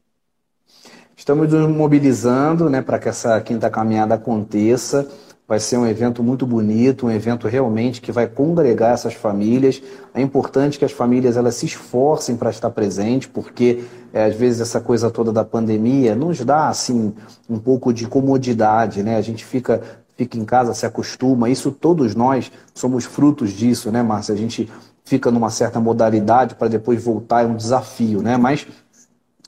Estamos 1.17 1.51
nos 1.51 1.67
mobilizando 1.67 2.69
né, 2.69 2.81
para 2.83 2.99
que 2.99 3.09
essa 3.09 3.41
quinta 3.41 3.71
caminhada 3.71 4.13
aconteça. 4.15 5.09
Vai 5.49 5.59
ser 5.59 5.77
um 5.77 5.87
evento 5.87 6.21
muito 6.21 6.45
bonito, 6.45 7.07
um 7.07 7.11
evento 7.11 7.47
realmente 7.47 8.01
que 8.01 8.11
vai 8.11 8.27
congregar 8.27 8.93
essas 8.93 9.15
famílias. 9.15 9.81
É 10.13 10.21
importante 10.21 10.77
que 10.77 10.85
as 10.85 10.91
famílias 10.91 11.37
elas 11.37 11.55
se 11.55 11.65
esforcem 11.65 12.37
para 12.37 12.51
estar 12.51 12.69
presentes, 12.69 13.27
porque 13.33 13.83
é, 14.13 14.25
às 14.25 14.35
vezes 14.35 14.61
essa 14.61 14.79
coisa 14.79 15.09
toda 15.09 15.33
da 15.33 15.43
pandemia 15.43 16.13
nos 16.13 16.45
dá 16.45 16.69
assim 16.69 17.15
um 17.49 17.57
pouco 17.57 17.91
de 17.91 18.05
comodidade, 18.05 19.01
né? 19.01 19.17
A 19.17 19.21
gente 19.21 19.43
fica 19.43 19.81
fica 20.15 20.37
em 20.37 20.45
casa, 20.45 20.75
se 20.75 20.85
acostuma. 20.85 21.49
Isso 21.49 21.71
todos 21.71 22.13
nós 22.13 22.51
somos 22.75 23.05
frutos 23.05 23.49
disso, 23.49 23.91
né, 23.91 24.03
Márcia? 24.03 24.35
A 24.35 24.37
gente 24.37 24.69
fica 25.03 25.31
numa 25.31 25.49
certa 25.49 25.79
modalidade 25.79 26.53
para 26.53 26.67
depois 26.67 27.03
voltar 27.03 27.43
é 27.43 27.47
um 27.47 27.55
desafio, 27.55 28.21
né? 28.21 28.37
Mas 28.37 28.67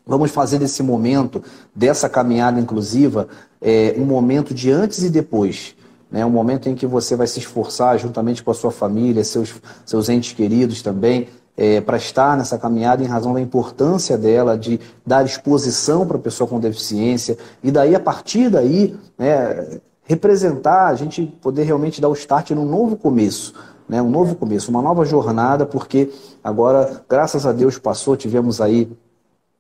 vamos 0.04 0.32
fazer 0.32 0.58
desse 0.58 0.82
momento, 0.82 1.44
dessa 1.76 2.10
caminhada 2.10 2.60
inclusiva, 2.60 3.28
é, 3.62 3.94
um 4.00 4.06
momento 4.06 4.52
de 4.52 4.72
antes 4.72 5.04
e 5.04 5.10
depois 5.12 5.76
né? 6.12 6.26
um 6.26 6.30
momento 6.30 6.68
em 6.68 6.76
que 6.76 6.86
você 6.86 7.16
vai 7.16 7.26
se 7.26 7.40
esforçar 7.40 7.98
juntamente 7.98 8.44
com 8.44 8.52
a 8.52 8.54
sua 8.54 8.72
família, 8.72 9.24
seus, 9.24 9.54
seus 9.86 10.10
entes 10.10 10.34
queridos 10.34 10.82
também, 10.82 11.30
é, 11.56 11.80
para 11.80 11.98
estar 11.98 12.38
nessa 12.38 12.58
caminhada 12.58 13.04
em 13.04 13.08
razão 13.08 13.34
da 13.34 13.42
importância 13.42 14.18
dela, 14.18 14.58
de 14.58 14.80
dar 15.06 15.26
exposição 15.26 16.06
para 16.06 16.18
a 16.18 16.20
pessoa 16.20 16.48
com 16.48 16.60
deficiência, 16.60 17.38
e 17.64 17.72
daí, 17.72 17.96
a 17.96 18.00
partir 18.00 18.50
daí, 18.50 18.98
né, 19.18 19.80
representar, 20.04 20.88
a 20.88 20.96
gente 20.96 21.26
poder 21.42 21.64
realmente 21.64 22.02
dar 22.02 22.10
o 22.10 22.14
start 22.14 22.52
num 22.52 22.66
novo 22.66 22.98
começo. 22.98 23.54
Né, 23.88 24.02
um 24.02 24.10
novo 24.10 24.36
começo, 24.36 24.72
uma 24.72 24.82
nova 24.82 25.04
jornada, 25.04 25.66
porque 25.66 26.10
agora, 26.44 27.04
graças 27.10 27.46
a 27.46 27.52
Deus, 27.52 27.78
passou, 27.78 28.16
tivemos 28.16 28.62
aí 28.62 28.90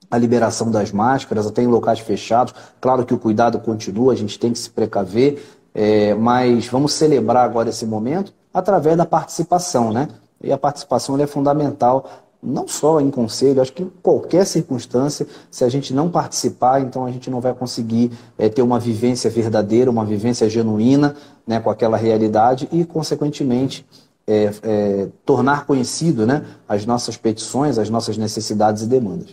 a 0.09 0.17
liberação 0.17 0.69
das 0.69 0.91
máscaras, 0.91 1.47
até 1.47 1.63
em 1.63 1.67
locais 1.67 1.99
fechados. 1.99 2.53
Claro 2.81 3.05
que 3.05 3.13
o 3.13 3.17
cuidado 3.17 3.59
continua, 3.59 4.11
a 4.11 4.15
gente 4.15 4.37
tem 4.37 4.51
que 4.51 4.59
se 4.59 4.69
precaver, 4.69 5.41
é, 5.73 6.13
mas 6.13 6.67
vamos 6.67 6.93
celebrar 6.93 7.45
agora 7.45 7.69
esse 7.69 7.85
momento 7.85 8.33
através 8.53 8.97
da 8.97 9.05
participação, 9.05 9.91
né? 9.91 10.07
E 10.43 10.51
a 10.51 10.57
participação 10.57 11.17
é 11.19 11.27
fundamental, 11.27 12.09
não 12.41 12.67
só 12.67 12.99
em 12.99 13.11
conselho, 13.11 13.61
acho 13.61 13.71
que 13.71 13.83
em 13.83 13.91
qualquer 14.01 14.45
circunstância, 14.45 15.27
se 15.51 15.63
a 15.63 15.69
gente 15.69 15.93
não 15.93 16.09
participar, 16.09 16.81
então 16.81 17.05
a 17.05 17.11
gente 17.11 17.29
não 17.29 17.39
vai 17.39 17.53
conseguir 17.53 18.11
é, 18.37 18.49
ter 18.49 18.63
uma 18.63 18.79
vivência 18.79 19.29
verdadeira, 19.29 19.91
uma 19.91 20.03
vivência 20.03 20.49
genuína 20.49 21.15
né, 21.45 21.59
com 21.59 21.69
aquela 21.69 21.97
realidade 21.97 22.67
e, 22.71 22.83
consequentemente, 22.83 23.85
é, 24.25 24.51
é, 24.63 25.07
tornar 25.25 25.65
conhecido 25.65 26.25
né, 26.25 26.45
as 26.67 26.85
nossas 26.85 27.15
petições, 27.15 27.77
as 27.77 27.89
nossas 27.89 28.17
necessidades 28.17 28.81
e 28.83 28.87
demandas. 28.87 29.29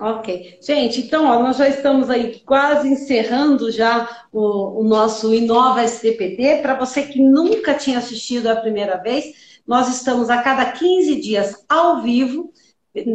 Ok. 0.00 0.58
Gente, 0.60 1.00
então, 1.02 1.26
ó, 1.26 1.42
nós 1.42 1.56
já 1.56 1.68
estamos 1.68 2.10
aí 2.10 2.40
quase 2.40 2.88
encerrando 2.88 3.70
já 3.70 4.26
o, 4.32 4.80
o 4.80 4.84
nosso 4.84 5.32
Inova 5.32 5.84
STPD. 5.84 6.62
Para 6.62 6.74
você 6.74 7.02
que 7.02 7.20
nunca 7.20 7.74
tinha 7.74 7.98
assistido 7.98 8.48
a 8.48 8.56
primeira 8.56 8.96
vez, 8.96 9.60
nós 9.66 9.88
estamos 9.88 10.30
a 10.30 10.42
cada 10.42 10.72
15 10.72 11.20
dias 11.20 11.64
ao 11.68 12.02
vivo, 12.02 12.52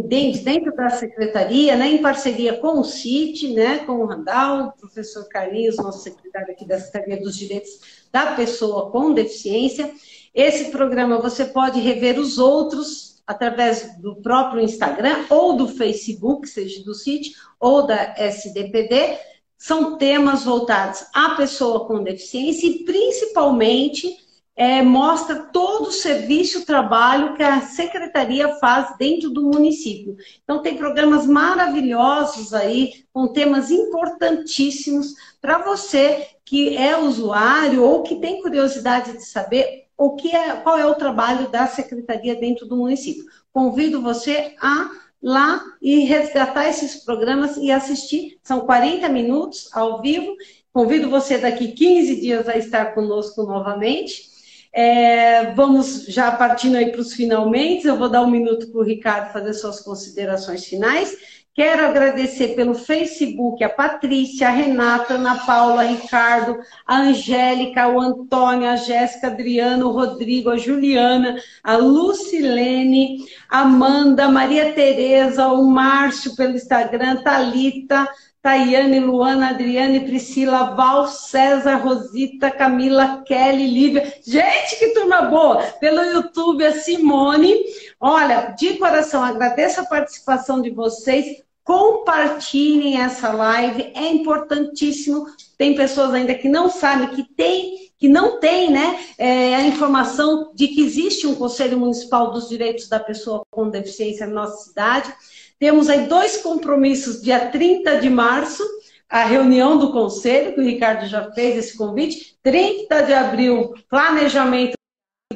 dentro 0.08 0.76
da 0.76 0.90
secretaria, 0.90 1.76
né, 1.78 1.88
em 1.88 2.02
parceria 2.02 2.58
com 2.58 2.80
o 2.80 2.84
CIT, 2.84 3.54
né, 3.54 3.80
com 3.80 3.94
o 3.94 4.06
Randall, 4.06 4.68
o 4.68 4.72
professor 4.74 5.26
Carlinhos, 5.30 5.78
nosso 5.78 6.04
secretário 6.04 6.52
aqui 6.52 6.68
da 6.68 6.78
Secretaria 6.78 7.22
dos 7.22 7.38
Direitos 7.38 7.70
da 8.12 8.34
Pessoa 8.34 8.92
com 8.92 9.14
Deficiência. 9.14 9.90
Esse 10.34 10.70
programa 10.72 11.22
você 11.22 11.46
pode 11.46 11.80
rever 11.80 12.20
os 12.20 12.38
outros 12.38 13.09
através 13.30 13.96
do 14.00 14.16
próprio 14.16 14.60
Instagram 14.60 15.26
ou 15.30 15.56
do 15.56 15.68
Facebook, 15.68 16.50
seja 16.50 16.84
do 16.84 16.96
CIT 16.96 17.36
ou 17.60 17.86
da 17.86 18.16
SDPD, 18.18 19.20
são 19.56 20.00
temas 20.00 20.46
voltados 20.46 21.06
à 21.14 21.36
pessoa 21.36 21.86
com 21.86 22.02
deficiência 22.02 22.66
e 22.66 22.84
principalmente 22.86 24.18
é, 24.56 24.82
mostra 24.82 25.44
todo 25.54 25.90
o 25.90 25.92
serviço, 25.92 26.62
o 26.62 26.66
trabalho 26.66 27.36
que 27.36 27.44
a 27.44 27.62
secretaria 27.62 28.56
faz 28.56 28.98
dentro 28.98 29.30
do 29.30 29.44
município. 29.44 30.18
Então 30.44 30.64
tem 30.64 30.76
programas 30.76 31.28
maravilhosos 31.28 32.52
aí, 32.52 33.06
com 33.14 33.28
temas 33.28 33.70
importantíssimos 33.70 35.14
para 35.40 35.60
você 35.60 36.30
que 36.44 36.76
é 36.76 36.98
usuário 36.98 37.84
ou 37.84 38.02
que 38.02 38.16
tem 38.16 38.42
curiosidade 38.42 39.12
de 39.14 39.24
saber 39.24 39.89
o 40.00 40.16
que 40.16 40.34
é, 40.34 40.56
qual 40.56 40.78
é 40.78 40.86
o 40.86 40.96
trabalho 40.96 41.50
da 41.50 41.68
secretaria 41.68 42.34
dentro 42.34 42.66
do 42.66 42.78
município. 42.78 43.26
Convido 43.52 44.02
você 44.02 44.56
a 44.62 44.90
lá 45.22 45.62
e 45.82 46.06
resgatar 46.06 46.70
esses 46.70 47.04
programas 47.04 47.58
e 47.58 47.70
assistir. 47.70 48.40
São 48.42 48.62
40 48.62 49.10
minutos 49.10 49.70
ao 49.74 50.02
vivo. 50.02 50.38
Convido 50.72 51.10
você 51.10 51.38
daqui 51.38 51.74
15 51.74 52.22
dias 52.22 52.48
a 52.48 52.58
estar 52.58 52.94
conosco 52.96 53.44
novamente. 53.44 54.30
É, 54.72 55.52
vamos 55.54 56.06
já 56.06 56.32
partindo 56.32 56.78
aí 56.78 56.92
para 56.92 57.02
os 57.02 57.14
finalmente. 57.14 57.86
Eu 57.86 57.98
vou 57.98 58.08
dar 58.08 58.22
um 58.22 58.32
minuto 58.32 58.72
para 58.72 58.80
o 58.80 58.84
Ricardo 58.84 59.34
fazer 59.34 59.54
suas 59.54 59.82
considerações 59.82 60.64
finais. 60.64 61.18
Quero 61.60 61.88
agradecer 61.88 62.56
pelo 62.56 62.74
Facebook 62.74 63.62
a 63.62 63.68
Patrícia, 63.68 64.48
a 64.48 64.50
Renata, 64.50 65.16
a 65.16 65.18
Ana 65.18 65.46
Paula, 65.46 65.82
a 65.82 65.88
Ricardo, 65.88 66.58
a 66.88 67.00
Angélica, 67.00 67.86
o 67.90 68.00
Antônio, 68.00 68.70
a 68.70 68.78
Jéssica, 68.78 69.28
Adriano, 69.28 69.90
o 69.90 69.92
Rodrigo, 69.92 70.50
a 70.50 70.56
Juliana, 70.56 71.38
a 71.62 71.76
Lucilene, 71.76 73.26
a 73.50 73.64
Amanda, 73.64 74.24
a 74.24 74.32
Maria 74.32 74.72
Tereza, 74.72 75.50
o 75.50 75.70
Márcio 75.70 76.34
pelo 76.34 76.56
Instagram, 76.56 77.18
Talita, 77.24 78.08
Tayane, 78.42 79.02
Luana, 79.02 79.50
Adriane, 79.50 80.00
Priscila, 80.06 80.76
Val, 80.76 81.08
César, 81.08 81.76
Rosita, 81.76 82.50
Camila, 82.50 83.22
Kelly, 83.28 83.68
Lívia. 83.68 84.14
Gente, 84.26 84.80
que 84.80 84.94
turma 84.94 85.24
boa! 85.24 85.62
Pelo 85.82 86.02
YouTube, 86.04 86.66
a 86.66 86.72
Simone. 86.72 87.54
Olha, 88.00 88.56
de 88.58 88.78
coração, 88.78 89.22
agradeço 89.22 89.82
a 89.82 89.86
participação 89.86 90.62
de 90.62 90.70
vocês. 90.70 91.49
Compartilhem 91.64 93.02
essa 93.02 93.32
live, 93.32 93.92
é 93.94 94.08
importantíssimo. 94.08 95.28
Tem 95.58 95.76
pessoas 95.76 96.14
ainda 96.14 96.34
que 96.34 96.50
não 96.50 96.70
sabem 96.70 97.10
que 97.10 97.24
tem, 97.24 97.92
que 97.98 98.08
não 98.08 98.40
tem, 98.40 98.72
né, 98.72 99.00
é, 99.18 99.56
a 99.56 99.68
informação 99.68 100.52
de 100.56 100.70
que 100.70 100.82
existe 100.82 101.28
um 101.28 101.36
Conselho 101.36 101.78
Municipal 101.78 102.32
dos 102.32 102.50
Direitos 102.50 102.88
da 102.88 103.00
Pessoa 103.00 103.44
com 103.52 103.70
Deficiência 103.70 104.26
na 104.26 104.34
nossa 104.34 104.70
cidade. 104.70 105.14
Temos 105.60 105.90
aí 105.90 106.08
dois 106.08 106.38
compromissos, 106.38 107.22
dia 107.22 107.50
30 107.50 108.00
de 108.00 108.10
março, 108.10 108.64
a 109.10 109.26
reunião 109.26 109.78
do 109.78 109.92
conselho, 109.92 110.54
que 110.54 110.62
o 110.62 110.64
Ricardo 110.64 111.08
já 111.08 111.32
fez 111.34 111.58
esse 111.58 111.78
convite, 111.78 112.38
30 112.42 113.02
de 113.02 113.14
abril, 113.14 113.74
planejamento 113.90 114.79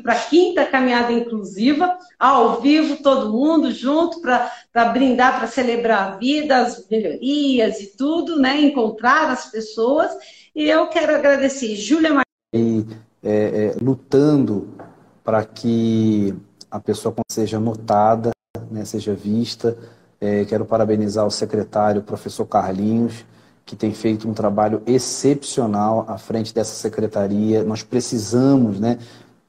para 0.02 0.14
a 0.14 0.20
quinta 0.20 0.66
caminhada 0.66 1.12
inclusiva, 1.12 1.98
ao 2.18 2.60
vivo, 2.60 3.04
todo 3.04 3.32
mundo 3.32 3.72
junto, 3.72 4.20
para 4.22 4.86
brindar, 4.92 5.38
para 5.38 5.48
celebrar 5.48 6.14
a 6.14 6.18
vida, 6.18 6.58
as 6.58 6.88
melhorias 6.90 7.80
e 7.80 7.96
tudo, 7.96 8.40
né? 8.40 8.60
encontrar 8.60 9.30
as 9.30 9.52
pessoas. 9.52 10.12
E 10.56 10.68
eu 10.68 10.88
quero 10.88 11.16
agradecer 11.16 11.76
Júlia 11.76 12.12
Mar... 12.12 12.24
E 12.56 12.86
é, 13.22 13.76
é, 13.76 13.76
lutando 13.80 14.68
para 15.24 15.46
que 15.46 16.34
a 16.72 16.80
pessoa 16.80 17.14
seja 17.32 17.60
notada, 17.60 18.32
né, 18.72 18.84
seja 18.86 19.14
vista, 19.14 19.78
é, 20.20 20.44
quero 20.46 20.66
parabenizar 20.66 21.26
o 21.26 21.32
secretário, 21.32 22.02
o 22.02 22.04
professor 22.04 22.46
Carlinhos, 22.46 23.26
que 23.66 23.76
tem 23.76 23.94
feito 23.94 24.28
um 24.28 24.34
trabalho 24.34 24.82
excepcional 24.86 26.06
à 26.08 26.18
frente 26.18 26.54
dessa 26.54 26.74
secretaria. 26.74 27.64
Nós 27.64 27.84
precisamos, 27.84 28.80
né, 28.80 28.98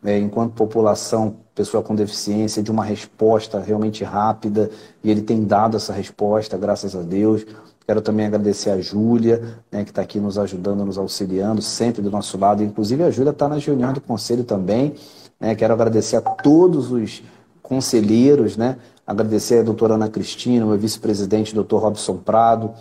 é, 0.04 0.18
enquanto 0.18 0.52
população, 0.52 1.36
pessoa 1.54 1.82
com 1.82 1.94
deficiência, 1.94 2.62
de 2.62 2.70
uma 2.70 2.84
resposta 2.84 3.58
realmente 3.58 4.04
rápida, 4.04 4.70
e 5.02 5.10
ele 5.10 5.22
tem 5.22 5.44
dado 5.44 5.76
essa 5.76 5.92
resposta, 5.92 6.58
graças 6.58 6.94
a 6.94 7.00
Deus. 7.00 7.46
Quero 7.86 8.00
também 8.00 8.26
agradecer 8.26 8.70
a 8.70 8.80
Júlia, 8.80 9.58
né, 9.70 9.84
que 9.84 9.90
está 9.90 10.02
aqui 10.02 10.18
nos 10.18 10.38
ajudando, 10.38 10.84
nos 10.84 10.98
auxiliando, 10.98 11.60
sempre 11.60 12.00
do 12.00 12.10
nosso 12.10 12.38
lado. 12.38 12.62
Inclusive, 12.62 13.02
a 13.02 13.10
Júlia 13.10 13.30
está 13.30 13.48
nas 13.48 13.64
reuniões 13.64 13.94
do 13.94 14.00
conselho 14.00 14.44
também. 14.44 14.94
Né? 15.38 15.54
Quero 15.54 15.74
agradecer 15.74 16.16
a 16.16 16.20
todos 16.20 16.90
os 16.90 17.22
conselheiros, 17.62 18.56
né? 18.56 18.76
Agradecer 19.06 19.58
a 19.58 19.62
doutora 19.62 19.94
Ana 19.94 20.08
Cristina, 20.08 20.64
meu 20.64 20.78
vice-presidente, 20.78 21.54
doutor 21.54 21.82
Robson 21.82 22.16
Prado, 22.16 22.72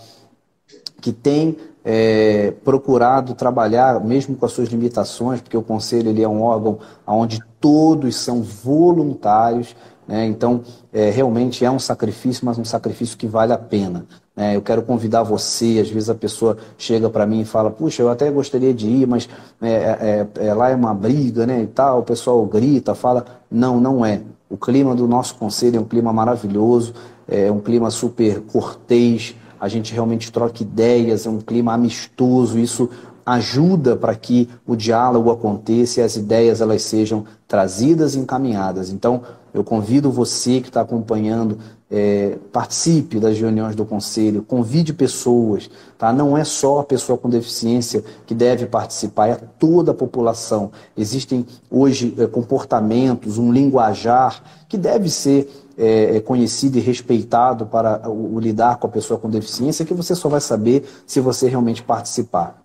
que 1.04 1.12
tem 1.12 1.58
é, 1.84 2.54
procurado 2.64 3.36
trabalhar, 3.36 4.00
mesmo 4.00 4.38
com 4.38 4.46
as 4.46 4.54
suas 4.54 4.70
limitações, 4.70 5.42
porque 5.42 5.58
o 5.58 5.62
Conselho 5.62 6.10
ele 6.10 6.24
é 6.24 6.28
um 6.28 6.42
órgão 6.42 6.80
onde 7.06 7.44
todos 7.60 8.16
são 8.16 8.42
voluntários, 8.42 9.76
né? 10.08 10.26
então 10.26 10.62
é, 10.94 11.10
realmente 11.10 11.66
é 11.66 11.70
um 11.70 11.78
sacrifício, 11.78 12.46
mas 12.46 12.58
um 12.58 12.64
sacrifício 12.64 13.18
que 13.18 13.28
vale 13.28 13.52
a 13.52 13.58
pena. 13.58 14.06
Né? 14.34 14.56
Eu 14.56 14.62
quero 14.62 14.82
convidar 14.82 15.24
você, 15.24 15.80
às 15.82 15.90
vezes 15.90 16.10
a 16.10 16.16
pessoa 16.16 16.58
chega 16.78 17.10
para 17.10 17.26
mim 17.26 17.42
e 17.42 17.46
fala, 17.46 17.70
puxa, 17.70 18.02
eu 18.02 18.10
até 18.10 18.32
gostaria 18.32 18.74
de 18.74 18.88
ir, 18.88 19.06
mas 19.06 19.28
é, 19.62 20.28
é, 20.40 20.48
é, 20.48 20.54
lá 20.54 20.70
é 20.70 20.76
uma 20.76 20.94
briga 20.94 21.46
né, 21.46 21.64
e 21.64 21.68
tal, 21.68 22.00
o 22.00 22.04
pessoal 22.04 22.46
grita, 22.46 22.96
fala, 22.96 23.26
não, 23.52 23.78
não 23.82 24.06
é. 24.06 24.22
O 24.50 24.56
clima 24.56 24.96
do 24.96 25.06
nosso 25.06 25.36
conselho 25.36 25.76
é 25.76 25.80
um 25.82 25.86
clima 25.86 26.14
maravilhoso, 26.14 26.94
é 27.28 27.52
um 27.52 27.60
clima 27.60 27.92
super 27.92 28.40
cortês, 28.42 29.36
a 29.64 29.70
gente 29.70 29.94
realmente 29.94 30.30
troca 30.30 30.62
ideias, 30.62 31.26
é 31.26 31.30
um 31.30 31.40
clima 31.40 31.74
amistoso, 31.74 32.60
isso 32.60 32.90
ajuda 33.26 33.96
para 33.96 34.14
que 34.14 34.50
o 34.68 34.76
diálogo 34.76 35.32
aconteça 35.32 36.02
e 36.02 36.04
as 36.04 36.18
ideias 36.18 36.60
elas 36.60 36.82
sejam 36.82 37.24
trazidas 37.48 38.14
e 38.14 38.20
encaminhadas. 38.20 38.90
Então, 38.90 39.22
eu 39.54 39.64
convido 39.64 40.12
você 40.12 40.60
que 40.60 40.68
está 40.68 40.82
acompanhando, 40.82 41.58
é, 41.96 42.40
participe 42.52 43.20
das 43.20 43.38
reuniões 43.38 43.76
do 43.76 43.86
conselho, 43.86 44.42
convide 44.42 44.92
pessoas, 44.92 45.70
tá? 45.96 46.12
Não 46.12 46.36
é 46.36 46.44
só 46.44 46.80
a 46.80 46.84
pessoa 46.84 47.20
com 47.20 47.30
deficiência 47.30 48.04
que 48.26 48.34
deve 48.34 48.66
participar, 48.66 49.28
é 49.28 49.36
toda 49.36 49.92
a 49.92 49.94
população. 49.94 50.72
Existem 50.98 51.46
hoje 51.70 52.16
é, 52.18 52.26
comportamentos, 52.26 53.38
um 53.38 53.54
linguajar 53.54 54.42
que 54.68 54.76
deve 54.76 55.08
ser 55.08 55.48
é, 55.78 56.18
é, 56.18 56.20
conhecido 56.20 56.80
e 56.80 56.82
respeitado 56.82 57.68
para 57.68 58.10
o, 58.10 58.38
o 58.38 58.40
lidar 58.40 58.78
com 58.78 58.88
a 58.88 58.90
pessoa 58.90 59.20
com 59.20 59.30
deficiência, 59.30 59.86
que 59.86 59.94
você 59.94 60.16
só 60.16 60.28
vai 60.28 60.42
saber 60.42 60.84
se 61.06 61.20
você 61.20 61.48
realmente 61.48 61.84
participar. 61.84 62.64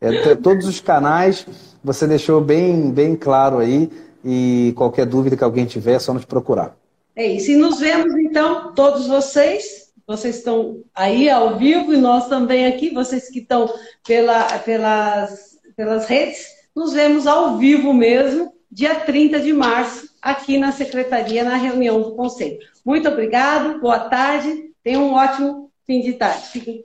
É, 0.00 0.34
todos 0.34 0.66
os 0.66 0.80
canais 0.80 1.46
você 1.82 2.06
deixou 2.06 2.40
bem, 2.40 2.90
bem 2.90 3.16
claro 3.16 3.58
aí. 3.58 3.90
E 4.24 4.72
qualquer 4.76 5.06
dúvida 5.06 5.36
que 5.36 5.42
alguém 5.42 5.66
tiver, 5.66 5.94
é 5.94 5.98
só 5.98 6.14
nos 6.14 6.24
procurar. 6.24 6.76
É 7.16 7.26
isso. 7.26 7.50
E 7.50 7.56
nos 7.56 7.80
vemos, 7.80 8.14
então, 8.14 8.72
todos 8.72 9.06
vocês. 9.06 9.82
Vocês 10.06 10.36
estão 10.36 10.82
aí 10.94 11.30
ao 11.30 11.56
vivo 11.56 11.94
e 11.94 11.96
nós 11.96 12.28
também 12.28 12.66
aqui, 12.66 12.90
vocês 12.90 13.28
que 13.28 13.38
estão 13.38 13.72
pela, 14.06 14.58
pelas, 14.58 15.58
pelas 15.76 16.06
redes. 16.06 16.44
Nos 16.74 16.92
vemos 16.92 17.26
ao 17.26 17.56
vivo 17.56 17.94
mesmo, 17.94 18.52
dia 18.72 18.94
30 19.00 19.38
de 19.38 19.52
março, 19.52 20.08
aqui 20.22 20.56
na 20.56 20.72
Secretaria, 20.72 21.44
na 21.44 21.56
reunião 21.56 22.00
do 22.00 22.16
Conselho. 22.16 22.58
Muito 22.84 23.06
obrigado, 23.06 23.78
boa 23.80 24.00
tarde, 24.08 24.72
tenham 24.82 25.04
um 25.04 25.12
ótimo 25.12 25.70
fim 25.86 26.00
de 26.00 26.14
tarde. 26.14 26.82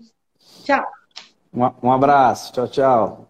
Tchau. 0.65 0.85
Um 1.81 1.91
abraço, 1.91 2.51
tchau, 2.51 2.67
tchau. 2.67 3.26